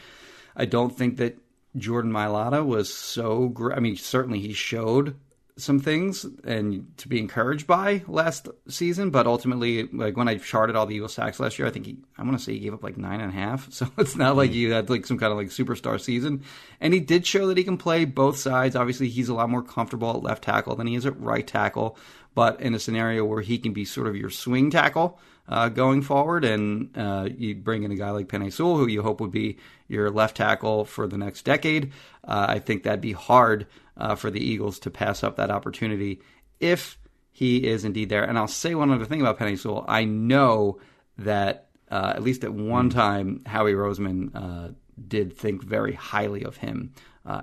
I 0.56 0.64
don't 0.64 0.90
think 0.90 1.18
that 1.18 1.38
Jordan 1.76 2.10
Mailata 2.10 2.66
was 2.66 2.92
so 2.92 3.46
great. 3.46 3.76
I 3.76 3.80
mean, 3.80 3.96
certainly 3.96 4.40
he 4.40 4.52
showed 4.52 5.14
some 5.58 5.80
things 5.80 6.26
and 6.44 6.86
to 6.98 7.08
be 7.08 7.18
encouraged 7.18 7.66
by 7.66 8.02
last 8.06 8.48
season, 8.68 9.10
but 9.10 9.26
ultimately, 9.26 9.84
like 9.84 10.14
when 10.14 10.28
I 10.28 10.36
charted 10.36 10.76
all 10.76 10.84
the 10.84 10.94
Eagle 10.94 11.08
sacks 11.08 11.40
last 11.40 11.58
year, 11.58 11.66
I 11.66 11.70
think 11.70 11.86
he, 11.86 11.96
I 12.18 12.24
want 12.24 12.36
to 12.36 12.44
say 12.44 12.52
he 12.52 12.58
gave 12.58 12.74
up 12.74 12.82
like 12.82 12.98
nine 12.98 13.20
and 13.20 13.32
a 13.32 13.34
half. 13.34 13.68
So 13.76 13.90
it's 13.98 14.16
not 14.16 14.36
like 14.36 14.52
you 14.52 14.72
had 14.72 14.88
like 14.88 15.06
some 15.06 15.18
kind 15.18 15.32
of 15.32 15.38
like 15.38 15.48
superstar 15.48 16.00
season. 16.00 16.42
And 16.80 16.94
he 16.94 17.00
did 17.00 17.26
show 17.26 17.46
that 17.46 17.58
he 17.58 17.64
can 17.64 17.76
play 17.76 18.04
both 18.04 18.38
sides. 18.38 18.74
Obviously, 18.76 19.08
he's 19.08 19.28
a 19.28 19.34
lot 19.34 19.50
more 19.50 19.62
comfortable 19.62 20.10
at 20.10 20.22
left 20.22 20.44
tackle 20.44 20.76
than 20.76 20.86
he 20.86 20.94
is 20.94 21.04
at 21.04 21.20
right 21.20 21.46
tackle, 21.46 21.96
but 22.34 22.60
in 22.60 22.74
a 22.74 22.78
scenario 22.78 23.24
where 23.24 23.42
he 23.42 23.58
can 23.58 23.72
be 23.72 23.84
sort 23.84 24.06
of 24.06 24.16
your 24.16 24.30
swing 24.30 24.70
tackle 24.70 25.18
uh, 25.48 25.68
going 25.68 26.02
forward, 26.02 26.44
and 26.44 26.90
uh, 26.96 27.28
you 27.36 27.54
bring 27.54 27.82
in 27.82 27.92
a 27.92 27.96
guy 27.96 28.10
like 28.10 28.28
Penei 28.28 28.52
Sewell, 28.52 28.76
who 28.76 28.86
you 28.86 29.02
hope 29.02 29.20
would 29.20 29.30
be 29.30 29.58
your 29.88 30.10
left 30.10 30.36
tackle 30.36 30.84
for 30.84 31.06
the 31.06 31.18
next 31.18 31.44
decade. 31.44 31.92
Uh, 32.24 32.46
I 32.48 32.58
think 32.58 32.82
that'd 32.82 33.00
be 33.00 33.12
hard 33.12 33.66
uh, 33.96 34.14
for 34.14 34.30
the 34.30 34.40
Eagles 34.40 34.78
to 34.80 34.90
pass 34.90 35.22
up 35.22 35.36
that 35.36 35.50
opportunity 35.50 36.20
if 36.60 36.98
he 37.30 37.66
is 37.66 37.84
indeed 37.84 38.08
there. 38.08 38.24
And 38.24 38.38
I'll 38.38 38.48
say 38.48 38.74
one 38.74 38.90
other 38.90 39.04
thing 39.04 39.20
about 39.20 39.38
Penei 39.38 39.58
Sewell. 39.58 39.84
I 39.86 40.04
know 40.04 40.80
that 41.18 41.68
uh, 41.90 42.12
at 42.16 42.22
least 42.22 42.42
at 42.44 42.52
one 42.52 42.90
time, 42.90 43.42
Howie 43.46 43.74
Roseman 43.74 44.30
uh, 44.34 44.72
did 45.06 45.36
think 45.36 45.62
very 45.62 45.92
highly 45.92 46.42
of 46.42 46.56
him 46.56 46.92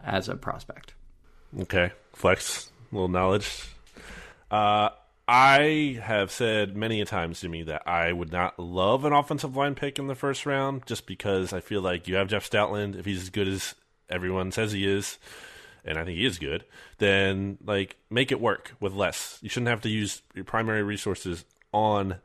as 0.05 0.29
a 0.29 0.35
prospect. 0.35 0.93
Okay, 1.59 1.91
flex, 2.13 2.69
a 2.91 2.95
little 2.95 3.09
knowledge. 3.09 3.69
Uh, 4.49 4.89
I 5.27 5.99
have 6.03 6.31
said 6.31 6.75
many 6.75 6.99
a 6.99 7.05
times 7.05 7.39
to 7.39 7.49
me 7.49 7.63
that 7.63 7.87
I 7.87 8.11
would 8.11 8.31
not 8.31 8.59
love 8.59 9.05
an 9.05 9.13
offensive 9.13 9.55
line 9.55 9.73
pick 9.73 9.97
in 9.97 10.07
the 10.07 10.15
first 10.15 10.45
round, 10.45 10.85
just 10.85 11.05
because 11.05 11.53
I 11.53 11.61
feel 11.61 11.81
like 11.81 12.07
you 12.07 12.15
have 12.15 12.27
Jeff 12.27 12.49
Stoutland. 12.49 12.97
If 12.97 13.05
he's 13.05 13.21
as 13.21 13.29
good 13.29 13.47
as 13.47 13.75
everyone 14.09 14.51
says 14.51 14.73
he 14.73 14.85
is, 14.85 15.17
and 15.85 15.97
I 15.97 16.03
think 16.03 16.17
he 16.17 16.25
is 16.25 16.39
good, 16.39 16.65
then 16.97 17.57
like 17.63 17.95
make 18.09 18.31
it 18.31 18.41
work 18.41 18.75
with 18.81 18.93
less. 18.93 19.39
You 19.41 19.49
shouldn't 19.49 19.69
have 19.69 19.81
to 19.81 19.89
use 19.89 20.21
your 20.35 20.45
primary 20.45 20.83
resources 20.83 21.45
on 21.71 22.15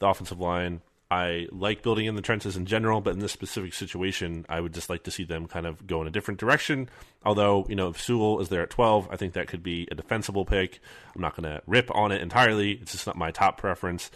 the 0.00 0.08
offensive 0.08 0.40
line. 0.40 0.80
I 1.10 1.46
like 1.50 1.82
building 1.82 2.04
in 2.04 2.16
the 2.16 2.22
trenches 2.22 2.56
in 2.56 2.66
general, 2.66 3.00
but 3.00 3.14
in 3.14 3.18
this 3.18 3.32
specific 3.32 3.72
situation, 3.72 4.44
I 4.48 4.60
would 4.60 4.74
just 4.74 4.90
like 4.90 5.04
to 5.04 5.10
see 5.10 5.24
them 5.24 5.46
kind 5.46 5.66
of 5.66 5.86
go 5.86 6.02
in 6.02 6.06
a 6.06 6.10
different 6.10 6.38
direction. 6.38 6.90
Although, 7.24 7.64
you 7.68 7.76
know, 7.76 7.88
if 7.88 8.00
Sewell 8.00 8.40
is 8.40 8.50
there 8.50 8.62
at 8.62 8.70
12, 8.70 9.08
I 9.10 9.16
think 9.16 9.32
that 9.32 9.48
could 9.48 9.62
be 9.62 9.88
a 9.90 9.94
defensible 9.94 10.44
pick. 10.44 10.80
I'm 11.14 11.22
not 11.22 11.34
going 11.34 11.50
to 11.50 11.62
rip 11.66 11.94
on 11.94 12.12
it 12.12 12.20
entirely. 12.20 12.72
It's 12.72 12.92
just 12.92 13.06
not 13.06 13.16
my 13.16 13.30
top 13.30 13.56
preference. 13.56 14.10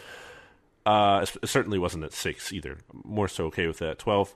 Uh, 0.85 1.25
it 1.43 1.49
certainly 1.49 1.79
wasn't 1.79 2.05
at 2.05 2.13
6 2.13 2.53
either. 2.53 2.79
I'm 2.93 3.03
more 3.05 3.29
so 3.29 3.47
okay 3.47 3.67
with 3.67 3.79
that 3.79 3.91
at 3.91 3.99
12. 3.99 4.35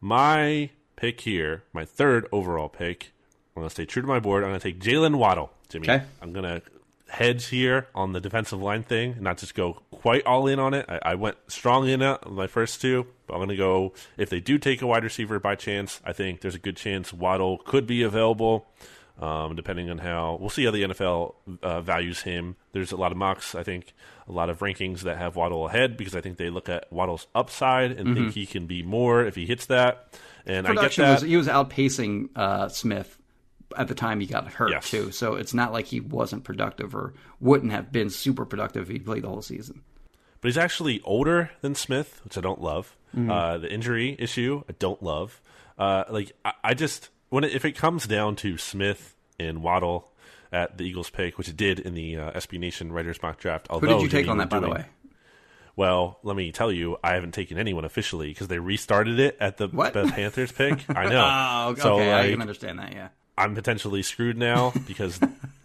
My 0.00 0.70
pick 0.94 1.20
here, 1.22 1.64
my 1.72 1.84
third 1.84 2.26
overall 2.30 2.68
pick, 2.68 3.12
I'm 3.56 3.62
going 3.62 3.68
to 3.68 3.74
stay 3.74 3.86
true 3.86 4.02
to 4.02 4.08
my 4.08 4.20
board. 4.20 4.44
I'm 4.44 4.50
going 4.50 4.60
to 4.60 4.72
take 4.72 4.80
Jaylen 4.80 5.16
Waddle, 5.16 5.50
Jimmy. 5.68 5.90
Okay. 5.90 6.04
I'm 6.22 6.32
going 6.32 6.44
to 6.44 6.62
hedge 7.08 7.46
here 7.46 7.88
on 7.94 8.12
the 8.12 8.20
defensive 8.20 8.60
line 8.60 8.82
thing, 8.82 9.16
not 9.20 9.38
just 9.38 9.54
go 9.54 9.74
quite 9.90 10.24
all 10.26 10.46
in 10.46 10.58
on 10.58 10.74
it. 10.74 10.86
I, 10.88 11.00
I 11.02 11.14
went 11.14 11.36
strong 11.48 11.88
in 11.88 12.02
it 12.02 12.18
on 12.24 12.34
my 12.34 12.46
first 12.46 12.80
two, 12.80 13.06
but 13.26 13.34
I'm 13.34 13.40
going 13.40 13.50
to 13.50 13.56
go. 13.56 13.92
If 14.16 14.30
they 14.30 14.40
do 14.40 14.58
take 14.58 14.82
a 14.82 14.86
wide 14.86 15.04
receiver 15.04 15.38
by 15.40 15.54
chance, 15.54 16.00
I 16.04 16.12
think 16.12 16.40
there's 16.40 16.54
a 16.54 16.60
good 16.60 16.76
chance 16.76 17.12
Waddle 17.12 17.58
could 17.58 17.86
be 17.86 18.02
available. 18.02 18.66
Um, 19.20 19.56
depending 19.56 19.90
on 19.90 19.98
how 19.98 20.38
we'll 20.40 20.48
see 20.48 20.64
how 20.64 20.70
the 20.70 20.84
NFL 20.84 21.34
uh, 21.60 21.80
values 21.80 22.22
him. 22.22 22.54
There's 22.70 22.92
a 22.92 22.96
lot 22.96 23.10
of 23.10 23.18
mocks, 23.18 23.56
I 23.56 23.64
think, 23.64 23.92
a 24.28 24.32
lot 24.32 24.48
of 24.48 24.60
rankings 24.60 25.00
that 25.00 25.18
have 25.18 25.34
Waddle 25.34 25.66
ahead 25.66 25.96
because 25.96 26.14
I 26.14 26.20
think 26.20 26.36
they 26.36 26.50
look 26.50 26.68
at 26.68 26.92
Waddle's 26.92 27.26
upside 27.34 27.90
and 27.90 28.14
think 28.14 28.34
he 28.34 28.46
can 28.46 28.66
be 28.66 28.84
more 28.84 29.24
if 29.24 29.34
he 29.34 29.44
hits 29.44 29.66
that. 29.66 30.16
And 30.46 30.68
I 30.68 30.74
get 30.74 30.94
that. 30.94 31.14
was 31.14 31.22
he 31.22 31.36
was 31.36 31.48
outpacing 31.48 32.28
uh, 32.36 32.68
Smith 32.68 33.18
at 33.76 33.88
the 33.88 33.94
time 33.94 34.20
he 34.20 34.26
got 34.26 34.46
hurt 34.52 34.70
Yes. 34.70 34.90
too. 34.90 35.10
So 35.12 35.34
it's 35.34 35.52
not 35.54 35.72
like 35.72 35.86
he 35.86 36.00
wasn't 36.00 36.44
productive 36.44 36.94
or 36.94 37.14
wouldn't 37.40 37.72
have 37.72 37.92
been 37.92 38.10
super 38.10 38.44
productive 38.44 38.82
if 38.84 38.88
he 38.88 38.98
played 38.98 39.22
the 39.24 39.28
whole 39.28 39.42
season. 39.42 39.82
but 40.40 40.48
he's 40.48 40.56
actually 40.58 41.00
older 41.04 41.50
than 41.60 41.74
Smith, 41.74 42.20
which 42.24 42.38
I 42.38 42.40
don't 42.40 42.60
love. 42.60 42.96
Mm-hmm. 43.16 43.30
Uh, 43.30 43.58
the 43.58 43.72
injury 43.72 44.14
issue, 44.18 44.62
I 44.68 44.72
don't 44.78 45.02
love. 45.02 45.40
Uh, 45.78 46.04
like 46.10 46.32
I, 46.44 46.52
I 46.64 46.74
just 46.74 47.08
when 47.30 47.44
it, 47.44 47.52
if 47.52 47.64
it 47.64 47.72
comes 47.72 48.06
down 48.06 48.36
to 48.36 48.56
Smith 48.58 49.16
and 49.38 49.62
Waddle 49.62 50.10
at 50.52 50.78
the 50.78 50.84
Eagles 50.84 51.10
pick, 51.10 51.36
which 51.38 51.48
it 51.48 51.56
did 51.56 51.78
in 51.78 51.94
the 51.94 52.16
uh, 52.16 52.32
SB 52.32 52.58
Nation 52.58 52.90
Writers 52.92 53.20
mock 53.22 53.38
draft. 53.38 53.66
Who 53.68 53.74
Although 53.74 53.88
did 53.98 54.02
you 54.02 54.08
take 54.08 54.28
on 54.28 54.38
that, 54.38 54.48
by 54.48 54.60
the 54.60 54.68
way? 54.70 54.86
Well, 55.76 56.18
let 56.24 56.34
me 56.36 56.50
tell 56.50 56.72
you, 56.72 56.96
I 57.04 57.14
haven't 57.14 57.32
taken 57.34 57.56
anyone 57.56 57.84
officially 57.84 58.28
because 58.28 58.48
they 58.48 58.58
restarted 58.58 59.20
it 59.20 59.36
at 59.40 59.58
the, 59.58 59.68
What? 59.68 59.92
Panthers 59.92 60.50
pick. 60.50 60.84
I 60.96 61.06
know. 61.08 61.24
Oh, 61.24 61.68
okay, 61.72 61.80
So, 61.82 61.94
okay, 61.96 62.12
I 62.12 62.20
like, 62.22 62.30
can 62.32 62.40
understand 62.40 62.78
that. 62.80 62.92
Yeah, 62.92 63.08
I'm 63.38 63.54
potentially 63.54 64.02
screwed 64.02 64.36
now 64.36 64.72
because 64.86 65.18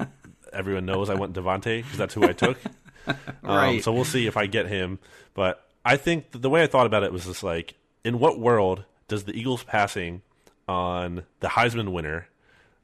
everyone 0.53 0.85
knows 0.85 1.09
I 1.09 1.15
went 1.15 1.33
DeVonta 1.33 1.83
because 1.83 1.97
that's 1.97 2.13
who 2.13 2.23
I 2.23 2.33
took. 2.33 2.57
Um, 3.05 3.17
Right. 3.43 3.83
so 3.83 3.91
we'll 3.91 4.05
see 4.05 4.27
if 4.27 4.37
I 4.37 4.45
get 4.45 4.65
him. 4.65 4.97
But 5.33 5.61
I 5.83 5.97
think 5.97 6.31
the 6.31 6.49
way 6.49 6.63
I 6.63 6.67
thought 6.67 6.85
about 6.85 7.03
it 7.03 7.11
was 7.11 7.25
just 7.25 7.43
like, 7.43 7.73
in 8.05 8.17
what 8.17 8.39
world 8.39 8.85
does 9.09 9.25
the 9.25 9.37
Eagles 9.37 9.61
passing 9.63 10.21
on 10.69 11.23
the 11.41 11.49
Heisman 11.49 11.91
winner 11.91 12.27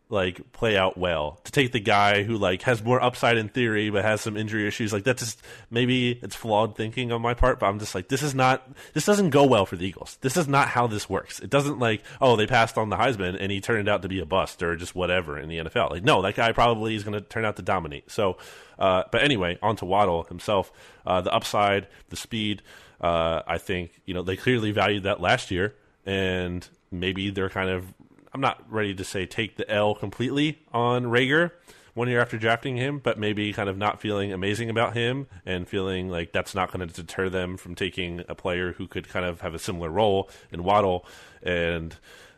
like 0.09 0.51
play 0.51 0.75
out 0.75 0.97
well. 0.97 1.39
To 1.43 1.51
take 1.51 1.71
the 1.71 1.79
guy 1.79 2.23
who 2.23 2.37
like 2.37 2.63
has 2.63 2.83
more 2.83 3.01
upside 3.01 3.37
in 3.37 3.47
theory 3.47 3.91
but 3.91 4.03
has 4.03 4.21
some 4.21 4.35
injury 4.35 4.67
issues 4.67 4.91
like 4.91 5.03
that 5.03 5.17
just 5.17 5.41
maybe 5.69 6.19
it's 6.23 6.35
flawed 6.35 6.75
thinking 6.75 7.11
on 7.11 7.21
my 7.21 7.35
part 7.35 7.59
but 7.59 7.67
i'm 7.67 7.77
just 7.79 7.93
like 7.93 8.07
this 8.07 8.23
is 8.23 8.33
not 8.33 8.67
this 8.93 9.05
doesn't 9.05 9.29
go 9.29 9.45
well 9.45 9.65
for 9.67 9.75
the 9.75 9.85
eagles. 9.85 10.17
This 10.21 10.35
is 10.35 10.47
not 10.47 10.67
how 10.67 10.87
this 10.87 11.07
works. 11.07 11.39
It 11.39 11.51
doesn't 11.51 11.77
like 11.77 12.03
oh 12.19 12.35
they 12.35 12.47
passed 12.47 12.77
on 12.77 12.89
the 12.89 12.95
heisman 12.95 13.37
and 13.39 13.51
he 13.51 13.61
turned 13.61 13.87
out 13.87 14.01
to 14.01 14.09
be 14.09 14.19
a 14.19 14.25
bust 14.25 14.63
or 14.63 14.75
just 14.75 14.95
whatever 14.95 15.37
in 15.37 15.47
the 15.47 15.59
nfl 15.59 15.91
like 15.91 16.03
no 16.03 16.21
that 16.23 16.35
guy 16.35 16.51
probably 16.51 16.95
is 16.95 17.03
going 17.03 17.13
to 17.13 17.21
turn 17.21 17.45
out 17.45 17.55
to 17.57 17.61
dominate. 17.61 18.09
So 18.09 18.37
uh, 18.79 19.03
but 19.11 19.23
anyway 19.23 19.59
on 19.61 19.75
to 19.77 19.85
waddle 19.85 20.23
himself. 20.23 20.71
Uh, 21.05 21.21
the 21.21 21.33
upside 21.33 21.87
the 22.09 22.15
speed 22.15 22.61
uh, 23.01 23.41
i 23.47 23.57
think 23.57 24.01
you 24.05 24.13
know 24.13 24.23
they 24.23 24.35
clearly 24.35 24.71
valued 24.71 25.03
that 25.03 25.21
last 25.21 25.51
year 25.51 25.75
and 26.05 26.67
maybe 26.91 27.29
they're 27.29 27.49
kind 27.49 27.69
of 27.69 27.85
I'm 28.33 28.41
not 28.41 28.63
ready 28.71 28.93
to 28.95 29.03
say 29.03 29.25
take 29.25 29.57
the 29.57 29.69
L 29.69 29.95
completely 29.95 30.59
on 30.71 31.05
Reagor 31.05 31.51
one 31.95 32.07
year 32.07 32.21
after 32.21 32.37
drafting 32.37 32.77
him, 32.77 32.99
but 32.99 33.17
maybe 33.17 33.51
kind 33.51 33.67
of 33.67 33.77
not 33.77 33.99
feeling 33.99 34.31
amazing 34.31 34.69
about 34.69 34.93
him 34.93 35.27
and 35.45 35.67
feeling 35.67 36.09
like 36.09 36.31
that's 36.31 36.53
not 36.55 36.71
going 36.71 36.87
to 36.87 36.93
deter 36.93 37.27
them 37.29 37.57
from 37.57 37.75
taking 37.75 38.23
a 38.29 38.35
player 38.35 38.73
who 38.73 38.87
could 38.87 39.09
kind 39.09 39.25
of 39.25 39.41
have 39.41 39.53
a 39.53 39.59
similar 39.59 39.89
role 39.89 40.29
in 40.51 40.63
Waddle, 40.63 41.05
and 41.41 41.95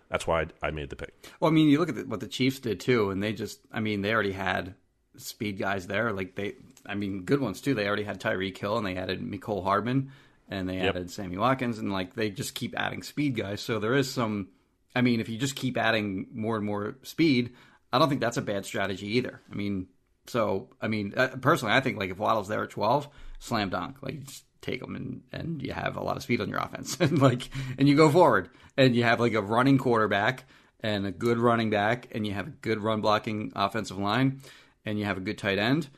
that's 0.09 0.25
why 0.25 0.47
I, 0.63 0.71
made 0.71 0.89
the 0.89 0.95
pick. 0.95 1.13
Well, 1.39 1.51
I 1.51 1.53
mean, 1.53 1.69
you 1.69 1.79
look 1.79 1.89
at 1.89 1.95
the, 1.95 2.05
what 2.05 2.21
the 2.21 2.27
Chiefs 2.27 2.59
did 2.59 2.79
too, 2.79 3.11
and 3.11 3.21
they 3.21 3.33
just, 3.33 3.59
I 3.71 3.81
mean, 3.81 4.01
they 4.01 4.13
already 4.13 4.31
had 4.31 4.75
speed 5.17 5.59
guys 5.59 5.87
there. 5.87 6.11
Like 6.13 6.35
they, 6.35 6.53
I 6.85 6.95
mean, 6.95 7.23
good 7.23 7.41
ones 7.41 7.61
too. 7.61 7.73
They 7.73 7.87
already 7.87 8.03
had 8.03 8.19
Tyreek 8.21 8.57
Hill, 8.57 8.77
and 8.77 8.85
they 8.87 8.95
added 8.95 9.21
Mecole 9.21 9.63
Hardman, 9.63 10.11
and 10.49 10.67
they 10.67 10.77
Yep. 10.77 10.95
added 10.95 11.11
Sammy 11.11 11.37
Watkins, 11.37 11.77
and 11.77 11.91
like 11.91 12.15
they 12.15 12.29
just 12.29 12.55
keep 12.55 12.73
adding 12.79 13.03
speed 13.03 13.35
guys. 13.35 13.61
So 13.61 13.79
there 13.79 13.93
is 13.95 14.09
some. 14.11 14.47
I 14.95 15.01
mean, 15.01 15.19
if 15.19 15.29
you 15.29 15.37
just 15.37 15.55
keep 15.55 15.77
adding 15.77 16.27
more 16.33 16.55
and 16.55 16.65
more 16.65 16.95
speed, 17.03 17.53
I 17.93 17.99
don't 17.99 18.09
think 18.09 18.21
that's 18.21 18.37
a 18.37 18.41
bad 18.41 18.65
strategy 18.65 19.17
either. 19.17 19.41
I 19.51 19.55
mean, 19.55 19.87
so 20.27 20.69
I 20.81 20.87
mean, 20.87 21.13
uh, 21.15 21.29
personally, 21.41 21.73
I 21.73 21.81
think 21.81 21.97
like 21.97 22.09
if 22.09 22.17
Waddle's 22.17 22.47
there 22.47 22.63
at 22.63 22.69
twelve, 22.69 23.07
slam 23.39 23.69
dunk, 23.69 23.97
like 24.01 24.13
you 24.15 24.21
just 24.21 24.45
take 24.61 24.81
him 24.81 24.95
and 24.95 25.21
and 25.31 25.61
you 25.61 25.73
have 25.73 25.97
a 25.97 26.03
lot 26.03 26.17
of 26.17 26.23
speed 26.23 26.41
on 26.41 26.49
your 26.49 26.59
offense, 26.59 26.97
and 26.99 27.21
like 27.21 27.49
and 27.77 27.87
you 27.87 27.95
go 27.95 28.09
forward, 28.09 28.49
and 28.77 28.95
you 28.95 29.03
have 29.03 29.19
like 29.19 29.33
a 29.33 29.41
running 29.41 29.77
quarterback 29.77 30.45
and 30.81 31.05
a 31.05 31.11
good 31.11 31.37
running 31.37 31.69
back, 31.69 32.07
and 32.11 32.25
you 32.25 32.33
have 32.33 32.47
a 32.47 32.51
good 32.51 32.79
run 32.79 33.01
blocking 33.01 33.51
offensive 33.55 33.97
line, 33.97 34.41
and 34.85 34.99
you 34.99 35.05
have 35.05 35.17
a 35.17 35.21
good 35.21 35.37
tight 35.37 35.59
end, 35.59 35.89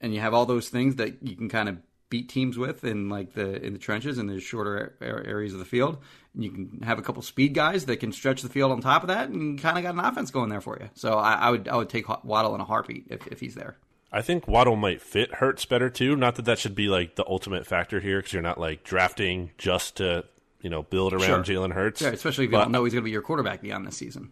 and 0.00 0.14
you 0.14 0.20
have 0.20 0.34
all 0.34 0.46
those 0.46 0.68
things 0.68 0.96
that 0.96 1.22
you 1.22 1.36
can 1.36 1.48
kind 1.48 1.68
of 1.68 1.78
beat 2.10 2.28
teams 2.28 2.56
with 2.56 2.84
in 2.84 3.08
like 3.08 3.34
the 3.34 3.62
in 3.64 3.72
the 3.72 3.78
trenches 3.78 4.18
and 4.18 4.28
the 4.28 4.40
shorter 4.40 4.96
areas 5.00 5.52
of 5.52 5.58
the 5.58 5.64
field. 5.64 5.98
You 6.40 6.50
can 6.50 6.80
have 6.84 6.98
a 6.98 7.02
couple 7.02 7.20
speed 7.22 7.52
guys 7.52 7.86
that 7.86 7.96
can 7.98 8.12
stretch 8.12 8.42
the 8.42 8.48
field 8.48 8.70
on 8.72 8.80
top 8.80 9.02
of 9.02 9.08
that, 9.08 9.28
and 9.28 9.60
kind 9.60 9.76
of 9.76 9.82
got 9.82 9.92
an 9.94 10.00
offense 10.00 10.30
going 10.30 10.48
there 10.50 10.60
for 10.60 10.78
you. 10.80 10.88
So 10.94 11.14
I, 11.18 11.32
I 11.34 11.50
would 11.50 11.68
I 11.68 11.76
would 11.76 11.88
take 11.88 12.06
Waddle 12.24 12.54
in 12.54 12.60
a 12.60 12.64
heartbeat 12.64 13.06
if, 13.10 13.26
if 13.26 13.40
he's 13.40 13.54
there. 13.56 13.76
I 14.12 14.22
think 14.22 14.46
Waddle 14.48 14.76
might 14.76 15.02
fit 15.02 15.34
Hurts 15.34 15.64
better 15.66 15.90
too. 15.90 16.14
Not 16.16 16.36
that 16.36 16.44
that 16.46 16.58
should 16.58 16.74
be 16.74 16.88
like 16.88 17.16
the 17.16 17.26
ultimate 17.26 17.66
factor 17.66 18.00
here, 18.00 18.20
because 18.20 18.32
you're 18.32 18.40
not 18.42 18.58
like 18.58 18.84
drafting 18.84 19.50
just 19.58 19.96
to 19.96 20.24
you 20.62 20.70
know 20.70 20.84
build 20.84 21.12
around 21.12 21.44
Sure. 21.44 21.56
Jalen 21.68 21.72
Hurts. 21.74 22.00
Yeah, 22.00 22.10
especially 22.10 22.44
if 22.44 22.50
you 22.52 22.56
But- 22.56 22.64
don't 22.64 22.72
know 22.72 22.84
he's 22.84 22.92
going 22.94 23.02
to 23.02 23.06
be 23.06 23.10
your 23.10 23.22
quarterback 23.22 23.60
beyond 23.60 23.84
this 23.86 23.96
season. 23.96 24.30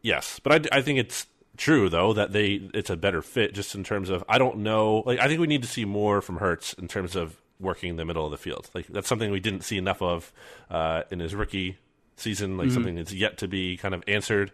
Yes, 0.00 0.38
but 0.38 0.66
I, 0.72 0.78
I 0.78 0.80
think 0.82 1.00
it's 1.00 1.26
true 1.56 1.88
though 1.88 2.12
that 2.12 2.32
they 2.32 2.70
it's 2.72 2.88
a 2.88 2.96
better 2.96 3.20
fit 3.20 3.52
just 3.52 3.74
in 3.74 3.82
terms 3.82 4.10
of 4.10 4.22
I 4.28 4.38
don't 4.38 4.58
know 4.58 5.02
like 5.04 5.18
I 5.18 5.26
think 5.26 5.40
we 5.40 5.48
need 5.48 5.62
to 5.62 5.68
see 5.68 5.84
more 5.84 6.22
from 6.22 6.36
Hurts 6.36 6.72
in 6.74 6.86
terms 6.86 7.16
of 7.16 7.36
working 7.60 7.96
the 7.96 8.04
middle 8.04 8.24
of 8.24 8.30
the 8.30 8.36
field. 8.38 8.68
Like 8.74 8.86
that's 8.88 9.08
something 9.08 9.30
we 9.30 9.40
didn't 9.40 9.62
see 9.62 9.78
enough 9.78 10.00
of 10.02 10.32
uh, 10.70 11.02
in 11.10 11.20
his 11.20 11.34
rookie 11.34 11.78
season. 12.16 12.56
Like 12.56 12.70
something 12.70 12.94
that's 12.94 13.12
yet 13.12 13.38
to 13.38 13.48
be 13.48 13.76
kind 13.76 13.94
of 13.94 14.02
answered. 14.06 14.52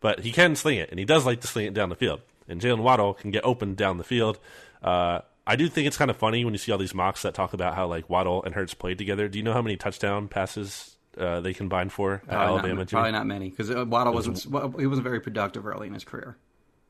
But 0.00 0.20
he 0.20 0.32
can 0.32 0.56
sling 0.56 0.78
it, 0.78 0.90
and 0.90 0.98
he 0.98 1.04
does 1.04 1.26
like 1.26 1.40
to 1.42 1.46
sling 1.46 1.66
it 1.66 1.74
down 1.74 1.90
the 1.90 1.94
field. 1.94 2.20
And 2.48 2.60
Jaylen 2.60 2.80
Waddle 2.80 3.14
can 3.14 3.30
get 3.30 3.44
open 3.44 3.74
down 3.74 3.98
the 3.98 4.04
field. 4.04 4.38
Uh, 4.82 5.20
I 5.46 5.56
do 5.56 5.68
think 5.68 5.86
it's 5.86 5.96
kind 5.96 6.10
of 6.10 6.16
funny 6.16 6.44
when 6.44 6.54
you 6.54 6.58
see 6.58 6.72
all 6.72 6.78
these 6.78 6.94
mocks 6.94 7.22
that 7.22 7.34
talk 7.34 7.52
about 7.52 7.74
how 7.74 7.86
like 7.86 8.08
Waddle 8.08 8.42
and 8.42 8.54
Hurts 8.54 8.74
played 8.74 8.98
together. 8.98 9.28
Do 9.28 9.38
you 9.38 9.44
know 9.44 9.52
how 9.52 9.62
many 9.62 9.76
touchdown 9.76 10.28
passes 10.28 10.96
uh, 11.18 11.40
they 11.40 11.52
combined 11.52 11.92
for 11.92 12.14
at 12.14 12.24
Probably 12.28 12.46
Alabama? 12.46 12.74
not, 12.76 12.88
probably 12.88 13.12
not 13.12 13.26
many 13.26 13.50
because 13.50 13.70
Waddle 13.70 14.12
wasn't 14.14 14.38
he 14.78 14.86
wasn't 14.86 15.04
very 15.04 15.20
productive 15.20 15.66
early 15.66 15.86
in 15.86 15.94
his 15.94 16.04
career. 16.04 16.36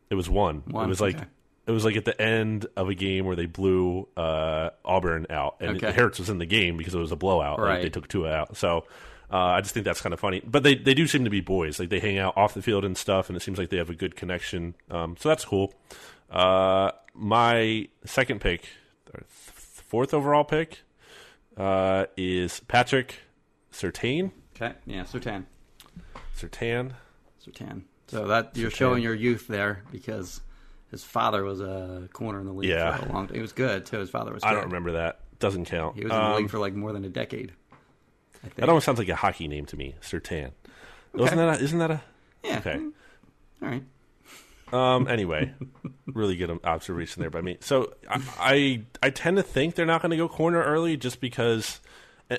It 0.09 0.14
was 0.14 0.29
one. 0.29 0.62
One? 0.66 0.85
It 0.85 0.88
was 0.88 1.01
like 1.01 1.16
Okay. 1.16 1.27
It 1.70 1.74
was 1.74 1.85
like 1.85 1.96
at 1.96 2.04
the 2.04 2.20
end 2.20 2.66
of 2.76 2.88
a 2.88 2.94
game 2.94 3.24
where 3.26 3.37
they 3.37 3.46
blew 3.46 4.09
uh, 4.16 4.70
Auburn 4.85 5.26
out, 5.30 5.56
and 5.61 5.76
Okay. 5.76 5.92
Harris 5.92 6.18
was 6.18 6.28
in 6.28 6.38
the 6.38 6.46
game 6.46 6.76
because 6.76 6.94
it 6.94 6.98
was 6.98 7.12
a 7.12 7.16
blowout. 7.16 7.59
Like, 7.61 7.68
Right. 7.68 7.83
they 7.83 7.88
took 7.90 8.09
two 8.09 8.26
out, 8.26 8.56
so 8.56 8.87
uh, 9.33 9.37
I 9.37 9.61
just 9.61 9.72
think 9.72 9.85
that's 9.85 10.00
kind 10.00 10.12
of 10.12 10.18
funny. 10.18 10.40
But 10.44 10.64
they 10.64 10.74
they 10.74 10.94
do 10.94 11.06
seem 11.06 11.22
to 11.24 11.30
be 11.30 11.40
boys. 11.40 11.78
Like 11.78 11.88
they 11.90 12.00
hang 12.00 12.18
out 12.18 12.37
off 12.37 12.54
the 12.54 12.62
field 12.62 12.85
and 12.85 12.96
stuff, 12.96 13.28
and 13.30 13.37
it 13.37 13.40
seems 13.40 13.56
like 13.59 13.68
they 13.70 13.76
have 13.76 13.88
a 13.90 13.94
good 13.94 14.16
connection. 14.16 14.74
Um, 14.90 15.16
so 15.18 15.28
that's 15.28 15.44
cool. 15.44 15.72
Uh, 16.28 16.90
my 17.14 17.88
second 18.04 18.40
pick, 18.40 18.68
or 19.14 19.22
fourth 19.28 20.12
overall 20.12 20.44
pick, 20.44 20.80
uh, 21.56 22.06
is 22.16 22.60
Patrick 22.66 23.21
Surtain. 23.73 24.33
Okay, 24.56 24.75
yeah, 24.87 25.02
Surtain, 25.04 25.44
Surtain. 26.37 26.92
Surtain. 27.46 27.83
So 28.08 28.27
that 28.27 28.56
you're 28.56 28.71
showing 28.71 29.02
your 29.04 29.14
youth 29.14 29.46
there 29.46 29.85
because 29.92 30.40
his 30.90 31.04
father 31.04 31.44
was 31.44 31.60
a 31.60 32.08
corner 32.12 32.40
in 32.40 32.46
the 32.46 32.52
league 32.52 32.70
Yeah. 32.70 32.96
for 32.96 33.06
a 33.06 33.12
long 33.12 33.26
time. 33.26 33.34
He 33.36 33.40
was 33.40 33.52
good 33.52 33.86
too. 33.86 33.98
His 33.98 34.10
father 34.10 34.32
was. 34.32 34.42
Good. 34.42 34.48
I 34.48 34.54
don't 34.54 34.64
remember 34.66 34.92
that. 34.92 35.20
Doesn't 35.38 35.64
count. 35.66 35.96
He 35.96 36.04
was 36.04 36.12
in 36.12 36.18
the 36.18 36.24
Um, 36.24 36.36
league 36.36 36.50
for 36.50 36.58
like 36.58 36.74
more 36.74 36.92
than 36.92 37.04
a 37.04 37.08
decade. 37.08 37.52
I 38.42 38.46
think. 38.48 38.54
That 38.56 38.68
almost 38.68 38.84
sounds 38.86 38.98
like 38.98 39.08
a 39.08 39.16
hockey 39.16 39.48
name 39.48 39.66
to 39.66 39.76
me, 39.76 39.94
Surtain. 40.02 40.52
Wasn't 41.14 41.36
that? 41.38 41.60
A, 41.60 41.62
isn't 41.62 41.78
that 41.78 41.90
a? 41.90 42.00
yeah. 42.44 42.58
Okay. 42.58 42.78
All 43.62 43.68
right. 43.68 43.82
Um. 44.72 45.08
Anyway, 45.08 45.52
really 46.06 46.36
good 46.36 46.60
observation 46.64 47.20
there 47.20 47.30
by 47.30 47.40
me. 47.40 47.56
So 47.60 47.92
I 48.08 48.20
I, 48.38 48.82
I 49.02 49.10
tend 49.10 49.36
to 49.36 49.42
think 49.42 49.74
they're 49.74 49.84
not 49.86 50.00
going 50.02 50.10
to 50.10 50.16
go 50.16 50.28
corner 50.28 50.62
early, 50.62 50.96
just 50.96 51.20
because. 51.20 51.80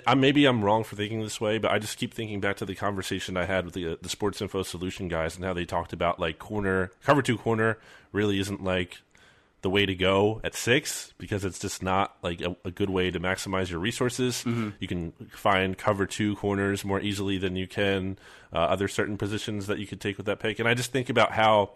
I, 0.07 0.15
maybe 0.15 0.45
I'm 0.45 0.63
wrong 0.63 0.83
for 0.83 0.95
thinking 0.95 1.21
this 1.21 1.41
way, 1.41 1.57
but 1.57 1.71
I 1.71 1.79
just 1.79 1.97
keep 1.97 2.13
thinking 2.13 2.39
back 2.39 2.57
to 2.57 2.65
the 2.65 2.75
conversation 2.75 3.35
I 3.37 3.45
had 3.45 3.65
with 3.65 3.73
the 3.73 3.97
the 4.01 4.09
Sports 4.09 4.41
Info 4.41 4.63
Solution 4.63 5.07
guys 5.07 5.35
and 5.35 5.43
how 5.43 5.53
they 5.53 5.65
talked 5.65 5.93
about 5.93 6.19
like 6.19 6.39
corner 6.39 6.91
cover 7.03 7.21
two 7.21 7.37
corner 7.37 7.77
really 8.11 8.39
isn't 8.39 8.63
like 8.63 9.01
the 9.61 9.69
way 9.69 9.85
to 9.85 9.93
go 9.93 10.41
at 10.43 10.55
six 10.55 11.13
because 11.19 11.45
it's 11.45 11.59
just 11.59 11.83
not 11.83 12.15
like 12.23 12.41
a, 12.41 12.55
a 12.65 12.71
good 12.71 12.89
way 12.89 13.11
to 13.11 13.19
maximize 13.19 13.69
your 13.69 13.79
resources. 13.79 14.43
You 14.79 14.87
can 14.87 15.11
find 15.29 15.77
cover 15.77 16.07
two 16.07 16.35
corners 16.37 16.83
more 16.83 16.99
easily 16.99 17.37
than 17.37 17.55
you 17.55 17.67
can 17.67 18.17
uh, 18.51 18.57
other 18.57 18.87
certain 18.87 19.17
positions 19.17 19.67
that 19.67 19.77
you 19.77 19.85
could 19.85 20.01
take 20.01 20.17
with 20.17 20.25
that 20.25 20.39
pick. 20.39 20.57
And 20.57 20.67
I 20.67 20.73
just 20.73 20.91
think 20.91 21.09
about 21.09 21.33
how, 21.33 21.73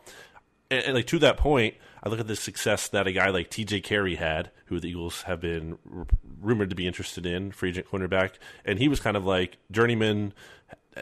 and, 0.69 0.83
and, 0.85 0.93
like 0.95 1.07
to 1.07 1.19
that 1.19 1.37
point, 1.37 1.75
I 2.03 2.09
look 2.09 2.19
at 2.19 2.27
the 2.27 2.35
success 2.35 2.87
that 2.89 3.07
a 3.07 3.11
guy 3.11 3.29
like 3.29 3.49
T.J. 3.49 3.81
Carrie 3.81 4.15
had, 4.15 4.51
who 4.65 4.79
the 4.79 4.89
Eagles 4.89 5.23
have 5.23 5.41
been 5.41 5.77
r- 5.93 6.07
rumored 6.41 6.69
to 6.69 6.75
be 6.75 6.87
interested 6.87 7.25
in, 7.25 7.51
free 7.51 7.69
agent 7.69 7.87
cornerback, 7.87 8.33
and 8.63 8.79
he 8.79 8.87
was 8.87 8.99
kind 8.99 9.17
of 9.17 9.25
like 9.25 9.57
journeyman. 9.71 10.33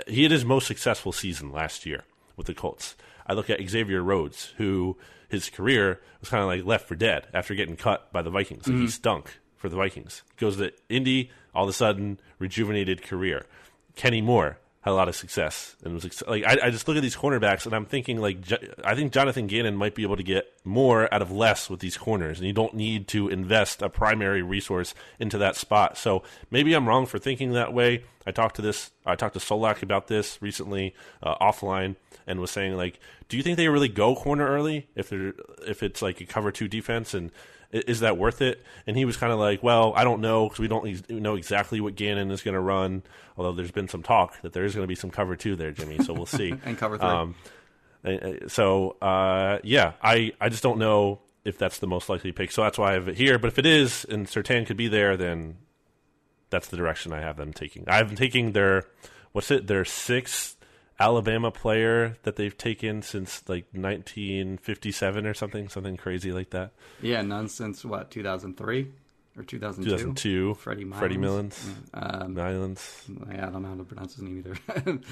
He 0.07 0.23
had 0.23 0.31
his 0.31 0.45
most 0.45 0.67
successful 0.67 1.11
season 1.11 1.51
last 1.51 1.85
year 1.85 2.03
with 2.35 2.47
the 2.47 2.53
Colts. 2.53 2.95
I 3.27 3.33
look 3.33 3.49
at 3.49 3.61
Xavier 3.67 4.01
Rhodes, 4.01 4.53
who 4.57 4.97
his 5.29 5.49
career 5.49 6.01
was 6.19 6.29
kind 6.29 6.41
of 6.41 6.47
like 6.47 6.65
left 6.65 6.87
for 6.87 6.95
dead 6.95 7.27
after 7.33 7.55
getting 7.55 7.75
cut 7.75 8.11
by 8.11 8.21
the 8.21 8.29
Vikings. 8.29 8.67
Like 8.67 8.75
He 8.75 8.83
mm-hmm. 8.83 8.89
stunk 8.89 9.39
for 9.55 9.69
the 9.69 9.75
Vikings. 9.75 10.23
Goes 10.37 10.57
to 10.57 10.73
Indy, 10.89 11.31
all 11.55 11.63
of 11.63 11.69
a 11.69 11.73
sudden, 11.73 12.19
rejuvenated 12.39 13.01
career. 13.01 13.45
Kenny 13.95 14.21
Moore 14.21 14.57
had 14.83 14.91
a 14.91 14.93
lot 14.93 15.07
of 15.07 15.15
success 15.15 15.75
and 15.83 15.93
was 15.93 16.21
like 16.27 16.43
I, 16.43 16.67
I 16.67 16.69
just 16.69 16.87
look 16.87 16.97
at 16.97 17.01
these 17.01 17.15
cornerbacks 17.15 17.65
and 17.65 17.73
I'm 17.73 17.85
thinking 17.85 18.19
like 18.19 18.39
I 18.83 18.95
think 18.95 19.13
Jonathan 19.13 19.47
Gannon 19.47 19.75
might 19.75 19.95
be 19.95 20.03
able 20.03 20.17
to 20.17 20.23
get 20.23 20.51
more 20.63 21.13
out 21.13 21.21
of 21.21 21.31
less 21.31 21.69
with 21.69 21.79
these 21.79 21.97
corners 21.97 22.39
and 22.39 22.47
you 22.47 22.53
don't 22.53 22.73
need 22.73 23.07
to 23.09 23.27
invest 23.27 23.81
a 23.81 23.89
primary 23.89 24.41
resource 24.41 24.95
into 25.19 25.37
that 25.37 25.55
spot. 25.55 25.97
So 25.97 26.23
maybe 26.49 26.73
I'm 26.73 26.87
wrong 26.87 27.05
for 27.05 27.19
thinking 27.19 27.51
that 27.53 27.73
way. 27.73 28.03
I 28.25 28.31
talked 28.31 28.55
to 28.55 28.61
this 28.61 28.91
I 29.05 29.15
talked 29.15 29.33
to 29.33 29.39
Solak 29.39 29.83
about 29.83 30.07
this 30.07 30.41
recently 30.41 30.95
uh, 31.21 31.35
offline 31.41 31.97
and 32.25 32.39
was 32.39 32.51
saying 32.51 32.77
like 32.77 32.99
do 33.27 33.35
you 33.35 33.43
think 33.43 33.57
they 33.57 33.67
really 33.67 33.89
go 33.89 34.15
corner 34.15 34.47
early 34.47 34.87
if 34.95 35.09
they're 35.09 35.33
if 35.67 35.83
it's 35.83 36.01
like 36.01 36.21
a 36.21 36.25
cover 36.25 36.51
2 36.51 36.67
defense 36.67 37.13
and 37.13 37.31
is 37.73 38.01
that 38.01 38.17
worth 38.17 38.41
it? 38.41 38.63
And 38.85 38.95
he 38.95 39.03
was 39.03 39.17
kind 39.17 39.33
of 39.33 39.39
like, 39.39 39.63
well, 39.63 39.93
I 39.95 40.03
don't 40.03 40.21
know 40.21 40.47
because 40.47 40.59
we 40.59 40.67
don't 40.67 40.87
ex- 40.87 41.09
know 41.09 41.35
exactly 41.35 41.81
what 41.81 41.95
Gannon 41.95 42.29
is 42.31 42.43
going 42.43 42.53
to 42.53 42.59
run. 42.59 43.01
Although 43.35 43.53
there's 43.53 43.71
been 43.71 43.87
some 43.87 44.03
talk 44.03 44.39
that 44.43 44.53
there 44.53 44.63
is 44.63 44.75
going 44.75 44.83
to 44.83 44.87
be 44.87 44.95
some 44.95 45.09
cover 45.09 45.35
two 45.35 45.55
there, 45.55 45.71
Jimmy. 45.71 45.97
So 46.03 46.13
we'll 46.13 46.25
see. 46.27 46.53
And 46.65 46.77
cover 46.77 46.97
three. 46.97 47.07
Um, 47.07 47.35
so 48.47 48.97
uh, 49.01 49.59
yeah, 49.63 49.93
I 50.01 50.33
I 50.39 50.49
just 50.49 50.63
don't 50.63 50.79
know 50.79 51.19
if 51.45 51.57
that's 51.57 51.79
the 51.79 51.87
most 51.87 52.09
likely 52.09 52.31
pick. 52.31 52.51
So 52.51 52.63
that's 52.63 52.77
why 52.77 52.91
I 52.91 52.93
have 52.93 53.07
it 53.07 53.17
here. 53.17 53.37
But 53.37 53.47
if 53.47 53.59
it 53.59 53.65
is, 53.65 54.05
and 54.05 54.27
Surtain 54.27 54.65
could 54.65 54.77
be 54.77 54.87
there, 54.87 55.17
then 55.17 55.57
that's 56.49 56.67
the 56.67 56.77
direction 56.77 57.11
I 57.13 57.21
have 57.21 57.37
them 57.37 57.53
taking. 57.53 57.85
I've 57.87 58.15
taking 58.15 58.51
their 58.51 58.85
what's 59.31 59.51
it 59.51 59.67
their 59.67 59.85
sixth 59.85 60.57
Alabama 60.99 61.51
player 61.51 62.17
that 62.23 62.35
they've 62.35 62.57
taken 62.57 63.01
since 63.01 63.43
like 63.47 63.65
1957 63.71 65.25
or 65.25 65.33
something, 65.33 65.67
something 65.67 65.97
crazy 65.97 66.31
like 66.31 66.51
that. 66.51 66.71
Yeah, 67.01 67.21
none 67.23 67.49
since 67.49 67.83
what 67.83 68.11
2003 68.11 68.91
or 69.37 69.43
2002. 69.43 69.89
2002. 69.89 70.53
Freddie 70.55 70.85
Freddie 70.85 71.17
Milons. 71.17 71.57
Milons. 71.93 72.23
Um, 72.23 72.35
Milons. 72.35 73.33
yeah, 73.33 73.47
I 73.47 73.49
don't 73.51 73.61
know 73.63 73.69
how 73.69 73.75
to 73.75 73.83
pronounce 73.83 74.15
his 74.15 74.23
name 74.23 74.37
either. 74.39 74.55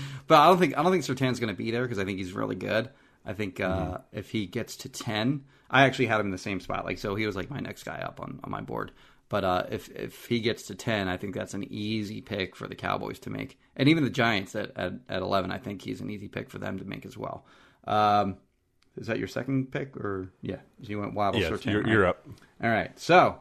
but 0.28 0.36
I 0.40 0.48
don't 0.48 0.60
think 0.60 0.78
I 0.78 0.84
don't 0.84 0.92
think 0.92 1.04
Surtain's 1.04 1.40
going 1.40 1.54
to 1.54 1.58
be 1.58 1.72
there 1.72 1.84
because 1.84 2.00
I 2.00 2.06
think 2.06 2.18
he's 2.20 2.34
really 2.34 2.56
good. 2.56 2.90
I 3.26 3.34
think 3.34 3.60
uh, 3.60 3.68
Mm-hmm. 3.86 4.18
if 4.18 4.30
he 4.32 4.46
gets 4.46 4.76
to 4.78 4.90
ten, 4.90 5.46
I 5.70 5.84
actually 5.86 6.08
had 6.08 6.20
him 6.20 6.28
in 6.28 6.32
the 6.32 6.38
same 6.38 6.60
spot. 6.60 6.86
Like 6.86 6.98
so, 6.98 7.16
he 7.16 7.26
was 7.26 7.36
like 7.36 7.50
my 7.50 7.60
next 7.60 7.84
guy 7.84 8.00
up 8.00 8.20
on, 8.20 8.40
on 8.44 8.52
my 8.52 8.62
board. 8.62 8.92
But 9.30 9.44
uh, 9.46 9.64
if 9.72 9.90
if 9.90 10.26
he 10.26 10.40
gets 10.42 10.64
to 10.64 10.76
ten, 10.76 11.08
I 11.08 11.18
think 11.18 11.34
that's 11.36 11.54
an 11.54 11.66
easy 11.72 12.20
pick 12.22 12.56
for 12.56 12.68
the 12.68 12.76
Cowboys 12.76 13.20
to 13.20 13.30
make, 13.30 13.58
and 13.78 13.88
even 13.88 14.04
the 14.04 14.10
Giants 14.10 14.56
at, 14.56 14.72
at, 14.76 14.94
at 15.08 15.22
eleven. 15.22 15.52
I 15.52 15.58
think 15.58 15.82
he's 15.82 16.02
an 16.02 16.10
easy 16.10 16.28
pick 16.28 16.50
for 16.50 16.58
them 16.58 16.80
to 16.80 16.86
make 16.86 17.06
as 17.06 17.18
well. 17.18 17.46
Um, 17.88 18.38
is 18.98 19.08
that 19.08 19.20
your 19.20 19.30
second 19.30 19.72
pick, 19.72 19.96
or 19.96 20.30
yeah? 20.42 20.58
You 20.82 21.00
went 21.00 21.14
Waddle 21.14 21.40
Yeah, 21.40 21.50
Surtain. 21.52 21.72
you're, 21.72 21.82
right? 21.84 21.92
you're 21.92 22.06
up. 22.08 22.28
All 22.62 22.70
right. 22.70 22.92
So, 23.00 23.40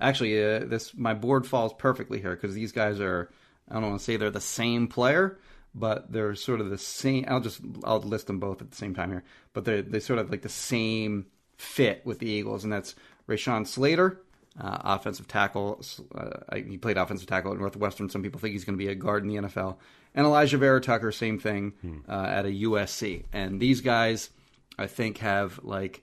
actually, 0.00 0.42
uh, 0.42 0.60
this 0.60 0.94
my 0.94 1.14
board 1.14 1.46
falls 1.46 1.72
perfectly 1.72 2.20
here 2.20 2.34
because 2.34 2.54
these 2.54 2.72
guys 2.72 3.00
are. 3.00 3.30
I 3.70 3.74
don't 3.74 3.90
want 3.90 3.98
to 3.98 4.04
say 4.04 4.16
they're 4.16 4.30
the 4.30 4.40
same 4.40 4.88
player, 4.88 5.38
but 5.74 6.10
they're 6.10 6.34
sort 6.34 6.60
of 6.60 6.70
the 6.70 6.78
same. 6.78 7.24
I'll 7.28 7.40
just 7.40 7.60
I'll 7.84 8.00
list 8.00 8.26
them 8.26 8.40
both 8.40 8.62
at 8.62 8.70
the 8.70 8.76
same 8.76 8.94
time 8.94 9.10
here. 9.10 9.24
But 9.52 9.64
they're 9.64 9.82
they 9.82 10.00
sort 10.00 10.18
of 10.18 10.30
like 10.30 10.42
the 10.42 10.48
same 10.48 11.26
fit 11.56 12.02
with 12.04 12.18
the 12.18 12.30
Eagles, 12.30 12.64
and 12.64 12.72
that's 12.72 12.94
Rashawn 13.28 13.66
Slater, 13.66 14.20
uh, 14.60 14.78
offensive 14.84 15.28
tackle. 15.28 15.82
Uh, 16.14 16.56
he 16.56 16.78
played 16.78 16.96
offensive 16.96 17.28
tackle 17.28 17.52
at 17.52 17.58
Northwestern. 17.58 18.08
Some 18.08 18.22
people 18.22 18.40
think 18.40 18.52
he's 18.52 18.64
going 18.64 18.78
to 18.78 18.84
be 18.84 18.90
a 18.90 18.94
guard 18.94 19.22
in 19.22 19.28
the 19.28 19.48
NFL. 19.48 19.76
And 20.14 20.26
Alijah 20.26 20.58
Vera 20.58 20.80
Tucker, 20.80 21.12
same 21.12 21.38
thing 21.38 21.74
uh, 22.08 22.26
at 22.28 22.46
a 22.46 22.48
USC. 22.48 23.24
And 23.32 23.60
these 23.60 23.80
guys, 23.82 24.30
I 24.78 24.86
think, 24.86 25.18
have 25.18 25.60
like 25.62 26.02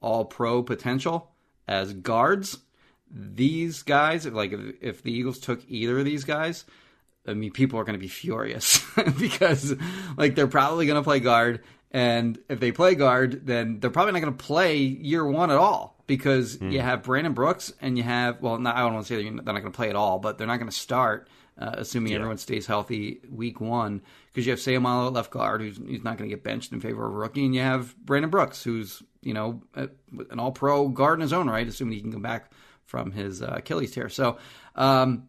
all 0.00 0.24
pro 0.24 0.62
potential 0.62 1.32
as 1.66 1.94
guards. 1.94 2.58
These 3.10 3.82
guys, 3.82 4.26
if, 4.26 4.34
like 4.34 4.52
if, 4.52 4.60
if 4.80 5.02
the 5.02 5.12
Eagles 5.12 5.38
took 5.38 5.62
either 5.68 5.98
of 5.98 6.04
these 6.04 6.24
guys, 6.24 6.64
I 7.26 7.34
mean, 7.34 7.50
people 7.50 7.78
are 7.78 7.84
going 7.84 7.98
to 7.98 8.00
be 8.00 8.08
furious 8.08 8.84
because 9.18 9.74
like 10.16 10.34
they're 10.34 10.46
probably 10.46 10.86
going 10.86 11.00
to 11.00 11.04
play 11.04 11.20
guard, 11.20 11.62
and 11.90 12.38
if 12.48 12.60
they 12.60 12.72
play 12.72 12.94
guard, 12.94 13.46
then 13.46 13.80
they're 13.80 13.90
probably 13.90 14.12
not 14.12 14.20
going 14.20 14.36
to 14.36 14.44
play 14.44 14.76
year 14.76 15.26
one 15.26 15.50
at 15.50 15.56
all 15.56 15.96
because 16.06 16.60
you 16.60 16.80
have 16.80 17.02
Brandon 17.02 17.32
Brooks 17.32 17.72
and 17.80 17.96
you 17.96 18.04
have 18.04 18.40
well, 18.40 18.58
not, 18.58 18.76
I 18.76 18.80
don't 18.80 18.94
want 18.94 19.06
to 19.06 19.14
say 19.14 19.22
they're 19.22 19.32
not 19.32 19.44
going 19.44 19.62
to 19.62 19.70
play 19.70 19.88
at 19.90 19.96
all, 19.96 20.18
but 20.18 20.38
they're 20.38 20.46
not 20.46 20.58
going 20.58 20.70
to 20.70 20.76
start. 20.76 21.28
Uh, 21.58 21.76
assuming 21.78 22.12
everyone 22.12 22.36
stays 22.36 22.66
healthy 22.66 23.18
week 23.30 23.62
one, 23.62 24.02
because 24.26 24.44
you 24.44 24.50
have 24.50 24.60
Seumalo 24.60 25.06
at 25.06 25.14
left 25.14 25.30
guard, 25.30 25.62
who's, 25.62 25.78
who's 25.78 26.04
not 26.04 26.18
going 26.18 26.28
to 26.28 26.36
get 26.36 26.44
benched 26.44 26.70
in 26.70 26.82
favor 26.82 27.06
of 27.06 27.14
a 27.14 27.16
rookie, 27.16 27.46
and 27.46 27.54
you 27.54 27.62
have 27.62 27.96
Brandon 27.96 28.30
Brooks, 28.30 28.62
who's 28.62 29.02
you 29.22 29.32
know 29.32 29.62
an 29.74 30.38
All 30.38 30.52
Pro 30.52 30.88
guard 30.88 31.16
in 31.18 31.22
his 31.22 31.32
own 31.32 31.48
right, 31.48 31.66
assuming 31.66 31.94
he 31.94 32.02
can 32.02 32.12
come 32.12 32.20
back 32.20 32.50
from 32.86 33.10
his 33.10 33.42
uh, 33.42 33.54
Achilles 33.58 33.92
tear. 33.92 34.08
So, 34.08 34.38
um, 34.74 35.28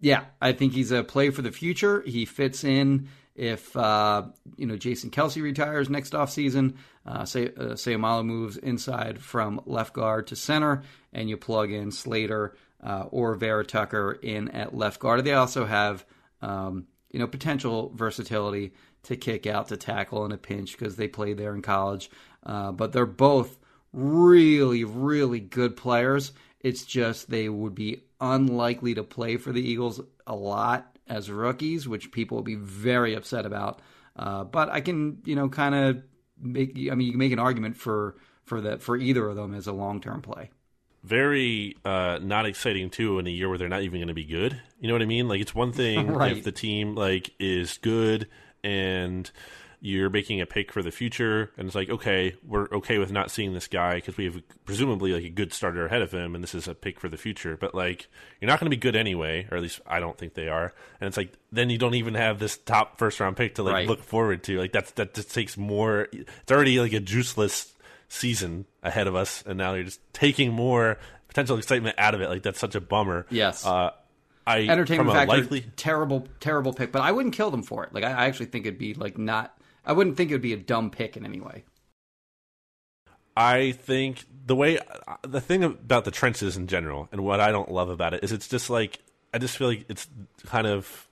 yeah, 0.00 0.24
I 0.40 0.52
think 0.52 0.72
he's 0.72 0.90
a 0.90 1.04
play 1.04 1.30
for 1.30 1.42
the 1.42 1.52
future. 1.52 2.02
He 2.02 2.24
fits 2.24 2.64
in 2.64 3.08
if 3.34 3.76
uh, 3.76 4.24
you 4.56 4.66
know 4.66 4.76
Jason 4.76 5.10
Kelce 5.10 5.42
retires 5.42 5.88
next 5.88 6.12
offseason. 6.12 6.76
Uh, 7.06 7.24
say 7.24 7.50
uh, 7.56 8.22
moves 8.22 8.56
inside 8.56 9.20
from 9.20 9.60
left 9.64 9.94
guard 9.94 10.26
to 10.28 10.36
center, 10.36 10.82
and 11.12 11.28
you 11.28 11.36
plug 11.36 11.70
in 11.70 11.90
Slater 11.90 12.56
uh, 12.82 13.04
or 13.10 13.34
Vera 13.34 13.64
Tucker 13.64 14.18
in 14.22 14.48
at 14.50 14.74
left 14.74 15.00
guard. 15.00 15.24
They 15.24 15.34
also 15.34 15.64
have 15.64 16.04
um, 16.42 16.86
you 17.10 17.18
know 17.18 17.26
potential 17.26 17.92
versatility 17.94 18.72
to 19.04 19.16
kick 19.16 19.46
out 19.46 19.68
to 19.68 19.76
tackle 19.76 20.24
in 20.24 20.32
a 20.32 20.38
pinch 20.38 20.76
because 20.76 20.96
they 20.96 21.08
played 21.08 21.38
there 21.38 21.54
in 21.54 21.62
college. 21.62 22.10
Uh, 22.44 22.72
but 22.72 22.92
they're 22.92 23.06
both 23.06 23.58
really, 23.92 24.84
really 24.84 25.40
good 25.40 25.76
players. 25.76 26.32
It's 26.60 26.84
just 26.84 27.30
they 27.30 27.48
would 27.48 27.74
be 27.74 28.02
unlikely 28.20 28.94
to 28.94 29.02
play 29.04 29.36
for 29.36 29.52
the 29.52 29.62
Eagles 29.62 30.00
a 30.26 30.34
lot 30.34 30.96
as 31.06 31.30
rookies, 31.30 31.86
which 31.88 32.10
people 32.12 32.36
will 32.36 32.42
be 32.44 32.56
very 32.56 33.14
upset 33.14 33.46
about. 33.46 33.80
Uh, 34.16 34.44
but 34.44 34.68
I 34.68 34.80
can, 34.80 35.18
you 35.24 35.36
know, 35.36 35.48
kind 35.48 35.74
of 35.74 36.02
make. 36.40 36.70
I 36.90 36.94
mean, 36.94 37.06
you 37.06 37.12
can 37.12 37.18
make 37.18 37.32
an 37.32 37.38
argument 37.38 37.76
for 37.76 38.16
for 38.44 38.60
that 38.62 38.82
for 38.82 38.96
either 38.96 39.28
of 39.28 39.36
them 39.36 39.54
as 39.54 39.66
a 39.66 39.72
long 39.72 40.00
term 40.00 40.20
play. 40.22 40.50
very 41.04 41.76
uh, 41.84 42.18
not 42.20 42.44
exciting 42.46 42.90
too 42.90 43.18
in 43.18 43.26
a 43.26 43.30
year 43.30 43.48
where 43.48 43.58
they're 43.58 43.68
not 43.68 43.82
even 43.82 44.00
going 44.00 44.08
to 44.08 44.14
be 44.14 44.24
good. 44.24 44.60
You 44.80 44.88
know 44.88 44.94
what 44.94 45.02
I 45.02 45.06
mean? 45.06 45.28
Like 45.28 45.40
it's 45.40 45.54
one 45.54 45.72
thing 45.72 46.08
Right. 46.12 46.36
if 46.36 46.44
the 46.44 46.52
team 46.52 46.94
like 46.96 47.30
is 47.38 47.78
good 47.78 48.26
and 48.64 49.30
you're 49.80 50.10
making 50.10 50.40
a 50.40 50.46
pick 50.46 50.72
for 50.72 50.82
the 50.82 50.90
future, 50.90 51.50
and 51.56 51.66
it's 51.66 51.74
like 51.74 51.88
okay, 51.90 52.34
we're 52.46 52.68
okay 52.72 52.98
with 52.98 53.12
not 53.12 53.30
seeing 53.30 53.54
this 53.54 53.68
guy 53.68 53.96
because 53.96 54.16
we 54.16 54.24
have 54.24 54.42
presumably 54.64 55.12
like 55.12 55.24
a 55.24 55.28
good 55.30 55.52
starter 55.52 55.86
ahead 55.86 56.02
of 56.02 56.12
him, 56.12 56.34
and 56.34 56.42
this 56.42 56.54
is 56.54 56.66
a 56.66 56.74
pick 56.74 56.98
for 56.98 57.08
the 57.08 57.16
future. 57.16 57.56
But 57.56 57.74
like 57.74 58.08
you're 58.40 58.48
not 58.48 58.58
going 58.60 58.70
to 58.70 58.76
be 58.76 58.80
good 58.80 58.96
anyway, 58.96 59.46
or 59.50 59.56
at 59.56 59.62
least 59.62 59.80
I 59.86 60.00
don't 60.00 60.18
think 60.18 60.34
they 60.34 60.48
are. 60.48 60.74
And 61.00 61.08
it's 61.08 61.16
like 61.16 61.32
then 61.52 61.70
you 61.70 61.78
don't 61.78 61.94
even 61.94 62.14
have 62.14 62.38
this 62.38 62.56
top 62.56 62.98
first 62.98 63.20
round 63.20 63.36
pick 63.36 63.54
to 63.56 63.62
like 63.62 63.72
Right. 63.74 63.88
look 63.88 64.02
forward 64.02 64.42
to. 64.44 64.58
Like 64.58 64.72
that's 64.72 64.90
that 64.92 65.14
just 65.14 65.32
takes 65.34 65.56
more. 65.56 66.08
It's 66.12 66.50
already 66.50 66.80
like 66.80 66.92
a 66.92 67.00
juiceless 67.00 67.72
season 68.08 68.64
ahead 68.82 69.06
of 69.06 69.14
us, 69.14 69.44
and 69.46 69.58
now 69.58 69.74
you're 69.74 69.84
just 69.84 70.00
taking 70.12 70.52
more 70.52 70.98
potential 71.28 71.58
excitement 71.58 71.94
out 71.98 72.14
of 72.14 72.20
it. 72.20 72.28
Like 72.28 72.42
that's 72.42 72.58
such 72.58 72.74
a 72.74 72.80
bummer. 72.80 73.26
Yes. 73.30 73.64
Uh, 73.66 73.90
I 74.46 74.60
Entertainment 74.66 75.12
factor, 75.12 75.36
likely 75.36 75.60
terrible, 75.76 76.26
terrible 76.40 76.72
pick. 76.72 76.90
But 76.90 77.02
I 77.02 77.12
wouldn't 77.12 77.34
kill 77.34 77.50
them 77.50 77.62
for 77.62 77.84
it. 77.84 77.92
Like 77.92 78.02
I, 78.02 78.12
I 78.12 78.26
actually 78.26 78.46
think 78.46 78.64
it'd 78.66 78.78
be 78.78 78.94
like 78.94 79.18
not. 79.18 79.54
I 79.88 79.92
wouldn't 79.92 80.18
think 80.18 80.30
it 80.30 80.34
would 80.34 80.42
be 80.42 80.52
a 80.52 80.58
dumb 80.58 80.90
pick 80.90 81.16
in 81.16 81.24
any 81.24 81.40
way. 81.40 81.64
I 83.34 83.72
think 83.72 84.26
the 84.46 84.54
way 84.54 84.78
the 85.22 85.40
thing 85.40 85.64
about 85.64 86.04
the 86.04 86.10
trenches 86.10 86.56
in 86.56 86.66
general 86.66 87.08
and 87.10 87.24
what 87.24 87.40
I 87.40 87.50
don't 87.50 87.70
love 87.70 87.88
about 87.88 88.12
it 88.12 88.22
is 88.22 88.30
it's 88.30 88.48
just 88.48 88.68
like 88.68 88.98
I 89.32 89.38
just 89.38 89.56
feel 89.56 89.68
like 89.68 89.86
it's 89.88 90.06
kind 90.44 90.66
of 90.66 91.07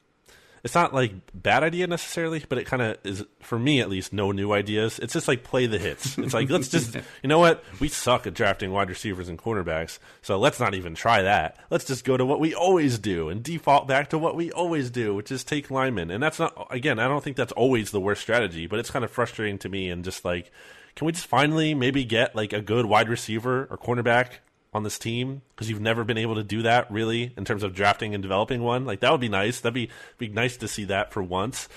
it's 0.67 0.75
not 0.75 0.93
like 0.93 1.13
bad 1.33 1.63
idea 1.63 1.87
necessarily, 1.87 2.45
but 2.49 2.59
it 2.59 2.67
kind 2.67 2.83
of 2.83 2.99
is 3.05 3.25
for 3.39 3.57
me 3.57 3.81
at 3.81 3.89
least 3.89 4.13
no 4.13 4.33
new 4.33 4.51
ideas. 4.51 4.99
It's 4.99 5.13
just 5.13 5.29
like 5.29 5.45
play 5.45 5.67
the 5.67 5.79
hits. 5.79 6.19
It's 6.19 6.35
like 6.35 6.51
let's 6.51 6.67
just 6.67 6.97
you 7.23 7.29
know 7.29 7.39
what 7.39 7.63
we 7.79 7.87
suck 7.87 8.27
at 8.27 8.35
drafting 8.35 8.73
wide 8.73 8.89
receivers 8.89 9.29
and 9.29 9.39
cornerbacks, 9.39 10.01
so 10.23 10.37
let's 10.41 10.59
not 10.59 10.75
even 10.75 10.97
try 10.97 11.23
that. 11.23 11.57
Let's 11.71 11.85
just 11.85 12.05
go 12.05 12.17
to 12.17 12.27
what 12.27 12.41
we 12.41 12.53
always 12.53 12.99
do 12.99 13.29
and 13.29 13.45
default 13.45 13.87
back 13.87 14.11
to 14.11 14.19
what 14.19 14.35
we 14.35 14.51
always 14.51 14.91
do, 14.91 15.15
which 15.15 15.31
is 15.31 15.45
take 15.45 15.71
linemen. 15.71 16.11
And 16.11 16.21
that's 16.21 16.41
not 16.41 16.67
again, 16.71 16.99
I 16.99 17.07
don't 17.07 17.23
think 17.23 17.37
that's 17.37 17.53
always 17.53 17.93
the 17.93 18.01
worst 18.01 18.23
strategy, 18.23 18.67
but 18.67 18.81
it's 18.81 18.91
kind 18.91 19.05
of 19.05 19.13
frustrating 19.13 19.59
to 19.59 19.69
me 19.69 19.89
and 19.89 20.05
just 20.05 20.25
like 20.25 20.51
can 20.97 21.07
we 21.07 21.13
just 21.13 21.27
finally 21.27 21.75
maybe 21.75 22.05
get 22.05 22.35
like 22.35 22.53
a 22.53 22.61
good 22.61 22.87
wide 22.87 23.09
receiver 23.09 23.69
or 23.71 23.79
cornerback 23.79 24.39
on 24.77 24.85
this 24.85 24.99
team 24.99 25.43
because 25.55 25.69
you've 25.69 25.81
never 25.81 26.05
been 26.05 26.19
able 26.19 26.37
to 26.37 26.45
do 26.45 26.63
that 26.63 26.91
really 26.91 27.33
in 27.37 27.45
terms 27.45 27.63
of 27.63 27.75
drafting 27.75 28.15
and 28.15 28.23
developing 28.23 28.63
one. 28.63 28.85
Like 28.85 29.01
that 29.01 29.11
would 29.11 29.21
be 29.21 29.29
nice. 29.29 29.61
That'd 29.61 29.75
be 29.75 29.91
be 30.19 30.29
nice 30.29 30.57
to 30.59 30.69
see 30.69 30.85
that 30.85 31.13
for 31.13 31.23
once. 31.23 31.69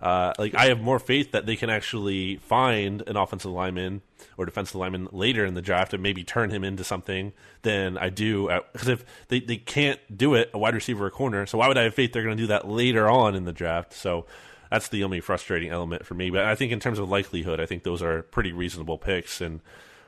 Uh, 0.00 0.32
like 0.36 0.54
I 0.56 0.66
have 0.66 0.80
more 0.80 0.98
faith 0.98 1.30
that 1.30 1.46
they 1.46 1.54
can 1.54 1.70
actually 1.70 2.36
find 2.36 3.02
an 3.06 3.16
offensive 3.16 3.52
lineman 3.52 4.02
or 4.36 4.44
defensive 4.44 4.74
lineman 4.74 5.08
later 5.12 5.44
in 5.46 5.54
the 5.54 5.62
draft 5.62 5.94
and 5.94 6.02
maybe 6.02 6.24
turn 6.24 6.50
him 6.50 6.64
into 6.64 6.82
something 6.82 7.32
than 7.62 7.96
I 7.96 8.08
do 8.08 8.48
because 8.72 8.88
if 8.88 9.04
they, 9.28 9.38
they 9.38 9.58
can't 9.58 10.00
do 10.14 10.34
it 10.34 10.50
a 10.52 10.58
wide 10.58 10.74
receiver 10.74 11.06
or 11.06 11.10
corner 11.10 11.46
so 11.46 11.58
why 11.58 11.68
would 11.68 11.78
I 11.78 11.84
have 11.84 11.94
faith 11.94 12.12
they're 12.12 12.24
going 12.24 12.36
to 12.36 12.42
do 12.42 12.48
that 12.48 12.66
later 12.66 13.08
on 13.08 13.36
in 13.36 13.44
the 13.44 13.52
draft 13.52 13.92
so 13.92 14.26
that's 14.72 14.88
the 14.88 15.04
only 15.04 15.20
frustrating 15.20 15.70
element 15.70 16.04
for 16.04 16.14
me 16.14 16.30
but 16.30 16.44
I 16.44 16.56
think 16.56 16.72
in 16.72 16.80
terms 16.80 16.98
of 16.98 17.08
likelihood 17.08 17.60
I 17.60 17.66
think 17.66 17.84
those 17.84 18.02
are 18.02 18.22
pretty 18.22 18.50
reasonable 18.50 18.98
picks 18.98 19.40
and 19.40 19.60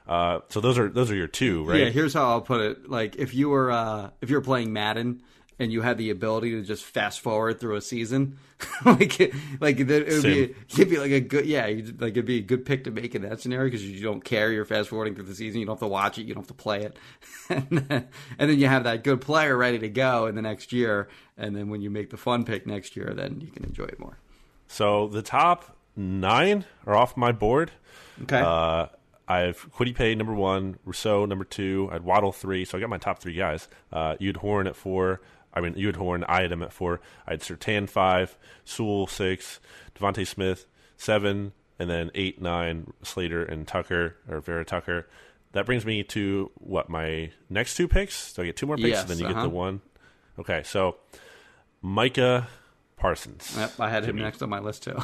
uh, 0.07 0.41
so 0.49 0.61
those 0.61 0.79
are 0.79 0.89
those 0.89 1.11
are 1.11 1.15
your 1.15 1.27
two, 1.27 1.65
right? 1.65 1.81
Yeah. 1.81 1.89
Here's 1.91 2.13
how 2.13 2.29
I'll 2.29 2.41
put 2.43 2.61
it: 2.61 2.91
like 2.91 3.17
if 3.17 3.35
you 3.35 3.49
were 3.49 3.71
uh, 3.71 4.11
if 4.21 4.29
you 4.29 4.37
were 4.37 4.43
playing 4.43 4.73
Madden 4.73 5.23
and 5.59 5.73
you 5.73 5.83
had 5.83 5.97
the 5.99 6.11
ability 6.11 6.51
to 6.51 6.63
just 6.63 6.85
fast 6.85 7.21
forward 7.21 7.59
through 7.59 7.77
a 7.77 7.81
season, 7.81 8.37
like 8.85 9.19
like 9.61 9.81
it 9.81 9.89
would 9.89 10.23
be 10.23 10.55
it'd 10.69 10.91
be 10.91 10.99
like 10.99 11.11
a 11.11 11.21
good 11.21 11.47
yeah, 11.47 11.65
like 11.99 12.11
it'd 12.11 12.27
be 12.27 12.39
a 12.39 12.43
good 12.43 12.67
pick 12.67 12.85
to 12.85 12.91
make 12.91 13.15
in 13.15 13.23
that 13.23 13.41
scenario 13.41 13.67
because 13.67 13.83
you 13.83 14.03
don't 14.03 14.23
care. 14.23 14.53
You're 14.53 14.67
fast 14.67 14.91
forwarding 14.91 15.15
through 15.15 15.25
the 15.25 15.35
season. 15.35 15.61
You 15.61 15.67
don't 15.67 15.77
have 15.77 15.81
to 15.81 15.89
watch 15.89 16.19
it. 16.19 16.27
You 16.27 16.35
don't 16.35 16.43
have 16.43 16.49
to 16.49 16.55
play 16.63 16.83
it, 16.83 16.99
and 17.49 17.69
then, 17.71 18.09
and 18.39 18.51
then 18.51 18.59
you 18.59 18.67
have 18.67 18.85
that 18.85 19.05
good 19.05 19.23
player 19.23 19.57
ready 19.57 19.79
to 19.79 19.89
go 19.89 20.27
in 20.27 20.35
the 20.35 20.43
next 20.43 20.71
year. 20.71 21.09
And 21.39 21.57
then 21.57 21.71
when 21.71 21.81
you 21.81 21.89
make 21.89 22.11
the 22.11 22.19
fun 22.19 22.45
pick 22.45 22.67
next 22.67 22.95
year, 22.95 23.13
then 23.17 23.41
you 23.41 23.51
can 23.51 23.65
enjoy 23.65 23.85
it 23.85 23.99
more. 23.99 24.19
So 24.69 25.09
the 25.09 25.23
top 25.23 25.77
nine 25.97 26.67
are 26.87 26.95
off 26.95 27.17
my 27.17 27.33
board. 27.33 27.71
Okay. 28.23 28.41
Uh, 28.41 28.87
I 29.27 29.41
have 29.41 29.73
Kwity 29.73 29.95
Paye 29.95 30.15
number 30.15 30.35
one, 30.35 30.79
Rousseau 30.85 31.25
number 31.25 31.45
two, 31.45 31.89
I 31.91 31.95
had 31.95 32.05
Waddle 32.05 32.33
three, 32.33 32.65
so 32.65 32.77
I 32.77 32.81
got 32.81 32.91
my 32.91 32.99
top 32.99 33.21
three 33.21 33.35
guys. 33.35 33.69
Uh, 33.93 34.17
you 34.19 34.29
had 34.29 34.39
Horn 34.39 34.67
at 34.67 34.77
four. 34.77 35.21
I 35.53 35.61
mean, 35.61 35.75
you 35.77 35.87
had 35.87 35.97
Horn. 35.97 36.25
I 36.29 36.43
had 36.43 36.53
him 36.53 36.63
at 36.63 36.73
four. 36.73 37.01
I 37.27 37.33
had 37.33 37.41
Surtain 37.41 37.89
five, 37.89 38.37
Sewell 38.65 39.07
six, 39.07 39.61
DeVonta 39.95 40.27
Smith 40.27 40.67
seven, 40.97 41.53
and 41.79 41.89
then 41.89 42.11
eight, 42.15 42.41
nine, 42.41 42.93
Slater 43.03 43.43
and 43.43 43.67
Tucker 43.67 44.17
or 44.29 44.41
Vera 44.41 44.65
Tucker. 44.65 45.07
That 45.53 45.67
brings 45.67 45.87
me 45.87 46.03
to 46.05 46.51
what 46.57 46.89
my 46.89 47.31
next 47.49 47.77
two 47.77 47.89
picks. 47.89 48.33
So 48.35 48.43
I 48.43 48.47
get 48.47 48.57
two 48.57 48.67
more 48.67 48.77
picks, 48.77 48.89
yes, 48.89 49.01
and 49.03 49.11
then 49.11 49.19
you 49.19 49.27
uh-huh. 49.27 49.35
get 49.35 49.43
the 49.43 49.49
one. 49.49 49.81
Okay, 50.39 50.63
so 50.65 50.97
Micah 51.81 52.49
Parsons. 53.05 53.55
Yep, 53.55 53.81
I 53.81 53.91
had 53.91 54.05
him 54.05 54.17
Jimmy. 54.17 54.23
next 54.23 54.41
on 54.41 54.49
my 54.49 54.61
list 54.61 54.85
too. 54.85 54.97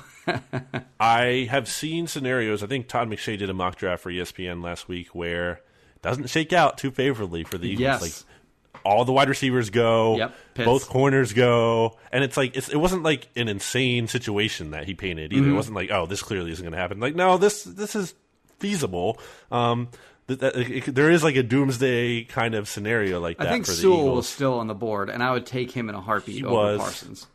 I 1.00 1.46
have 1.50 1.68
seen 1.68 2.06
scenarios. 2.06 2.62
I 2.62 2.66
think 2.66 2.88
Todd 2.88 3.10
McShay 3.10 3.36
did 3.36 3.50
a 3.50 3.52
mock 3.52 3.76
draft 3.76 4.02
for 4.02 4.10
ESPN 4.10 4.64
last 4.64 4.88
week 4.88 5.08
where 5.08 5.60
it 5.96 6.00
doesn't 6.00 6.30
shake 6.30 6.54
out 6.54 6.78
too 6.78 6.90
favorably 6.90 7.44
for 7.44 7.58
the 7.58 7.66
Eagles. 7.66 7.80
Yes. 7.80 8.00
Like 8.00 8.82
all 8.86 9.04
the 9.04 9.12
wide 9.12 9.28
receivers 9.28 9.68
go, 9.68 10.16
Yep, 10.16 10.34
both 10.64 10.88
corners 10.88 11.34
go, 11.34 11.98
and 12.10 12.24
it's 12.24 12.38
like 12.38 12.56
it's, 12.56 12.70
it 12.70 12.78
wasn't 12.78 13.02
like 13.02 13.28
an 13.36 13.48
insane 13.48 14.08
situation 14.08 14.70
that 14.70 14.86
he 14.86 14.94
painted 14.94 15.34
either. 15.34 15.42
Mm-hmm. 15.42 15.52
It 15.52 15.56
wasn't 15.56 15.76
like 15.76 15.90
oh 15.90 16.06
this 16.06 16.22
clearly 16.22 16.52
isn't 16.52 16.64
going 16.64 16.72
to 16.72 16.78
happen. 16.78 17.00
Like 17.00 17.14
no 17.14 17.36
this 17.36 17.64
this 17.64 17.94
is 17.94 18.14
feasible. 18.60 19.20
Um, 19.50 19.88
that, 20.26 20.84
there 20.86 21.10
is 21.10 21.22
like 21.22 21.36
a 21.36 21.42
doomsday 21.42 22.24
kind 22.24 22.54
of 22.54 22.66
scenario 22.66 23.20
like 23.20 23.36
that 23.36 23.48
I 23.48 23.50
think 23.50 23.66
for 23.66 23.72
Sewell 23.72 24.14
was 24.14 24.26
still 24.26 24.54
on 24.54 24.68
the 24.68 24.74
board, 24.74 25.10
and 25.10 25.22
I 25.22 25.32
would 25.32 25.44
take 25.44 25.70
him 25.70 25.90
in 25.90 25.94
a 25.94 26.00
heartbeat 26.00 26.36
He 26.36 26.44
over 26.44 26.54
was. 26.54 26.78
Parsons. 26.78 27.26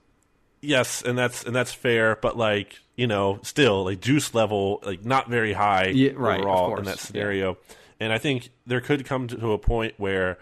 Yes, 0.62 1.02
and 1.02 1.18
that's 1.18 1.44
and 1.44 1.56
that's 1.56 1.74
fair, 1.74 2.16
but 2.16 2.38
like 2.38 2.80
you 2.96 3.08
know, 3.08 3.40
still 3.44 3.84
like 3.86 4.00
juice 4.02 4.34
level 4.34 4.80
like 4.84 5.04
not 5.06 5.30
very 5.30 5.54
high 5.54 5.88
Yeah, 5.88 6.12
right, 6.16 6.40
overall 6.40 6.78
in 6.78 6.86
that 6.86 6.92
yeah. 6.98 7.02
scenario. 7.02 7.58
And 8.00 8.12
I 8.12 8.18
think 8.18 8.50
there 8.66 8.82
could 8.82 9.06
come 9.06 9.28
to 9.28 9.52
a 9.54 9.58
point 9.58 9.94
where 9.98 10.38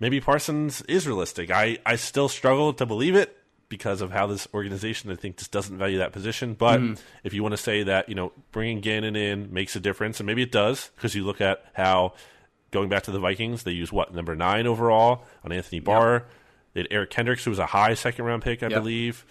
maybe 0.00 0.20
Parsons 0.20 0.82
is 0.82 1.06
realistic. 1.06 1.50
I 1.50 1.78
I 1.84 1.96
still 1.96 2.28
struggle 2.28 2.72
to 2.74 2.86
believe 2.86 3.14
it 3.16 3.36
because 3.68 4.00
of 4.00 4.12
how 4.12 4.26
this 4.28 4.46
organization 4.54 5.10
I 5.10 5.16
think 5.16 5.38
just 5.38 5.50
doesn't 5.50 5.76
value 5.76 5.98
that 5.98 6.12
position. 6.12 6.54
But 6.54 6.80
Mm-hmm. 6.80 6.94
if 7.24 7.34
you 7.34 7.42
want 7.42 7.52
to 7.54 7.56
say 7.62 7.82
that 7.82 8.08
you 8.08 8.14
know 8.14 8.32
bringing 8.52 8.80
Gannon 8.80 9.16
in 9.16 9.52
makes 9.52 9.74
a 9.74 9.80
difference, 9.80 10.20
and 10.20 10.26
maybe 10.26 10.42
it 10.42 10.52
does 10.52 10.90
because 10.94 11.14
you 11.14 11.24
look 11.24 11.40
at 11.40 11.64
how 11.74 12.14
going 12.70 12.88
back 12.88 13.04
to 13.04 13.10
the 13.10 13.18
Vikings, 13.20 13.62
they 13.64 13.72
use 13.72 13.90
what 13.90 14.14
number 14.14 14.36
nine 14.36 14.66
overall 14.66 15.24
on 15.44 15.50
Anthony 15.50 15.80
Barr. 15.80 16.24
They 16.74 16.80
had 16.80 16.88
Eric 16.90 17.10
Kendricks, 17.10 17.42
who 17.44 17.50
was 17.50 17.58
a 17.58 17.66
high 17.66 17.94
second 17.94 18.26
round 18.26 18.42
pick, 18.42 18.62
I 18.62 18.66
Yep. 18.68 18.80
believe. 18.82 19.24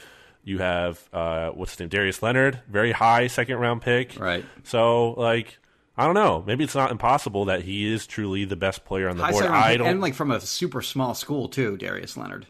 You 0.46 0.60
have 0.60 1.04
uh, 1.12 1.50
what's 1.50 1.74
his 1.74 1.80
name, 1.82 1.90
Darius 1.90 2.24
Leonard, 2.24 2.62
very 2.70 2.94
high 2.94 3.28
second 3.28 3.58
round 3.58 3.82
pick. 3.82 4.18
Right. 4.20 4.46
So 4.64 5.12
like. 5.12 5.58
I 5.98 6.04
don't 6.04 6.14
know. 6.14 6.44
Maybe 6.46 6.66
it's 6.66 6.76
not 6.76 6.92
impossible 6.92 7.46
that 7.46 7.62
he 7.62 7.90
is 7.90 8.06
truly 8.06 8.44
the 8.44 8.58
best 8.58 8.84
player 8.84 9.08
on 9.08 9.16
the 9.16 9.24
High 9.24 9.32
board. 9.32 9.46
I 9.46 9.70
pick, 9.70 9.78
don't. 9.78 9.88
and 9.88 10.02
like 10.02 10.14
from 10.14 10.30
a 10.30 10.42
super 10.42 10.82
small 10.82 11.14
school 11.14 11.48
too, 11.48 11.78
Darius 11.78 12.18
Leonard. 12.18 12.48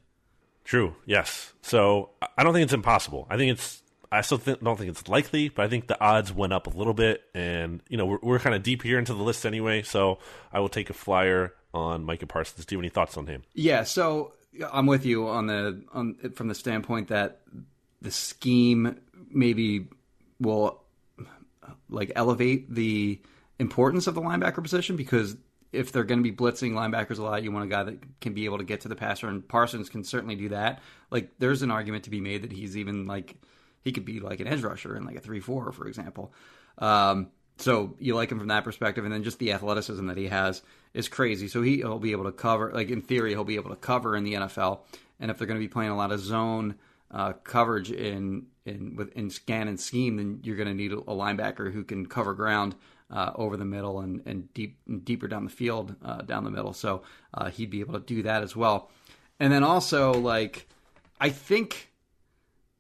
True. 0.64 0.96
Yes. 1.06 1.54
So 1.62 2.10
I- 2.24 2.28
I 2.40 2.44
don't 2.44 2.54
think 2.54 2.64
it's 2.64 2.74
impossible. 2.74 3.28
I 3.30 3.38
think 3.38 3.52
it's. 3.52 3.84
I 4.12 4.22
still 4.22 4.40
th- 4.40 4.62
don't 4.62 4.78
think 4.80 4.90
it's 4.90 5.08
likely, 5.08 5.50
but 5.50 5.64
I 5.64 5.68
think 5.68 5.86
the 5.86 6.00
odds 6.04 6.34
went 6.34 6.54
up 6.54 6.66
a 6.66 6.72
little 6.72 6.96
bit, 6.96 7.22
and 7.36 7.84
you 7.88 7.98
know 7.98 8.08
we're, 8.08 8.18
we're 8.24 8.40
kind 8.40 8.56
of 8.56 8.64
deep 8.64 8.82
here 8.82 8.98
into 8.98 9.14
the 9.14 9.22
list 9.22 9.46
anyway. 9.46 9.84
So 9.84 10.18
I 10.52 10.60
will 10.60 10.70
take 10.70 10.90
a 10.90 10.94
flyer 10.94 11.54
on 11.72 12.04
Micah 12.04 12.26
Parsons. 12.26 12.66
Do 12.66 12.74
you 12.74 12.80
have 12.80 12.84
any 12.84 12.90
thoughts 12.90 13.16
on 13.16 13.28
him? 13.28 13.44
Yeah, 13.54 13.84
so 13.84 14.34
I'm 14.74 14.88
with 14.88 15.06
you 15.06 15.28
on 15.28 15.46
the 15.46 15.84
on 15.94 16.16
from 16.34 16.48
the 16.48 16.56
standpoint 16.56 17.10
that 17.10 17.42
the 18.06 18.12
scheme 18.12 19.00
maybe 19.30 19.88
will 20.40 20.82
like 21.90 22.12
elevate 22.16 22.74
the 22.74 23.20
importance 23.60 24.08
of 24.08 24.16
the 24.16 24.22
linebacker 24.22 24.62
position 24.62 24.96
because 24.96 25.36
if 25.72 25.92
they're 25.92 26.04
going 26.04 26.24
to 26.24 26.32
be 26.32 26.36
blitzing 26.36 26.72
linebackers 26.72 27.18
a 27.18 27.24
lot, 27.24 27.44
you 27.44 27.52
want 27.52 27.66
a 27.66 27.68
guy 27.68 27.84
that 27.84 28.22
can 28.22 28.34
be 28.34 28.46
able 28.46 28.60
to 28.60 28.64
get 28.64 28.82
to 28.82 28.88
the 28.88 28.96
passer, 28.96 29.28
and 29.28 29.46
Parsons 29.46 29.90
can 29.90 30.04
certainly 30.04 30.36
do 30.36 30.50
that. 30.50 30.82
Like, 31.12 31.32
there's 31.40 31.64
an 31.64 31.72
argument 31.72 32.06
to 32.06 32.10
be 32.10 32.22
made 32.22 32.44
that 32.44 32.54
he's 32.54 32.78
even 32.78 33.08
like 33.08 33.36
he 33.82 33.92
could 33.92 34.06
be 34.06 34.20
like 34.20 34.40
an 34.40 34.48
edge 34.48 34.62
rusher 34.62 34.96
in 34.96 35.06
like 35.06 35.18
a 35.18 35.20
three-four, 35.20 35.74
for 35.74 35.88
example. 35.88 36.32
Um, 36.78 37.28
so 37.58 37.96
you 38.00 38.16
like 38.16 38.32
him 38.32 38.40
from 38.40 38.48
that 38.48 38.64
perspective, 38.64 39.04
and 39.04 39.14
then 39.14 39.24
just 39.24 39.40
the 39.40 39.52
athleticism 39.52 40.08
that 40.08 40.18
he 40.18 40.28
has 40.28 40.62
is 40.94 41.10
crazy. 41.10 41.48
So 41.48 41.62
he, 41.62 41.78
he'll 41.78 42.00
be 42.00 42.12
able 42.14 42.26
to 42.26 42.32
cover, 42.32 42.72
like 42.74 42.90
in 42.90 43.02
theory, 43.02 43.32
he'll 43.32 43.44
be 43.44 43.56
able 43.56 43.72
to 43.72 43.76
cover 43.76 44.16
in 44.16 44.24
the 44.24 44.34
NFL. 44.34 44.80
And 45.20 45.30
if 45.30 45.38
they're 45.38 45.48
going 45.48 45.60
to 45.60 45.66
be 45.66 45.72
playing 45.72 45.92
a 45.92 45.98
lot 45.98 46.12
of 46.12 46.20
zone 46.20 46.76
uh, 47.16 47.32
coverage 47.32 47.92
in 47.92 48.46
in 48.66 48.96
with 48.98 49.12
in 49.14 49.30
scan 49.30 49.70
and 49.70 49.80
scheme, 49.80 50.18
then 50.18 50.42
you're 50.44 50.58
going 50.58 50.68
to 50.68 50.74
need 50.74 50.92
a, 50.92 50.98
linebacker 50.98 51.72
who 51.72 51.84
can 51.84 52.06
cover 52.06 52.34
ground 52.34 52.76
uh, 53.10 53.32
over 53.36 53.56
the 53.56 53.66
middle 53.66 54.02
and 54.02 54.22
and 54.26 54.54
deep 54.54 54.78
and 54.86 55.06
deeper 55.06 55.28
down 55.28 55.46
the 55.46 55.50
field 55.50 55.96
uh, 56.04 56.22
down 56.24 56.44
the 56.44 56.52
middle. 56.52 56.74
So 56.74 57.04
uh, 57.34 57.50
he'd 57.50 57.70
be 57.70 57.80
able 57.80 57.94
to 57.94 58.02
do 58.02 58.24
that 58.24 58.44
as 58.44 58.56
well. 58.56 58.92
And 59.40 59.52
then 59.52 59.64
also 59.64 60.14
like 60.14 60.68
I 61.22 61.30
think 61.30 61.90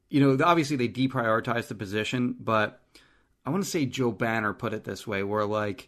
you 0.09 0.19
know 0.19 0.45
obviously 0.45 0.75
they 0.75 0.89
deprioritize 0.89 1.69
the 1.69 1.75
position, 1.75 2.35
but 2.37 2.81
I 3.45 3.51
want 3.51 3.63
to 3.63 3.69
say 3.69 3.85
Joe 3.85 4.11
Banner 4.11 4.53
put 4.53 4.73
it 4.73 4.83
this 4.83 5.07
way, 5.07 5.23
where 5.23 5.45
like 5.45 5.87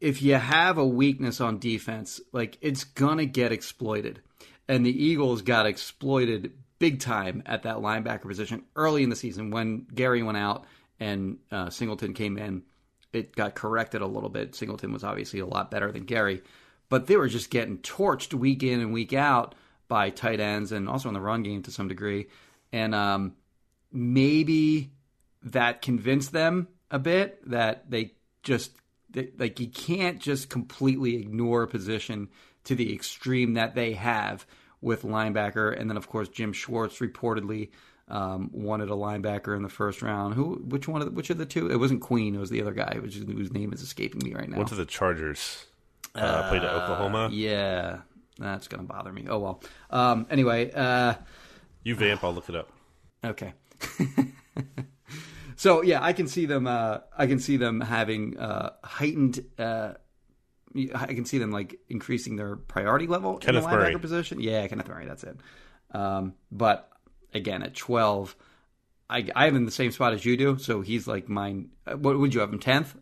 if 0.00 0.22
you 0.22 0.36
have 0.36 0.78
a 0.78 0.86
weakness 0.86 1.40
on 1.40 1.58
defense, 1.58 2.20
like 2.30 2.58
it's 2.60 2.84
gonna 2.84 3.26
get 3.26 3.50
exploited. 3.50 4.20
And 4.68 4.86
the 4.86 5.04
Eagles 5.04 5.42
got 5.42 5.66
exploited 5.66 6.52
big 6.80 6.98
time 6.98 7.44
at 7.46 7.62
that 7.62 7.76
linebacker 7.76 8.26
position 8.26 8.64
early 8.74 9.04
in 9.04 9.10
the 9.10 9.16
season 9.16 9.52
when 9.52 9.86
Gerry 9.94 10.24
went 10.24 10.38
out 10.38 10.64
and 10.98 11.38
uh, 11.52 11.70
Singleton 11.70 12.14
came 12.14 12.36
in. 12.36 12.62
It 13.12 13.36
got 13.36 13.54
corrected 13.54 14.02
a 14.02 14.06
little 14.06 14.30
bit. 14.30 14.54
Singleton 14.54 14.92
was 14.92 15.04
obviously 15.04 15.40
a 15.40 15.46
lot 15.46 15.70
better 15.70 15.92
than 15.92 16.06
Gerry, 16.06 16.42
but 16.88 17.06
they 17.06 17.16
were 17.16 17.28
just 17.28 17.50
getting 17.50 17.78
torched 17.78 18.34
week 18.34 18.62
in 18.62 18.80
and 18.80 18.92
week 18.92 19.12
out 19.12 19.54
by 19.88 20.10
tight 20.10 20.40
ends 20.40 20.72
and 20.72 20.88
also 20.88 21.08
in 21.08 21.14
the 21.14 21.20
run 21.20 21.42
game 21.42 21.62
to 21.62 21.70
some 21.70 21.88
degree. 21.88 22.28
And 22.72 22.94
um, 22.94 23.34
maybe 23.92 24.90
that 25.42 25.82
convinced 25.82 26.32
them 26.32 26.68
a 26.90 26.98
bit 26.98 27.48
that 27.50 27.90
they 27.90 28.12
just 28.42 28.72
that, 29.10 29.38
like 29.38 29.60
you 29.60 29.68
can't 29.68 30.20
just 30.20 30.48
completely 30.48 31.16
ignore 31.16 31.64
a 31.64 31.68
position 31.68 32.28
to 32.64 32.74
the 32.74 32.94
extreme 32.94 33.54
that 33.54 33.74
they 33.74 33.92
have 33.94 34.46
with 34.80 35.02
linebacker, 35.02 35.78
and 35.78 35.90
then 35.90 35.96
of 35.96 36.08
course 36.08 36.28
Jim 36.28 36.52
Schwartz 36.52 36.98
reportedly 36.98 37.70
um, 38.08 38.50
wanted 38.52 38.88
a 38.90 38.94
linebacker 38.94 39.56
in 39.56 39.62
the 39.62 39.68
first 39.68 40.02
round. 40.02 40.34
Who? 40.34 40.56
Which 40.66 40.88
one? 40.88 41.00
Of 41.00 41.08
the, 41.08 41.12
which 41.12 41.30
of 41.30 41.38
the 41.38 41.46
two? 41.46 41.70
It 41.70 41.76
wasn't 41.76 42.00
Queen. 42.00 42.34
It 42.34 42.38
was 42.38 42.50
the 42.50 42.60
other 42.60 42.72
guy, 42.72 42.98
which 43.00 43.16
is, 43.16 43.22
whose 43.24 43.52
name 43.52 43.72
is 43.72 43.82
escaping 43.82 44.22
me 44.24 44.34
right 44.34 44.48
now. 44.48 44.56
Went 44.56 44.68
to 44.70 44.74
the 44.74 44.86
Chargers. 44.86 45.66
Uh, 46.14 46.48
played 46.48 46.64
at 46.64 46.70
Oklahoma. 46.74 47.28
yeah, 47.32 47.98
that's 48.38 48.66
gonna 48.66 48.82
bother 48.82 49.12
me. 49.12 49.26
Oh 49.28 49.38
well. 49.38 49.62
Um, 49.90 50.26
anyway, 50.28 50.72
uh, 50.72 51.14
You 51.84 51.94
vamp. 51.94 52.24
I'll 52.24 52.34
look 52.34 52.48
it 52.48 52.56
up. 52.56 52.72
Okay. 53.24 53.52
so 55.56 55.82
yeah, 55.82 56.02
I 56.02 56.12
can 56.12 56.26
see 56.26 56.46
them. 56.46 56.66
Uh, 56.66 56.98
I 57.16 57.26
can 57.26 57.38
see 57.38 57.56
them 57.58 57.80
having 57.80 58.36
uh, 58.38 58.70
heightened. 58.82 59.44
I 60.94 61.06
can 61.14 61.24
see 61.24 61.38
them 61.38 61.50
like 61.50 61.78
increasing 61.88 62.36
their 62.36 62.56
priority 62.56 63.06
level 63.06 63.38
Kenneth 63.38 63.64
in 63.64 63.70
the 63.70 63.76
linebacker 63.76 63.80
Murray. 63.92 63.98
position. 63.98 64.40
Yeah, 64.40 64.66
Kenneth 64.68 64.88
Murray. 64.88 65.06
That's 65.06 65.24
it. 65.24 65.36
Um, 65.92 66.34
but 66.52 66.88
again, 67.34 67.62
at 67.62 67.74
twelve, 67.74 68.36
I, 69.08 69.28
I 69.34 69.44
have 69.46 69.54
him 69.54 69.58
in 69.58 69.64
the 69.64 69.70
same 69.72 69.90
spot 69.90 70.12
as 70.12 70.24
you 70.24 70.36
do. 70.36 70.58
So 70.58 70.80
he's 70.80 71.06
like 71.08 71.28
mine. 71.28 71.70
uh, 71.86 71.96
What 71.96 72.18
would 72.18 72.34
you 72.34 72.40
have 72.40 72.52
him 72.52 72.60
tenth? 72.60 72.94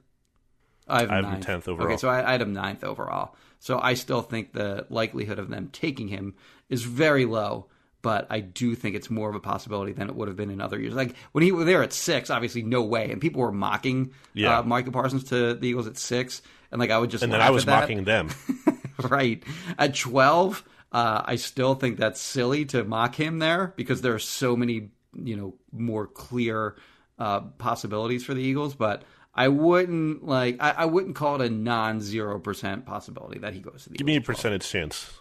I 0.86 1.00
have 1.02 1.10
I 1.10 1.16
have 1.16 1.24
him 1.26 1.40
10th 1.42 1.68
overall. 1.68 1.86
Okay, 1.88 1.96
so 1.98 2.08
I, 2.08 2.26
I 2.26 2.32
had 2.32 2.40
him 2.40 2.54
ninth 2.54 2.82
overall. 2.82 3.34
So 3.58 3.78
I 3.78 3.92
still 3.92 4.22
think 4.22 4.52
the 4.54 4.86
likelihood 4.88 5.38
of 5.38 5.50
them 5.50 5.68
taking 5.70 6.08
him 6.08 6.34
is 6.70 6.82
very 6.84 7.26
low, 7.26 7.66
but 8.02 8.26
I 8.30 8.40
do 8.40 8.74
think 8.74 8.94
it's 8.96 9.10
more 9.10 9.28
of 9.28 9.34
a 9.34 9.40
possibility 9.40 9.92
than 9.92 10.08
it 10.08 10.14
would 10.14 10.28
have 10.28 10.36
been 10.36 10.50
in 10.50 10.60
other 10.60 10.78
years. 10.80 10.94
Like 10.94 11.14
when 11.32 11.42
he 11.44 11.50
was 11.52 11.66
there 11.66 11.82
at 11.82 11.92
six, 11.92 12.30
obviously 12.30 12.62
no 12.62 12.82
way, 12.82 13.10
and 13.10 13.20
people 13.20 13.42
were 13.42 13.52
mocking 13.52 14.12
Yeah. 14.34 14.58
uh, 14.58 14.62
Michael 14.62 14.92
Parsons 14.92 15.24
to 15.24 15.54
the 15.54 15.66
Eagles 15.68 15.86
at 15.86 15.96
six, 15.98 16.40
and 16.70 16.78
like 16.80 16.90
I 16.90 16.98
would 16.98 17.10
just 17.10 17.24
And 17.24 17.32
then 17.32 17.40
I 17.40 17.50
was 17.50 17.66
mocking 17.66 18.04
them. 18.04 18.30
right 19.02 19.42
at 19.78 19.94
twelve. 19.94 20.64
Uh, 20.90 21.22
I 21.24 21.36
still 21.36 21.74
think 21.74 21.98
that's 21.98 22.20
silly 22.20 22.64
to 22.66 22.82
mock 22.84 23.14
him 23.14 23.40
there 23.40 23.74
because 23.76 24.00
there 24.00 24.14
are 24.14 24.18
so 24.18 24.56
many, 24.56 24.88
you 25.14 25.36
know, 25.36 25.54
more 25.70 26.06
clear 26.06 26.76
uh, 27.18 27.40
possibilities 27.40 28.24
for 28.24 28.32
the 28.32 28.40
Eagles. 28.40 28.74
But 28.74 29.02
I 29.34 29.48
wouldn't 29.48 30.24
like 30.24 30.56
I, 30.60 30.70
I 30.70 30.84
wouldn't 30.86 31.14
call 31.14 31.40
it 31.40 31.46
a 31.46 31.50
non 31.50 32.00
zero 32.00 32.38
percent 32.38 32.86
possibility 32.86 33.38
that 33.40 33.52
he 33.54 33.60
goes 33.60 33.82
to 33.84 33.90
the 33.90 33.98
Give 33.98 34.06
me 34.06 34.14
a 34.14 34.16
Eagles 34.20 34.38
at 34.38 34.40
12. 34.40 34.60
percentage 34.60 34.70
chance. 34.70 35.12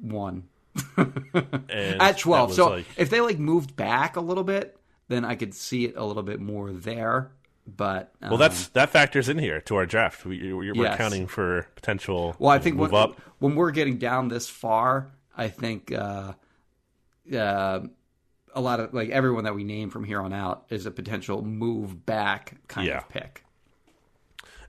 one 0.00 0.44
at 1.68 2.18
twelve. 2.18 2.54
So 2.54 2.70
like- 2.70 2.86
if 2.96 3.10
they 3.10 3.20
like 3.20 3.38
moved 3.38 3.76
back 3.76 4.16
a 4.16 4.20
little 4.20 4.44
bit, 4.44 4.76
then 5.08 5.24
I 5.24 5.34
could 5.34 5.54
see 5.54 5.84
it 5.84 5.94
a 5.96 6.04
little 6.04 6.22
bit 6.22 6.40
more 6.40 6.72
there. 6.72 7.30
But 7.66 8.12
um, 8.20 8.30
well, 8.30 8.38
that's 8.38 8.68
that 8.68 8.90
factors 8.90 9.28
in 9.28 9.38
here 9.38 9.60
to 9.62 9.76
our 9.76 9.86
draft. 9.86 10.24
We, 10.26 10.52
we're 10.52 10.74
we're 10.74 10.84
Yes. 10.84 10.98
counting 10.98 11.26
for 11.26 11.66
potential. 11.76 12.36
Well, 12.38 12.50
I 12.50 12.58
think 12.58 12.76
move 12.76 12.92
when, 12.92 13.02
up. 13.02 13.20
when 13.38 13.54
we're 13.54 13.70
getting 13.70 13.96
down 13.98 14.28
this 14.28 14.48
far, 14.48 15.12
I 15.34 15.48
think 15.48 15.90
uh, 15.90 16.34
uh, 17.34 17.80
a 18.54 18.60
lot 18.60 18.80
of 18.80 18.92
like 18.92 19.08
everyone 19.10 19.44
that 19.44 19.54
we 19.54 19.64
name 19.64 19.88
from 19.88 20.04
here 20.04 20.20
on 20.20 20.34
out 20.34 20.66
is 20.68 20.84
a 20.84 20.90
potential 20.90 21.42
move 21.42 22.04
back 22.04 22.56
kind 22.68 22.86
Yeah. 22.86 22.98
of 22.98 23.08
pick. 23.08 23.44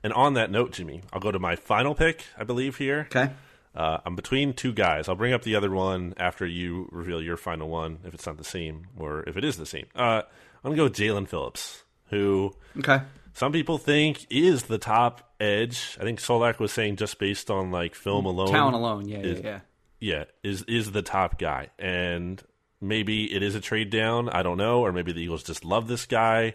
And 0.02 0.12
on 0.14 0.34
that 0.34 0.50
note, 0.50 0.72
Jimmy, 0.72 1.02
I'll 1.12 1.20
go 1.20 1.32
to 1.32 1.38
my 1.38 1.54
final 1.56 1.94
pick. 1.94 2.24
I 2.38 2.44
believe 2.44 2.76
here. 2.78 3.08
Okay. 3.10 3.30
Uh, 3.76 3.98
I'm 4.06 4.16
between 4.16 4.54
two 4.54 4.72
guys. 4.72 5.08
I'll 5.08 5.14
bring 5.16 5.32
up 5.34 5.42
the 5.42 5.54
other 5.56 5.70
one 5.70 6.14
after 6.16 6.46
you 6.46 6.88
reveal 6.92 7.20
your 7.20 7.36
final 7.36 7.68
one, 7.68 7.98
if 8.04 8.14
it's 8.14 8.26
not 8.26 8.38
the 8.38 8.44
same 8.44 8.86
or 8.98 9.22
if 9.28 9.36
it 9.36 9.44
is 9.44 9.56
the 9.58 9.66
same. 9.66 9.86
Uh, 9.94 10.22
I'm 10.64 10.70
gonna 10.70 10.76
go 10.76 10.84
with 10.84 10.94
Jaelan 10.94 11.28
Phillips, 11.28 11.84
who 12.06 12.54
Okay. 12.78 13.00
some 13.34 13.52
people 13.52 13.76
think 13.78 14.26
is 14.30 14.64
the 14.64 14.78
top 14.78 15.32
edge. 15.38 15.96
I 16.00 16.04
think 16.04 16.20
Solak 16.20 16.58
was 16.58 16.72
saying 16.72 16.96
just 16.96 17.18
based 17.18 17.50
on 17.50 17.70
like 17.70 17.94
film 17.94 18.24
alone, 18.24 18.48
Talent 18.50 18.74
alone. 18.76 19.08
Yeah, 19.08 19.18
is- 19.18 19.40
yeah, 19.40 19.46
yeah. 19.46 19.60
yeah, 20.00 20.24
is 20.42 20.62
is 20.62 20.92
the 20.92 21.02
top 21.02 21.38
guy, 21.38 21.68
and 21.78 22.42
maybe 22.80 23.32
it 23.34 23.42
is 23.42 23.54
a 23.54 23.60
trade 23.60 23.90
down. 23.90 24.28
I 24.30 24.42
don't 24.42 24.56
know, 24.58 24.80
or 24.80 24.90
maybe 24.92 25.12
the 25.12 25.20
Eagles 25.22 25.42
just 25.42 25.64
love 25.64 25.86
this 25.86 26.06
guy. 26.06 26.54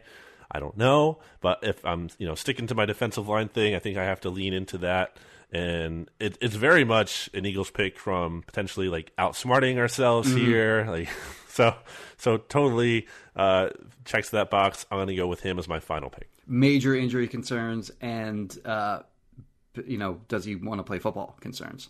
I 0.53 0.59
don't 0.59 0.75
know, 0.75 1.19
but 1.39 1.59
if 1.61 1.85
I'm 1.85 2.09
you 2.17 2.25
know 2.27 2.35
sticking 2.35 2.67
to 2.67 2.75
my 2.75 2.85
defensive 2.85 3.29
line 3.29 3.47
thing, 3.47 3.75
I 3.75 3.79
think 3.79 3.97
I 3.97 4.05
have 4.05 4.21
to 4.21 4.29
lean 4.29 4.53
into 4.53 4.79
that. 4.79 5.15
And 5.51 6.09
it, 6.19 6.37
it's 6.39 6.55
very 6.55 6.85
much 6.85 7.29
an 7.33 7.45
Eagles 7.45 7.71
pick 7.71 7.99
from 7.99 8.43
potentially 8.43 8.87
like 8.87 9.11
outsmarting 9.17 9.77
ourselves 9.77 10.33
here, 10.33 10.85
like 10.87 11.09
so. 11.49 11.75
So 12.17 12.37
totally 12.37 13.07
uh, 13.35 13.69
checks 14.05 14.29
that 14.29 14.51
box. 14.51 14.85
I'm 14.91 14.99
going 14.99 15.07
to 15.07 15.15
go 15.15 15.25
with 15.25 15.41
him 15.41 15.57
as 15.57 15.67
my 15.67 15.79
final 15.79 16.11
pick. 16.11 16.29
Major 16.45 16.95
injury 16.95 17.27
concerns 17.27 17.89
and 17.99 18.55
uh, 18.63 18.99
you 19.85 19.97
know, 19.97 20.21
does 20.27 20.45
he 20.45 20.55
want 20.55 20.79
to 20.79 20.83
play 20.83 20.99
football 20.99 21.35
concerns? 21.41 21.89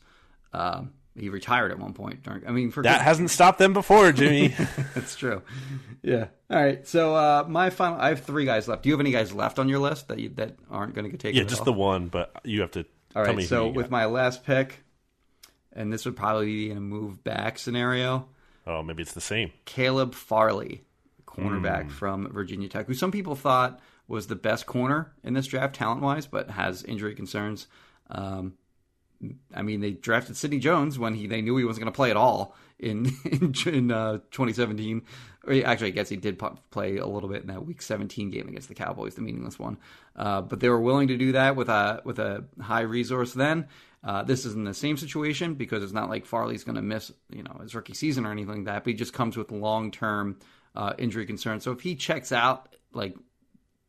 Um, 0.53 0.93
he 1.17 1.27
retired 1.29 1.71
at 1.71 1.79
one 1.79 1.93
point. 1.93 2.25
I 2.47 2.51
mean, 2.51 2.71
for 2.71 2.83
That 2.83 3.01
hasn't 3.01 3.29
stopped 3.29 3.59
them 3.59 3.73
before, 3.73 4.13
Jimmy. 4.13 4.47
That's 4.95 5.15
true. 5.15 5.41
Yeah. 6.01 6.27
All 6.49 6.61
right. 6.61 6.87
So 6.87 7.13
uh, 7.15 7.43
my 7.47 7.69
final. 7.69 7.99
I 7.99 8.09
have 8.09 8.21
three 8.21 8.45
guys 8.45 8.67
left. 8.67 8.83
Do 8.83 8.89
you 8.89 8.93
have 8.93 9.01
any 9.01 9.11
guys 9.11 9.33
left 9.33 9.59
on 9.59 9.67
your 9.67 9.79
list 9.79 10.07
that 10.07 10.19
you, 10.19 10.29
that 10.35 10.55
aren't 10.69 10.93
going 10.93 11.03
to 11.03 11.11
get 11.11 11.19
taken? 11.19 11.37
yeah, 11.37 11.43
just 11.43 11.65
the 11.65 11.73
one, 11.73 12.07
but 12.07 12.31
you 12.45 12.61
have 12.61 12.71
to 12.71 12.85
All 13.15 13.23
tell 13.25 13.35
right. 13.35 13.43
So 13.45 13.67
with 13.67 13.85
got. 13.85 13.91
my 13.91 14.05
last 14.05 14.43
pick, 14.45 14.83
and 15.73 15.91
this 15.91 16.05
would 16.05 16.15
probably 16.15 16.45
be 16.45 16.71
in 16.71 16.77
a 16.77 16.81
move 16.81 17.23
back 17.23 17.57
scenario. 17.59 18.27
oh, 18.67 18.81
maybe 18.83 19.01
it's 19.01 19.13
the 19.13 19.21
same. 19.21 19.51
Caleb 19.65 20.13
Farley, 20.13 20.83
cornerback 21.25 21.83
Hmm. 21.83 21.89
from 21.89 22.31
Virginia 22.31 22.67
Tech, 22.69 22.87
who 22.87 22.93
some 22.93 23.11
people 23.11 23.35
thought 23.35 23.79
was 24.07 24.27
the 24.27 24.35
best 24.35 24.65
corner 24.65 25.13
in 25.23 25.33
this 25.33 25.47
draft 25.47 25.75
talent 25.75 26.01
wise, 26.01 26.27
but 26.27 26.49
has 26.49 26.83
injury 26.83 27.15
concerns. 27.15 27.67
Um, 28.09 28.53
I 29.53 29.61
mean, 29.61 29.79
they 29.81 29.91
drafted 29.91 30.35
Sidney 30.35 30.59
Jones 30.59 30.97
when 30.99 31.13
he 31.15 31.27
they 31.27 31.41
knew 31.41 31.55
he 31.57 31.63
wasn't 31.63 31.83
going 31.85 31.93
to 31.93 31.95
play 31.95 32.09
at 32.11 32.17
all 32.17 32.55
in 32.81 33.05
in, 33.25 33.53
in 33.65 33.91
uh, 33.91 34.17
2017. 34.31 35.03
Or 35.43 35.53
actually, 35.65 35.87
I 35.87 35.91
guess 35.91 36.09
he 36.09 36.17
did 36.17 36.39
play 36.69 36.97
a 36.97 37.07
little 37.07 37.29
bit 37.29 37.41
in 37.41 37.47
that 37.47 37.65
Week 37.65 37.81
17 37.81 38.29
game 38.29 38.47
against 38.47 38.67
the 38.67 38.75
Cowboys, 38.75 39.15
the 39.15 39.21
meaningless 39.21 39.57
one. 39.57 39.77
Uh, 40.15 40.41
but 40.41 40.59
they 40.59 40.69
were 40.69 40.79
willing 40.79 41.07
to 41.07 41.17
do 41.17 41.31
that 41.31 41.55
with 41.55 41.69
a 41.69 42.01
with 42.05 42.19
a 42.19 42.43
high 42.59 42.81
resource. 42.81 43.33
Then 43.33 43.67
uh, 44.03 44.23
this 44.23 44.45
isn't 44.45 44.65
the 44.65 44.73
same 44.73 44.97
situation 44.97 45.55
because 45.55 45.83
it's 45.83 45.93
not 45.93 46.09
like 46.09 46.25
Farley's 46.25 46.63
going 46.63 46.75
to 46.75 46.81
miss 46.81 47.11
you 47.29 47.43
know 47.43 47.59
his 47.61 47.73
rookie 47.73 47.93
season 47.93 48.25
or 48.25 48.31
anything 48.31 48.57
like 48.57 48.65
that. 48.65 48.83
But 48.83 48.91
he 48.91 48.93
just 48.93 49.13
comes 49.13 49.35
with 49.35 49.51
long 49.51 49.89
term 49.89 50.37
uh, 50.75 50.93
injury 50.97 51.25
concerns. 51.25 51.63
So 51.63 51.71
if 51.71 51.81
he 51.81 51.95
checks 51.95 52.31
out 52.31 52.75
like 52.93 53.15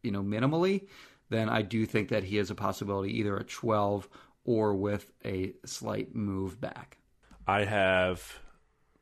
you 0.02 0.10
know, 0.10 0.22
minimally, 0.22 0.86
then 1.30 1.48
I 1.48 1.62
do 1.62 1.86
think 1.86 2.08
that 2.08 2.24
he 2.24 2.36
has 2.36 2.50
a 2.50 2.54
possibility 2.54 3.18
either 3.18 3.38
at 3.38 3.48
12 3.48 4.08
or 4.44 4.74
with 4.74 5.10
a 5.24 5.54
slight 5.64 6.14
move 6.14 6.60
back. 6.60 6.98
I 7.46 7.64
have 7.64 8.40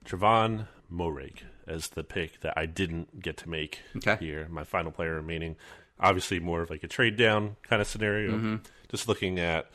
Javon 0.05 0.67
Moehrig 0.93 1.43
as 1.67 1.89
the 1.89 2.03
pick 2.05 2.41
that 2.41 2.55
I 2.57 2.67
didn't 2.67 3.21
get 3.21 3.37
to 3.39 3.49
make 3.49 3.81
Okay. 3.97 4.17
here. 4.19 4.49
My 4.51 4.65
final 4.65 4.91
player 4.91 5.15
remaining. 5.15 5.57
Obviously, 5.99 6.41
more 6.41 6.63
of 6.63 6.71
like 6.71 6.83
a 6.83 6.89
trade 6.89 7.17
down 7.17 7.57
kind 7.63 7.81
of 7.83 7.87
scenario. 7.89 8.33
Mm-hmm. 8.33 8.57
Just 8.91 9.07
looking 9.07 9.39
at 9.39 9.71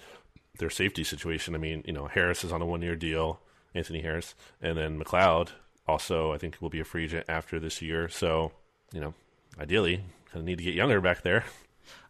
their 0.57 0.69
safety 0.69 1.03
situation. 1.03 1.53
I 1.55 1.57
mean, 1.57 1.84
you 1.86 1.93
know, 1.93 2.07
Harris 2.07 2.43
is 2.43 2.51
on 2.51 2.61
a 2.61 2.65
one 2.65 2.82
year 2.82 2.95
deal, 2.95 3.39
Anthony 3.73 4.01
Harris, 4.01 4.34
and 4.61 4.78
then 4.78 4.99
McLeod 4.99 5.49
also, 5.88 6.34
I 6.34 6.38
think, 6.39 6.57
will 6.61 6.69
be 6.71 6.80
a 6.80 6.84
free 6.86 7.03
agent 7.05 7.26
after 7.30 7.59
this 7.59 7.82
year. 7.82 8.09
So, 8.09 8.51
you 8.91 8.99
know, 8.99 9.13
ideally, 9.59 9.97
kind 10.32 10.38
of 10.39 10.43
need 10.45 10.57
to 10.57 10.63
get 10.63 10.73
younger 10.73 10.99
back 10.99 11.21
there. 11.21 11.45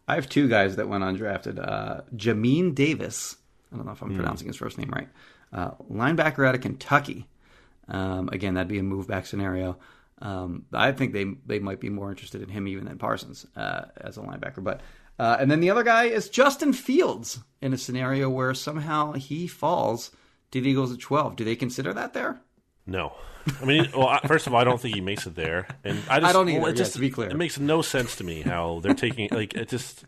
I 0.08 0.14
have 0.14 0.28
two 0.28 0.48
guys 0.48 0.76
that 0.76 0.88
went 0.88 1.04
undrafted. 1.04 1.58
Uh, 1.58 2.00
Jamin 2.14 2.74
Davis. 2.74 3.36
I 3.72 3.76
don't 3.76 3.84
know 3.84 3.92
if. 3.92 4.00
I'm 4.02 4.14
pronouncing 4.14 4.46
his 4.46 4.56
first 4.56 4.78
name 4.78 4.88
right. 4.90 5.08
Uh, 5.52 5.72
linebacker 5.92 6.46
out 6.48 6.54
of 6.54 6.60
Kentucky. 6.62 7.26
Um, 7.88 8.28
again, 8.32 8.54
that'd 8.54 8.68
be 8.68 8.78
a 8.78 8.82
move 8.82 9.06
back 9.06 9.26
scenario. 9.26 9.78
Um, 10.20 10.64
I 10.72 10.92
think 10.92 11.12
they 11.12 11.24
they 11.46 11.58
might 11.58 11.80
be 11.80 11.90
more 11.90 12.10
interested 12.10 12.42
in 12.42 12.48
him 12.48 12.66
even 12.66 12.86
than 12.86 12.98
Parsons 12.98 13.46
uh, 13.54 13.86
as 13.96 14.16
a 14.16 14.20
linebacker. 14.20 14.64
But 14.64 14.80
uh, 15.18 15.36
and 15.38 15.50
then 15.50 15.60
the 15.60 15.70
other 15.70 15.82
guy 15.82 16.04
is 16.04 16.28
Justin 16.28 16.72
Fields 16.72 17.40
in 17.60 17.72
a 17.72 17.78
scenario 17.78 18.28
where 18.30 18.54
somehow 18.54 19.12
he 19.12 19.46
falls 19.46 20.10
to 20.50 20.60
the 20.60 20.70
Eagles 20.70 20.92
at 20.92 21.00
12. 21.00 21.36
Do 21.36 21.44
they 21.44 21.56
consider 21.56 21.92
that 21.92 22.12
there? 22.12 22.40
No, 22.86 23.14
I 23.60 23.64
mean, 23.64 23.88
well, 23.96 24.20
first 24.26 24.46
of 24.46 24.54
all, 24.54 24.60
I 24.60 24.64
don't 24.64 24.80
think 24.80 24.94
he 24.94 25.00
makes 25.00 25.26
it 25.26 25.34
there, 25.34 25.66
and 25.82 25.98
I, 26.08 26.20
just, 26.20 26.30
I 26.30 26.32
don't 26.32 26.46
well, 26.46 26.56
either, 26.56 26.68
it 26.68 26.70
yeah, 26.70 26.76
just, 26.76 26.92
to 26.94 27.00
be 27.00 27.10
clear. 27.10 27.28
it 27.28 27.36
makes 27.36 27.58
no 27.58 27.82
sense 27.82 28.16
to 28.16 28.24
me 28.24 28.42
how 28.42 28.78
they're 28.80 28.94
taking 28.94 29.28
like 29.32 29.54
it 29.54 29.68
just. 29.68 30.04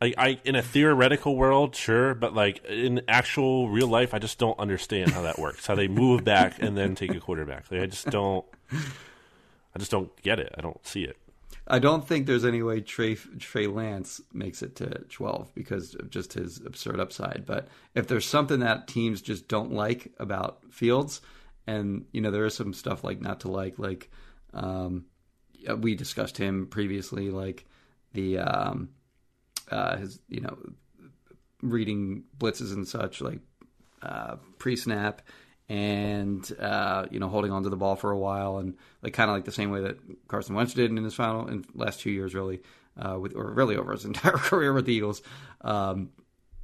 I, 0.00 0.12
I 0.18 0.40
in 0.44 0.54
a 0.54 0.62
theoretical 0.62 1.36
world, 1.36 1.74
sure, 1.74 2.14
but 2.14 2.34
like 2.34 2.64
in 2.66 3.00
actual 3.08 3.68
real 3.68 3.88
life, 3.88 4.12
I 4.12 4.18
just 4.18 4.38
don't 4.38 4.58
understand 4.58 5.12
how 5.12 5.22
that 5.22 5.38
works. 5.38 5.66
How 5.66 5.74
they 5.74 5.88
move 5.88 6.24
back 6.24 6.60
and 6.60 6.76
then 6.76 6.94
take 6.94 7.14
a 7.14 7.20
quarterback. 7.20 7.70
Like, 7.70 7.80
I 7.80 7.86
just 7.86 8.10
don't. 8.10 8.44
I 8.72 9.78
just 9.78 9.90
don't 9.90 10.10
get 10.22 10.38
it. 10.38 10.54
I 10.56 10.60
don't 10.60 10.84
see 10.86 11.02
it. 11.04 11.16
I 11.68 11.78
don't 11.80 12.06
think 12.06 12.26
there's 12.26 12.44
any 12.44 12.62
way 12.62 12.80
Trey 12.80 13.16
Trey 13.38 13.66
Lance 13.66 14.20
makes 14.32 14.62
it 14.62 14.76
to 14.76 14.86
12 15.08 15.54
because 15.54 15.94
of 15.94 16.10
just 16.10 16.34
his 16.34 16.60
absurd 16.64 17.00
upside. 17.00 17.44
But 17.46 17.68
if 17.94 18.06
there's 18.06 18.26
something 18.26 18.60
that 18.60 18.86
teams 18.86 19.20
just 19.20 19.48
don't 19.48 19.72
like 19.72 20.12
about 20.18 20.60
Fields, 20.70 21.20
and 21.66 22.04
you 22.12 22.20
know 22.20 22.30
there 22.30 22.44
is 22.44 22.54
some 22.54 22.72
stuff 22.74 23.02
like 23.02 23.20
not 23.20 23.40
to 23.40 23.48
like, 23.48 23.78
like 23.78 24.10
um, 24.52 25.06
we 25.78 25.94
discussed 25.94 26.38
him 26.38 26.66
previously, 26.66 27.30
like 27.30 27.64
the 28.12 28.38
um, 28.38 28.90
uh, 29.70 29.96
his 29.96 30.20
you 30.28 30.40
know 30.40 30.56
reading 31.62 32.24
blitzes 32.38 32.72
and 32.72 32.86
such, 32.86 33.20
like 33.20 33.40
uh, 34.02 34.36
pre-snap 34.58 35.22
and 35.68 36.52
uh, 36.60 37.06
you 37.10 37.18
know 37.18 37.28
holding 37.28 37.50
on 37.50 37.62
to 37.62 37.68
the 37.68 37.76
ball 37.76 37.96
for 37.96 38.10
a 38.10 38.18
while 38.18 38.58
and 38.58 38.76
like 39.02 39.12
kind 39.12 39.30
of 39.30 39.36
like 39.36 39.44
the 39.44 39.52
same 39.52 39.70
way 39.70 39.80
that 39.80 39.98
Carson 40.28 40.54
Wentz 40.54 40.74
did 40.74 40.90
in 40.90 41.02
his 41.02 41.14
final 41.14 41.48
in 41.48 41.64
last 41.74 42.00
two 42.00 42.10
years 42.10 42.34
really 42.34 42.60
uh, 42.96 43.18
with 43.18 43.34
or 43.34 43.52
really 43.52 43.76
over 43.76 43.92
his 43.92 44.04
entire 44.04 44.36
career 44.36 44.72
with 44.72 44.86
the 44.86 44.94
Eagles 44.94 45.22
um, 45.62 46.10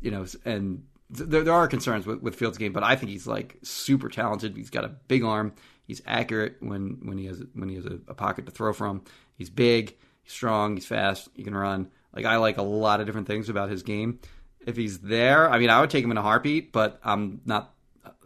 you 0.01 0.13
know 0.13 0.25
and 0.45 0.85
th- 1.17 1.29
there, 1.29 1.43
there 1.43 1.55
are 1.55 1.67
concerns 1.67 2.07
with, 2.07 2.23
with 2.23 2.37
Fields 2.37 2.59
game 2.59 2.73
but 2.73 2.85
I 2.85 2.95
think 2.95 3.11
he's 3.11 3.27
like 3.27 3.59
super 3.65 4.09
talented 4.09 4.57
he's 4.57 4.71
got 4.71 4.85
a 4.85 4.89
big 4.89 5.25
arm 5.25 5.53
He's 5.85 6.03
accurate 6.07 6.57
when 6.61 6.99
when 7.03 7.19
he 7.19 7.27
has 7.27 7.43
when 7.55 7.69
he 7.69 7.75
has 7.75 7.87
a, 7.87 7.99
a 8.09 8.15
pocket 8.15 8.47
to 8.47 8.53
throw 8.53 8.73
from. 8.73 9.03
He's 9.35 9.51
big, 9.51 9.97
he's 10.23 10.33
strong, 10.33 10.77
he's 10.77 10.87
fast. 10.87 11.29
He 11.35 11.43
can 11.43 11.55
run. 11.55 11.91
Like 12.15 12.25
I 12.25 12.37
like 12.37 12.59
a 12.59 12.63
lot 12.63 13.01
of 13.01 13.07
different 13.07 13.27
things 13.27 13.49
about 13.49 13.71
his 13.71 13.83
game. 13.83 14.21
If 14.65 14.77
he's 14.77 15.01
there, 15.01 15.51
I 15.51 15.59
mean, 15.59 15.71
I 15.71 15.81
would 15.81 15.91
take 15.91 16.05
him 16.05 16.11
in 16.11 16.19
a 16.19 16.23
heartbeat, 16.23 16.73
but 16.73 17.01
I'm 17.03 17.41
not 17.45 17.73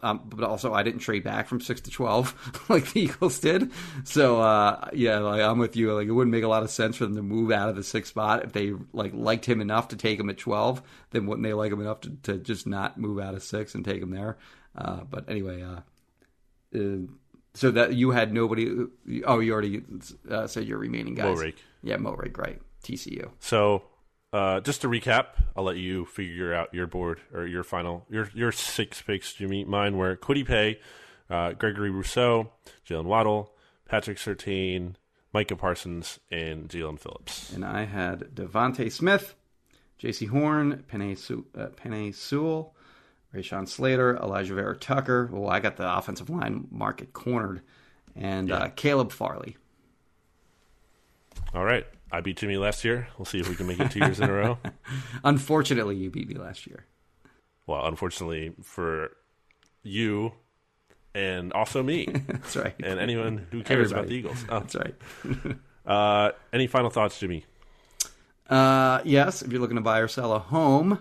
um, 0.03 0.23
but 0.27 0.45
also, 0.45 0.75
I 0.75 0.83
didn't 0.83 1.01
trade 1.01 1.25
back 1.25 1.49
from 1.49 1.61
six 1.61 1.81
to 1.83 1.91
twelve 1.91 2.35
like 2.69 2.93
the 2.93 3.01
Eagles 3.01 3.39
did. 3.41 3.73
So 4.05 4.41
uh, 4.41 4.89
yeah, 4.93 5.19
like 5.19 5.41
I'm 5.41 5.59
with 5.59 5.75
you. 5.75 5.93
Like 5.95 6.07
it 6.07 6.13
wouldn't 6.13 6.33
make 6.33 6.45
a 6.45 6.49
lot 6.49 6.63
of 6.63 6.71
sense 6.71 6.97
for 6.97 7.05
them 7.05 7.17
to 7.17 7.23
move 7.23 7.51
out 7.51 7.69
of 7.69 7.77
the 7.77 7.83
sixth 7.83 8.11
spot 8.11 8.45
if 8.45 8.53
they 8.53 8.73
like 8.93 9.13
liked 9.15 9.47
him 9.47 9.61
enough 9.61 9.89
to 9.89 9.97
take 9.97 10.21
him 10.21 10.29
at 10.29 10.39
twelve. 10.39 10.83
Then 11.11 11.27
wouldn't 11.27 11.45
they 11.45 11.55
like 11.55 11.73
him 11.73 11.81
enough 11.81 12.03
to, 12.03 12.11
to 12.25 12.39
just 12.39 12.67
not 12.67 12.99
move 12.99 13.19
out 13.19 13.35
of 13.35 13.43
six 13.43 13.75
and 13.75 13.85
take 13.85 14.03
him 14.03 14.11
there? 14.11 14.37
Uh, 14.77 15.01
but 15.09 15.29
anyway, 15.31 15.63
uh, 15.63 15.81
uh, 16.79 17.07
so 17.55 17.71
that 17.71 17.95
you 17.95 18.11
had 18.11 18.35
nobody. 18.35 18.85
Oh, 19.25 19.39
you 19.41 19.53
already 19.53 19.83
uh, 20.31 20.47
said 20.47 20.67
your 20.67 20.79
remaining 20.79 21.15
guys. 21.15 21.39
Moehrig. 21.39 21.55
Yeah, 21.83 21.97
Moehrig, 21.97 22.37
right? 22.37 22.61
TCU. 22.87 23.31
So 23.41 23.83
uh, 24.33 24.61
just 24.61 24.81
to 24.83 24.89
recap, 24.89 25.27
I'll 25.57 25.65
let 25.65 25.77
you 25.77 26.05
figure 26.05 26.55
out 26.55 26.73
your 26.73 26.87
board 26.87 27.21
or 27.33 27.47
your 27.47 27.65
final 27.65 28.07
your 28.11 28.31
your 28.35 28.53
six 28.53 29.03
picks. 29.03 29.33
Jimmy, 29.33 29.65
mine 29.65 29.97
were 29.97 30.17
Kwity 30.17 30.47
Paye, 30.47 30.79
uh, 31.31 31.53
Gregory 31.53 31.91
Rousseau, 31.91 32.51
Jaylen 32.89 33.05
Waddle, 33.05 33.53
Patrick 33.89 34.19
Surtain, 34.19 34.95
Micah 35.33 35.57
Parsons, 35.57 36.19
and 36.31 36.69
Jaelan 36.69 36.99
Phillips. 36.99 37.53
And 37.53 37.65
I 37.65 37.85
had 37.85 38.21
DeVonta 38.35 38.91
Smith, 38.91 39.35
Jaycee 40.01 40.29
Horn, 40.29 40.85
Penei, 40.91 41.17
Su- 41.17 41.47
uh, 41.57 41.69
Penei 41.69 42.15
Sewell, 42.15 42.75
Rashawn 43.35 43.69
Slater, 43.69 44.15
Alijah 44.17 44.55
Vera 44.55 44.77
Tucker. 44.77 45.29
Well, 45.33 45.51
I 45.51 45.61
got 45.61 45.77
the 45.77 45.97
offensive 45.97 46.31
line 46.31 46.69
market 46.71 47.13
cornered, 47.13 47.63
and 48.15 48.51
uh, 48.51 48.69
Caleb 48.77 49.13
Farley. 49.13 49.57
All 51.55 51.65
right. 51.65 51.87
I 52.11 52.21
beat 52.21 52.37
Jimmy 52.37 52.57
last 52.57 52.85
year. 52.85 53.09
We'll 53.19 53.27
see 53.27 53.41
if 53.41 53.49
we 53.49 53.57
can 53.57 53.67
make 53.67 53.81
it 53.81 53.91
two 53.91 53.99
years 53.99 54.21
in 54.21 54.29
a 54.29 54.33
row. 54.33 54.59
Unfortunately, 55.25 55.97
you 55.97 56.11
beat 56.11 56.29
me 56.29 56.37
last 56.37 56.67
year. 56.67 56.87
Well, 57.67 57.85
unfortunately 57.85 58.53
for 58.63 59.11
you 59.83 60.33
and 61.17 61.53
also 61.53 61.83
me. 61.83 62.07
That's 62.29 62.57
right. 62.57 62.75
And 62.83 63.01
anyone 63.01 63.47
who 63.51 63.63
cares 63.63 63.91
about 63.91 64.07
the 64.07 64.15
Eagles. 64.15 64.45
Oh. 64.49 64.61
That's 64.61 64.77
right. 64.77 64.95
Uh, 65.87 66.33
any 66.53 66.67
final 66.67 66.91
thoughts, 66.91 67.17
Jimmy? 67.21 67.45
Uh, 68.51 69.01
yes, 69.05 69.43
if 69.43 69.53
you're 69.53 69.61
looking 69.61 69.77
to 69.77 69.83
buy 69.83 70.01
or 70.01 70.09
sell 70.09 70.33
a 70.33 70.41
home, 70.41 70.99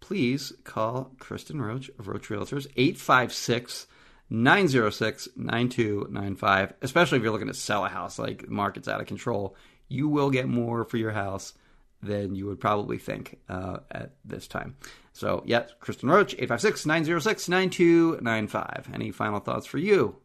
please 0.00 0.52
call 0.64 1.12
Kristen 1.20 1.62
Roach 1.62 1.88
of 2.00 2.08
Roach 2.08 2.28
Realtors, 2.28 2.66
856 2.76 3.86
906 4.28 5.28
9295. 5.36 6.72
Especially 6.82 7.18
if 7.18 7.22
you're 7.22 7.30
looking 7.30 7.46
to 7.46 7.54
sell 7.54 7.84
a 7.84 7.88
house, 7.88 8.18
like 8.18 8.44
the 8.46 8.50
market's 8.50 8.88
out 8.88 9.00
of 9.00 9.06
control, 9.06 9.54
you 9.88 10.08
will 10.08 10.30
get 10.30 10.48
more 10.48 10.84
for 10.84 10.96
your 10.96 11.12
house 11.12 11.54
than 12.02 12.34
you 12.34 12.46
would 12.46 12.60
probably 12.60 12.98
think 12.98 13.38
uh, 13.48 13.78
at 13.90 14.12
this 14.24 14.46
time. 14.46 14.76
So, 15.12 15.42
yes, 15.44 15.70
Kristen 15.80 16.08
Roach, 16.08 16.34
856 16.34 16.86
906 16.86 17.48
9295. 17.48 18.90
Any 18.94 19.10
final 19.10 19.40
thoughts 19.40 19.66
for 19.66 19.78
you, 19.78 20.16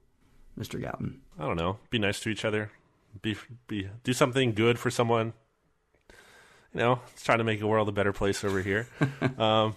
Mr. 0.60 0.80
Gowton? 0.80 1.20
I 1.40 1.46
don't 1.48 1.58
know. 1.58 1.80
Be 1.90 1.98
nice 2.00 2.20
to 2.22 2.30
each 2.30 2.46
other. 2.46 2.72
Be 3.22 3.36
be 3.68 3.90
do 4.04 4.14
something 4.14 4.54
good 4.54 4.78
for 4.80 4.92
someone. 4.92 5.34
You 6.74 6.80
know, 6.80 7.00
let's 7.06 7.24
try 7.24 7.38
to 7.38 7.44
make 7.44 7.60
the 7.60 7.68
world 7.68 7.90
a 7.90 7.92
better 7.92 8.14
place 8.14 8.44
over 8.44 8.62
here. 8.62 8.88
um, 9.38 9.76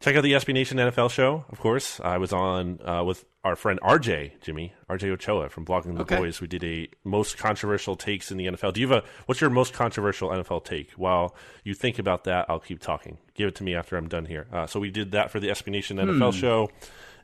check 0.00 0.16
out 0.16 0.22
the 0.22 0.32
SB 0.32 0.54
Nation 0.54 0.78
NFL 0.78 1.10
show. 1.10 1.44
Of 1.50 1.60
course, 1.60 2.00
I 2.00 2.18
was 2.18 2.32
on 2.32 2.80
uh, 2.86 3.02
with 3.04 3.24
our 3.44 3.56
friend 3.56 3.80
RJ 3.82 4.40
Jimmy 4.42 4.72
RJ 4.90 5.10
Ochoa 5.10 5.48
from 5.48 5.64
Blogging 5.64 5.94
the 5.94 6.02
Okay. 6.02 6.16
Boys. 6.16 6.40
We 6.40 6.46
did 6.46 6.62
a 6.64 6.88
most 7.04 7.38
controversial 7.38 7.96
takes 7.96 8.30
in 8.30 8.36
the 8.36 8.46
NFL. 8.46 8.74
Do 8.74 8.80
you 8.80 8.88
have 8.88 9.04
a 9.04 9.06
what's 9.26 9.40
your 9.40 9.50
most 9.50 9.72
controversial 9.72 10.28
NFL 10.30 10.64
take? 10.64 10.90
While 10.92 11.34
you 11.64 11.74
think 11.74 11.98
about 11.98 12.24
that, 12.24 12.46
I'll 12.48 12.60
keep 12.60 12.80
talking. 12.80 13.18
Give 13.34 13.48
it 13.48 13.54
to 13.56 13.64
me 13.64 13.74
after 13.74 13.96
I'm 13.96 14.08
done 14.08 14.26
here. 14.26 14.46
Uh, 14.52 14.66
so 14.66 14.80
we 14.80 14.90
did 14.90 15.12
that 15.12 15.30
for 15.30 15.40
the 15.40 15.48
SB 15.48 15.68
Nation 15.68 15.96
NFL 15.98 16.32
show, 16.34 16.70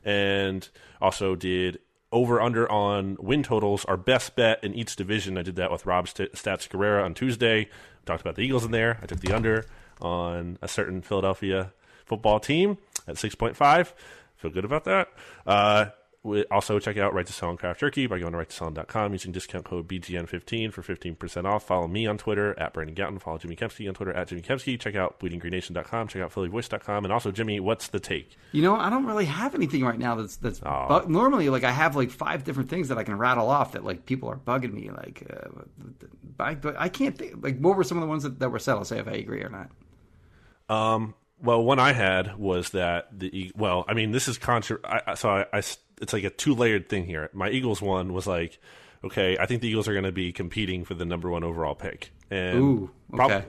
and 0.03 0.67
also 1.01 1.35
did 1.35 1.79
over 2.11 2.39
under 2.39 2.71
on 2.71 3.17
win 3.19 3.43
totals, 3.43 3.83
our 3.85 3.97
best 3.97 4.35
bet 4.35 4.63
in 4.63 4.73
each 4.73 4.95
division. 4.95 5.37
I 5.37 5.41
did 5.41 5.57
that 5.57 5.71
with 5.71 5.85
Rob 5.85 6.07
St- 6.07 6.31
Stats 6.33 6.67
Guerrera 6.69 7.03
on 7.03 7.13
Tuesday. 7.13 7.67
Talked 8.05 8.21
about 8.21 8.35
the 8.35 8.41
Eagles 8.43 8.63
in 8.63 8.71
there. 8.71 8.99
I 9.01 9.05
took 9.05 9.19
the 9.19 9.33
under 9.33 9.65
on 10.01 10.57
a 10.61 10.67
certain 10.67 11.01
Philadelphia 11.01 11.73
football 12.05 12.39
team 12.39 12.77
at 13.07 13.15
6.5. 13.15 13.93
Feel 14.37 14.51
good 14.51 14.65
about 14.65 14.83
that. 14.85 15.09
Uh, 15.45 15.87
we 16.25 16.43
also 16.45 16.79
check 16.79 16.97
out 16.97 17.13
Righteous 17.13 17.37
Felon 17.37 17.51
and 17.51 17.59
Craft 17.59 17.79
Jerky 17.79 18.07
by 18.07 18.17
going 18.17 18.31
to 18.31 18.37
righteousfelon.com 18.39 19.11
using 19.13 19.31
discount 19.31 19.63
code 19.63 19.87
BGN15 19.87 20.73
for 20.73 20.81
15% 20.81 21.45
off. 21.45 21.67
Follow 21.67 21.87
me 21.87 22.07
on 22.07 22.17
Twitter 22.17 22.59
at 22.59 22.73
Brandon 22.73 22.95
Gowton. 22.95 23.21
Follow 23.21 23.37
Jimmy 23.37 23.55
Kempski 23.55 23.87
on 23.87 23.93
Twitter 23.93 24.11
at 24.11 24.27
Jimmy 24.27 24.41
Kempski. 24.41 24.79
Check 24.79 24.95
out 24.95 25.19
bleedinggreennation.com. 25.19 26.07
Check 26.07 26.23
out 26.23 26.33
phillyvoice.com. 26.33 27.05
And 27.05 27.13
also, 27.13 27.31
Jimmy, 27.31 27.59
what's 27.59 27.89
the 27.89 27.99
take? 27.99 28.37
You 28.53 28.63
know, 28.63 28.75
I 28.75 28.89
don't 28.89 29.05
really 29.05 29.25
have 29.25 29.53
anything 29.53 29.85
right 29.85 29.99
now 29.99 30.15
that's 30.15 30.37
that's. 30.37 30.59
But 30.89 31.11
normally, 31.11 31.49
like 31.49 31.63
I 31.63 31.71
have 31.71 31.95
like 31.95 32.09
five 32.09 32.43
different 32.43 32.71
things 32.71 32.87
that 32.87 32.97
I 32.97 33.03
can 33.03 33.19
rattle 33.19 33.47
off 33.47 33.73
that 33.73 33.85
like 33.85 34.07
people 34.07 34.27
are 34.29 34.37
bugging 34.37 34.73
me. 34.73 34.89
Like, 34.89 35.27
uh, 35.29 35.61
I, 36.39 36.55
but 36.55 36.75
I 36.79 36.89
can't 36.89 37.15
think. 37.15 37.43
Like, 37.43 37.59
what 37.59 37.77
were 37.77 37.83
some 37.83 37.99
of 37.99 38.01
the 38.01 38.07
ones 38.07 38.23
that, 38.23 38.39
that 38.39 38.49
were 38.49 38.57
said? 38.57 38.73
I'll 38.73 38.83
say 38.83 38.97
if 38.97 39.07
I 39.07 39.11
agree 39.13 39.43
or 39.43 39.49
not. 39.49 39.69
Well, 41.41 41.63
one 41.63 41.79
I 41.79 41.91
had 41.91 42.37
was 42.37 42.69
that 42.71 43.07
the 43.17 43.51
well, 43.55 43.85
I 43.87 43.93
mean, 43.93 44.11
this 44.11 44.27
is 44.27 44.37
contra. 44.37 44.79
I, 44.83 45.15
so 45.15 45.29
I, 45.29 45.45
I 45.53 45.61
it's 46.01 46.13
like 46.13 46.23
a 46.23 46.29
two 46.29 46.55
layered 46.55 46.89
thing 46.89 47.05
here. 47.05 47.29
My 47.33 47.49
Eagles 47.49 47.81
one 47.81 48.13
was 48.13 48.27
like, 48.27 48.59
okay, 49.03 49.37
I 49.37 49.45
think 49.45 49.61
the 49.61 49.67
Eagles 49.67 49.87
are 49.87 49.93
going 49.93 50.05
to 50.05 50.11
be 50.11 50.31
competing 50.31 50.83
for 50.83 50.93
the 50.93 51.05
number 51.05 51.29
one 51.29 51.43
overall 51.43 51.75
pick. 51.75 52.11
And 52.31 52.59
Ooh, 52.59 52.91
prob- 53.13 53.31
okay. 53.31 53.45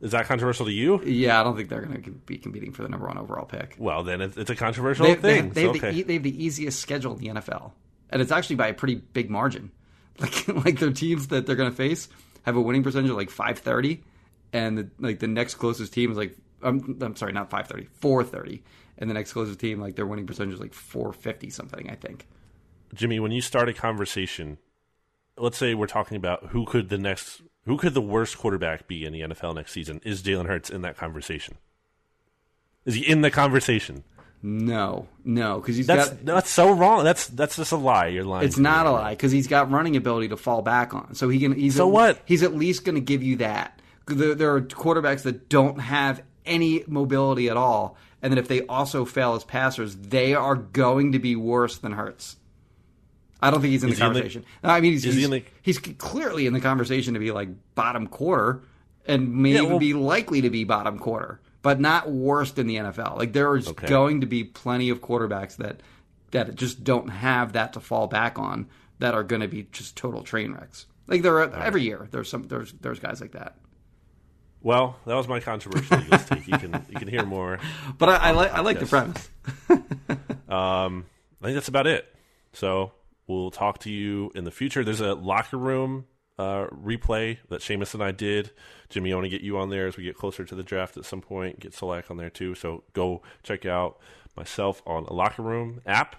is 0.00 0.12
that 0.12 0.26
controversial 0.26 0.66
to 0.66 0.72
you? 0.72 1.02
Yeah, 1.04 1.40
I 1.40 1.44
don't 1.44 1.56
think 1.56 1.68
they're 1.68 1.82
going 1.82 2.02
to 2.02 2.10
be 2.10 2.38
competing 2.38 2.72
for 2.72 2.82
the 2.82 2.88
number 2.88 3.06
one 3.06 3.18
overall 3.18 3.46
pick. 3.46 3.76
Well, 3.78 4.02
then 4.02 4.20
it's, 4.20 4.50
a 4.50 4.56
controversial 4.56 5.06
They, 5.06 5.14
they, 5.14 5.40
thing. 5.40 5.50
they, 5.50 5.62
so, 5.62 5.66
have 5.72 5.76
okay. 5.76 5.90
the, 5.92 6.02
they 6.02 6.14
have 6.14 6.22
the 6.22 6.44
easiest 6.44 6.80
schedule 6.80 7.12
in 7.14 7.18
the 7.18 7.40
NFL, 7.40 7.72
and 8.10 8.20
it's 8.20 8.32
actually 8.32 8.56
by 8.56 8.68
a 8.68 8.74
pretty 8.74 8.96
big 8.96 9.30
margin. 9.30 9.70
Like, 10.16 10.46
like 10.46 10.78
their 10.78 10.92
teams 10.92 11.26
that 11.28 11.44
they're 11.44 11.56
going 11.56 11.70
to 11.70 11.76
face 11.76 12.08
have 12.44 12.54
a 12.54 12.60
winning 12.60 12.84
percentage 12.84 13.10
of 13.10 13.16
like 13.16 13.30
five 13.30 13.58
thirty, 13.58 14.04
and 14.52 14.78
the, 14.78 14.88
like 15.00 15.18
the 15.18 15.26
next 15.26 15.56
closest 15.56 15.92
team 15.92 16.12
is 16.12 16.16
like 16.16 16.36
I'm, 16.64 16.98
I'm 17.00 17.16
sorry, 17.16 17.32
not 17.32 17.50
five 17.50 17.68
thirty, 17.68 17.86
four 18.00 18.24
thirty, 18.24 18.62
and 18.98 19.08
the 19.08 19.14
next 19.14 19.32
closest 19.32 19.60
team 19.60 19.80
like 19.80 19.96
their 19.96 20.06
winning 20.06 20.26
percentage 20.26 20.54
is 20.54 20.60
like 20.60 20.74
four 20.74 21.12
fifty 21.12 21.50
something. 21.50 21.88
I 21.90 21.94
think. 21.94 22.26
Jimmy, 22.94 23.20
when 23.20 23.32
you 23.32 23.40
start 23.40 23.68
a 23.68 23.72
conversation, 23.72 24.58
let's 25.36 25.58
say 25.58 25.74
we're 25.74 25.86
talking 25.86 26.16
about 26.16 26.48
who 26.48 26.64
could 26.64 26.88
the 26.88 26.98
next, 26.98 27.42
who 27.66 27.76
could 27.76 27.94
the 27.94 28.00
worst 28.00 28.38
quarterback 28.38 28.86
be 28.86 29.04
in 29.04 29.12
the 29.12 29.20
NFL 29.20 29.56
next 29.56 29.72
season? 29.72 30.00
Is 30.04 30.22
Jalen 30.22 30.46
Hurts 30.46 30.70
in 30.70 30.82
that 30.82 30.96
conversation? 30.96 31.56
Is 32.84 32.94
he 32.94 33.08
in 33.08 33.22
the 33.22 33.30
conversation? 33.30 34.04
No, 34.46 35.08
no, 35.24 35.58
because 35.58 35.76
he's 35.76 35.86
That's 35.86 36.10
got. 36.10 36.24
that's 36.26 36.50
so 36.50 36.70
wrong. 36.70 37.02
That's 37.02 37.28
that's 37.28 37.56
just 37.56 37.72
a 37.72 37.76
lie. 37.76 38.08
You're 38.08 38.24
lying. 38.24 38.44
It's 38.44 38.56
to 38.56 38.60
me 38.60 38.64
not 38.64 38.86
a 38.86 38.90
lie 38.90 39.12
because 39.12 39.32
he's 39.32 39.46
got 39.46 39.70
running 39.70 39.96
ability 39.96 40.28
to 40.28 40.36
fall 40.36 40.60
back 40.60 40.92
on. 40.92 41.14
So 41.14 41.30
he 41.30 41.40
can. 41.40 41.54
He's 41.54 41.76
So 41.76 41.88
at, 41.88 41.92
what? 41.92 42.22
He's 42.26 42.42
at 42.42 42.54
least 42.54 42.84
going 42.84 42.96
to 42.96 43.00
give 43.00 43.22
you 43.22 43.36
that. 43.36 43.80
There, 44.06 44.34
there 44.34 44.54
are 44.54 44.60
quarterbacks 44.60 45.22
that 45.22 45.48
don't 45.48 45.78
have 45.80 46.22
any 46.46 46.84
mobility 46.86 47.48
at 47.48 47.56
all, 47.56 47.96
and 48.22 48.32
then 48.32 48.38
if 48.38 48.48
they 48.48 48.62
also 48.66 49.04
fail 49.04 49.34
as 49.34 49.44
passers, 49.44 49.96
they 49.96 50.34
are 50.34 50.54
going 50.56 51.12
to 51.12 51.18
be 51.18 51.36
worse 51.36 51.78
than 51.78 51.92
Hurts. 51.92 52.36
I 53.42 53.50
don't 53.50 53.60
think 53.60 53.72
he's 53.72 53.84
in 53.84 53.90
Is 53.90 53.98
the 53.98 54.04
he 54.04 54.08
in 54.08 54.12
the- 54.14 54.20
conversation. 54.20 54.44
I 54.62 54.80
mean, 54.80 54.92
he's 54.92 55.04
is 55.04 55.16
he 55.16 55.26
the- 55.26 55.42
he's 55.62 55.78
clearly 55.78 56.46
in 56.46 56.52
the 56.54 56.60
conversation 56.60 57.14
to 57.14 57.20
be 57.20 57.30
like 57.32 57.48
bottom 57.74 58.06
quarter, 58.06 58.62
and 59.06 59.34
may 59.34 59.50
Yeah, 59.52 59.58
even 59.58 59.70
well- 59.70 59.78
be 59.78 59.92
likely 59.94 60.40
to 60.42 60.50
be 60.50 60.64
bottom 60.64 60.98
quarter, 60.98 61.40
but 61.62 61.80
not 61.80 62.10
worst 62.10 62.58
in 62.58 62.66
the 62.66 62.76
NFL. 62.76 63.16
Like 63.18 63.32
there 63.34 63.54
is 63.56 63.68
Okay. 63.68 63.86
going 63.88 64.20
to 64.22 64.26
be 64.26 64.44
plenty 64.44 64.88
of 64.90 65.00
quarterbacks 65.00 65.56
that 65.56 65.80
that 66.30 66.54
just 66.56 66.82
don't 66.82 67.08
have 67.08 67.52
that 67.52 67.72
to 67.74 67.80
fall 67.80 68.06
back 68.08 68.38
on 68.40 68.66
that 68.98 69.14
are 69.14 69.22
going 69.22 69.40
to 69.42 69.46
be 69.48 69.68
just 69.70 69.94
total 69.96 70.22
train 70.22 70.52
wrecks. 70.52 70.86
Like 71.06 71.22
there 71.22 71.38
are 71.38 71.52
every 71.54 71.82
year. 71.82 72.08
There's 72.10 72.28
some 72.30 72.44
there's 72.48 72.72
there's 72.80 72.98
guys 72.98 73.20
like 73.20 73.32
that. 73.32 73.56
Well, 74.64 74.96
that 75.06 75.14
was 75.14 75.28
my 75.28 75.38
controversial 75.38 76.00
Eagles 76.04 76.24
take. 76.24 76.48
You 76.48 76.58
can 76.58 76.84
you 76.88 76.98
can 76.98 77.06
hear 77.06 77.24
more. 77.24 77.60
But 77.98 78.08
I, 78.08 78.16
I 78.16 78.30
like 78.32 78.52
I 78.52 78.60
like 78.60 78.80
the 78.80 78.86
premise. 78.86 79.30
Um, 80.46 81.06
I 81.42 81.46
think 81.46 81.56
that's 81.56 81.68
about 81.68 81.88
it. 81.88 82.06
So 82.52 82.92
we'll 83.26 83.50
talk 83.50 83.78
to 83.80 83.90
you 83.90 84.30
in 84.36 84.44
the 84.44 84.52
future. 84.52 84.84
There's 84.84 85.00
a 85.00 85.14
locker 85.14 85.56
room 85.56 86.04
uh, 86.38 86.66
replay 86.66 87.38
that 87.48 87.60
Seamus 87.60 87.94
and 87.94 88.02
I 88.02 88.12
did. 88.12 88.52
Jimmy, 88.88 89.12
I 89.12 89.16
want 89.16 89.24
to 89.24 89.30
get 89.30 89.40
you 89.40 89.58
on 89.58 89.70
there 89.70 89.88
as 89.88 89.96
we 89.96 90.04
get 90.04 90.16
closer 90.16 90.44
to 90.44 90.54
the 90.54 90.62
draft 90.62 90.96
at 90.96 91.06
some 91.06 91.20
point. 91.20 91.58
Get 91.58 91.72
Solak 91.72 92.08
on 92.10 92.18
there 92.18 92.30
too. 92.30 92.54
So 92.54 92.84
go 92.92 93.22
check 93.42 93.66
out 93.66 93.98
myself 94.36 94.80
on 94.86 95.06
a 95.06 95.12
locker 95.12 95.42
room 95.42 95.80
app. 95.86 96.14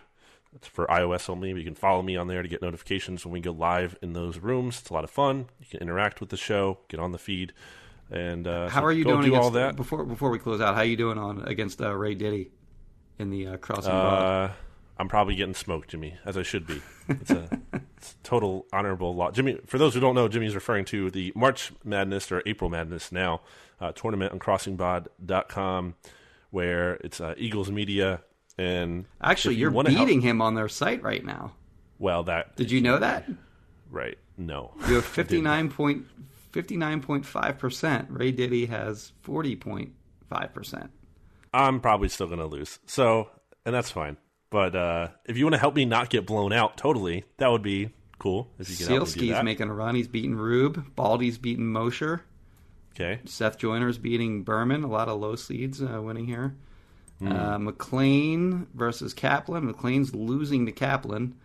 It's 0.53 0.67
for 0.67 0.85
iOS 0.87 1.29
only. 1.29 1.53
But 1.53 1.59
you 1.59 1.65
can 1.65 1.75
follow 1.75 2.01
me 2.01 2.17
on 2.17 2.27
there 2.27 2.41
to 2.41 2.49
get 2.49 2.61
notifications 2.61 3.25
when 3.25 3.31
we 3.31 3.39
go 3.39 3.51
live 3.51 3.97
in 4.01 4.13
those 4.13 4.39
rooms. 4.39 4.79
It's 4.79 4.89
a 4.89 4.93
lot 4.93 5.03
of 5.03 5.11
fun. 5.11 5.47
You 5.59 5.67
can 5.69 5.81
interact 5.81 6.19
with 6.19 6.29
the 6.29 6.37
show, 6.37 6.79
get 6.89 6.99
on 6.99 7.11
the 7.11 7.17
feed, 7.17 7.53
and 8.11 8.47
uh, 8.47 8.69
How 8.69 8.81
so 8.81 8.85
are 8.87 8.91
you 8.91 9.03
doing 9.03 9.21
do 9.21 9.27
against 9.27 9.43
all 9.43 9.51
that? 9.51 9.75
before 9.75 10.03
before 10.05 10.29
we 10.29 10.39
close 10.39 10.61
out? 10.61 10.75
How 10.75 10.81
are 10.81 10.85
you 10.85 10.97
doing 10.97 11.17
on 11.17 11.43
against 11.47 11.81
uh, 11.81 11.93
Ray 11.95 12.15
Diddy 12.15 12.51
in 13.19 13.29
the 13.29 13.47
uh, 13.47 13.57
crossing? 13.57 13.91
Uh, 13.91 14.51
I'm 14.97 15.09
probably 15.09 15.35
getting 15.35 15.53
smoked, 15.55 15.89
Jimmy, 15.89 16.15
as 16.23 16.37
I 16.37 16.43
should 16.43 16.65
be. 16.65 16.81
It's 17.09 17.29
a, 17.31 17.49
it's 17.97 18.13
a 18.13 18.15
total 18.23 18.65
honorable 18.71 19.13
loss. 19.13 19.35
Jimmy, 19.35 19.59
for 19.65 19.77
those 19.77 19.93
who 19.93 19.99
don't 19.99 20.15
know, 20.15 20.27
Jimmy's 20.29 20.55
referring 20.55 20.85
to 20.85 21.11
the 21.11 21.33
March 21.35 21.73
Madness 21.83 22.31
or 22.31 22.41
April 22.45 22.69
Madness 22.69 23.11
now 23.11 23.41
uh, 23.81 23.91
tournament 23.91 24.31
on 24.31 24.39
crossingbroad.com 24.39 25.95
where 26.51 26.93
it's 26.95 27.19
uh, 27.19 27.33
Eagles 27.37 27.69
Media 27.71 28.21
and 28.57 29.05
Actually, 29.21 29.55
you're 29.55 29.71
help- 29.71 29.87
beating 29.87 30.21
him 30.21 30.41
on 30.41 30.55
their 30.55 30.69
site 30.69 31.03
right 31.03 31.25
now. 31.25 31.53
well, 31.99 32.23
that 32.23 32.55
Did 32.55 32.71
you 32.71 32.79
know 32.79 32.97
that? 32.99 33.27
right? 33.91 34.17
No, 34.37 34.71
You 34.87 34.95
have 34.95 35.05
59 35.05 35.69
point, 35.71 36.05
59.5%. 36.55 38.07
Ray 38.09 38.31
Diddy 38.31 38.65
has 38.67 39.11
40.5%. 39.25 40.89
I'm 41.53 41.79
probably 41.79 42.09
still 42.09 42.27
going 42.27 42.39
to 42.39 42.45
lose. 42.45 42.79
So, 42.85 43.29
and 43.65 43.75
that's 43.75 43.91
fine. 43.91 44.17
But 44.49 44.75
uh, 44.75 45.07
if 45.25 45.37
you 45.37 45.45
want 45.45 45.55
to 45.55 45.59
help 45.59 45.75
me 45.75 45.85
not 45.85 46.09
get 46.09 46.25
blown 46.25 46.53
out 46.53 46.77
totally, 46.77 47.25
that 47.37 47.49
would 47.51 47.61
be 47.61 47.89
cool. 48.19 48.49
If 48.57 48.69
you 48.69 48.77
can 48.77 48.87
help 48.87 49.07
me 49.07 49.13
do 49.13 49.19
Sielski's 49.33 49.43
making 49.43 49.69
a 49.69 49.73
run. 49.73 49.95
He's 49.95 50.07
beating 50.07 50.35
Rube. 50.35 50.95
Baldy's 50.95 51.37
beating 51.37 51.67
Mosher. 51.67 52.23
okay. 52.93 53.19
Seth 53.25 53.57
Joyner's 53.57 53.97
beating 53.97 54.43
Berman. 54.43 54.83
A 54.83 54.87
lot 54.87 55.09
of 55.09 55.19
low 55.19 55.35
seeds 55.35 55.81
uh, 55.81 56.01
winning 56.01 56.25
here. 56.25 56.55
Hmm. 57.19 57.31
Uh, 57.31 57.57
McLean 57.59 58.67
versus 58.73 59.13
Kaplan. 59.13 59.65
McLean's 59.65 60.13
losing 60.13 60.65
to 60.65 60.71
Kaplan. 60.71 61.35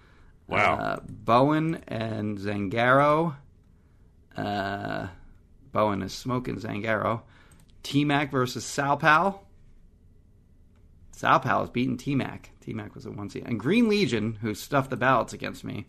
Wow. 0.49 0.75
Uh, 0.77 1.01
Bowen 1.09 1.83
and 1.89 2.39
Zangaro. 2.39 3.37
Uh, 4.41 5.09
Bowen 5.73 6.03
is 6.03 6.13
smoking 6.13 6.57
Zangaro. 6.57 7.23
T 7.83 8.05
Mac 8.05 8.31
versus 8.31 8.65
Sal 8.65 8.97
Pal. 8.97 9.47
Sal 11.13 11.41
Pal 11.41 11.65
is 11.65 11.71
beating 11.71 11.97
T 11.97 12.15
Mac. 12.15 12.51
T 12.61 12.73
Mac 12.73 12.95
was 12.95 13.07
a 13.07 13.11
one 13.11 13.31
seed. 13.31 13.45
And 13.47 13.61
Green 13.61 13.89
Legion, 13.89 14.39
who 14.41 14.55
stuffed 14.55 14.91
the 14.91 14.97
ballots 14.97 15.33
against 15.33 15.65
me. 15.65 15.87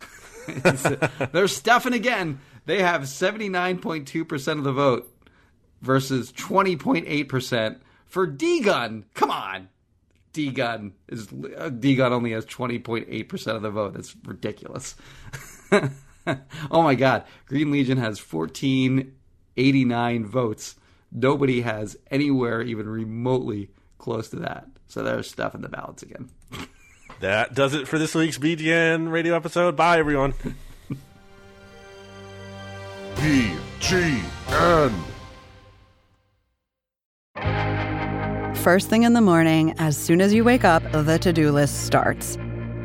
They're 1.32 1.48
stuffing 1.48 1.92
again. 1.92 2.40
They 2.66 2.82
have 2.82 3.02
79.2% 3.02 4.58
of 4.58 4.64
the 4.64 4.72
vote 4.72 5.12
versus 5.80 6.32
20.8% 6.32 7.80
for 8.06 8.26
D 8.26 8.60
Gun. 8.60 9.04
Come 9.14 9.30
on. 9.30 9.68
D 10.32 10.50
Gun 10.50 10.92
is 11.08 11.28
uh, 11.58 11.68
D 11.68 11.94
Gun 11.94 12.12
only 12.12 12.32
has 12.32 12.46
20.8% 12.46 13.46
of 13.48 13.62
the 13.62 13.70
vote. 13.70 13.94
That's 13.94 14.16
ridiculous. 14.24 14.94
oh 16.70 16.82
my 16.82 16.94
god. 16.94 17.24
Green 17.46 17.70
Legion 17.70 17.98
has 17.98 18.20
1489 18.20 20.26
votes. 20.26 20.76
Nobody 21.10 21.62
has 21.62 21.96
anywhere 22.10 22.62
even 22.62 22.88
remotely 22.88 23.70
close 23.98 24.28
to 24.30 24.36
that. 24.36 24.66
So 24.88 25.02
there's 25.02 25.28
stuff 25.28 25.54
in 25.54 25.60
the 25.62 25.68
ballots 25.68 26.02
again. 26.02 26.30
That 27.20 27.54
does 27.54 27.74
it 27.74 27.86
for 27.86 28.00
this 28.00 28.16
week's 28.16 28.36
BGN 28.36 29.12
radio 29.12 29.36
episode. 29.36 29.76
Bye, 29.76 30.00
everyone. 30.00 30.34
BGN. 33.14 34.92
First 38.56 38.88
thing 38.88 39.04
in 39.04 39.12
the 39.12 39.20
morning, 39.20 39.74
as 39.78 39.96
soon 39.96 40.20
as 40.20 40.34
you 40.34 40.42
wake 40.42 40.64
up, 40.64 40.82
the 40.90 41.16
to 41.20 41.32
do 41.32 41.52
list 41.52 41.86
starts. 41.86 42.36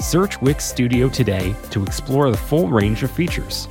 Search 0.00 0.40
Wix 0.40 0.64
Studio 0.64 1.10
today 1.10 1.54
to 1.70 1.82
explore 1.82 2.30
the 2.30 2.36
full 2.36 2.68
range 2.68 3.02
of 3.02 3.10
features. 3.10 3.68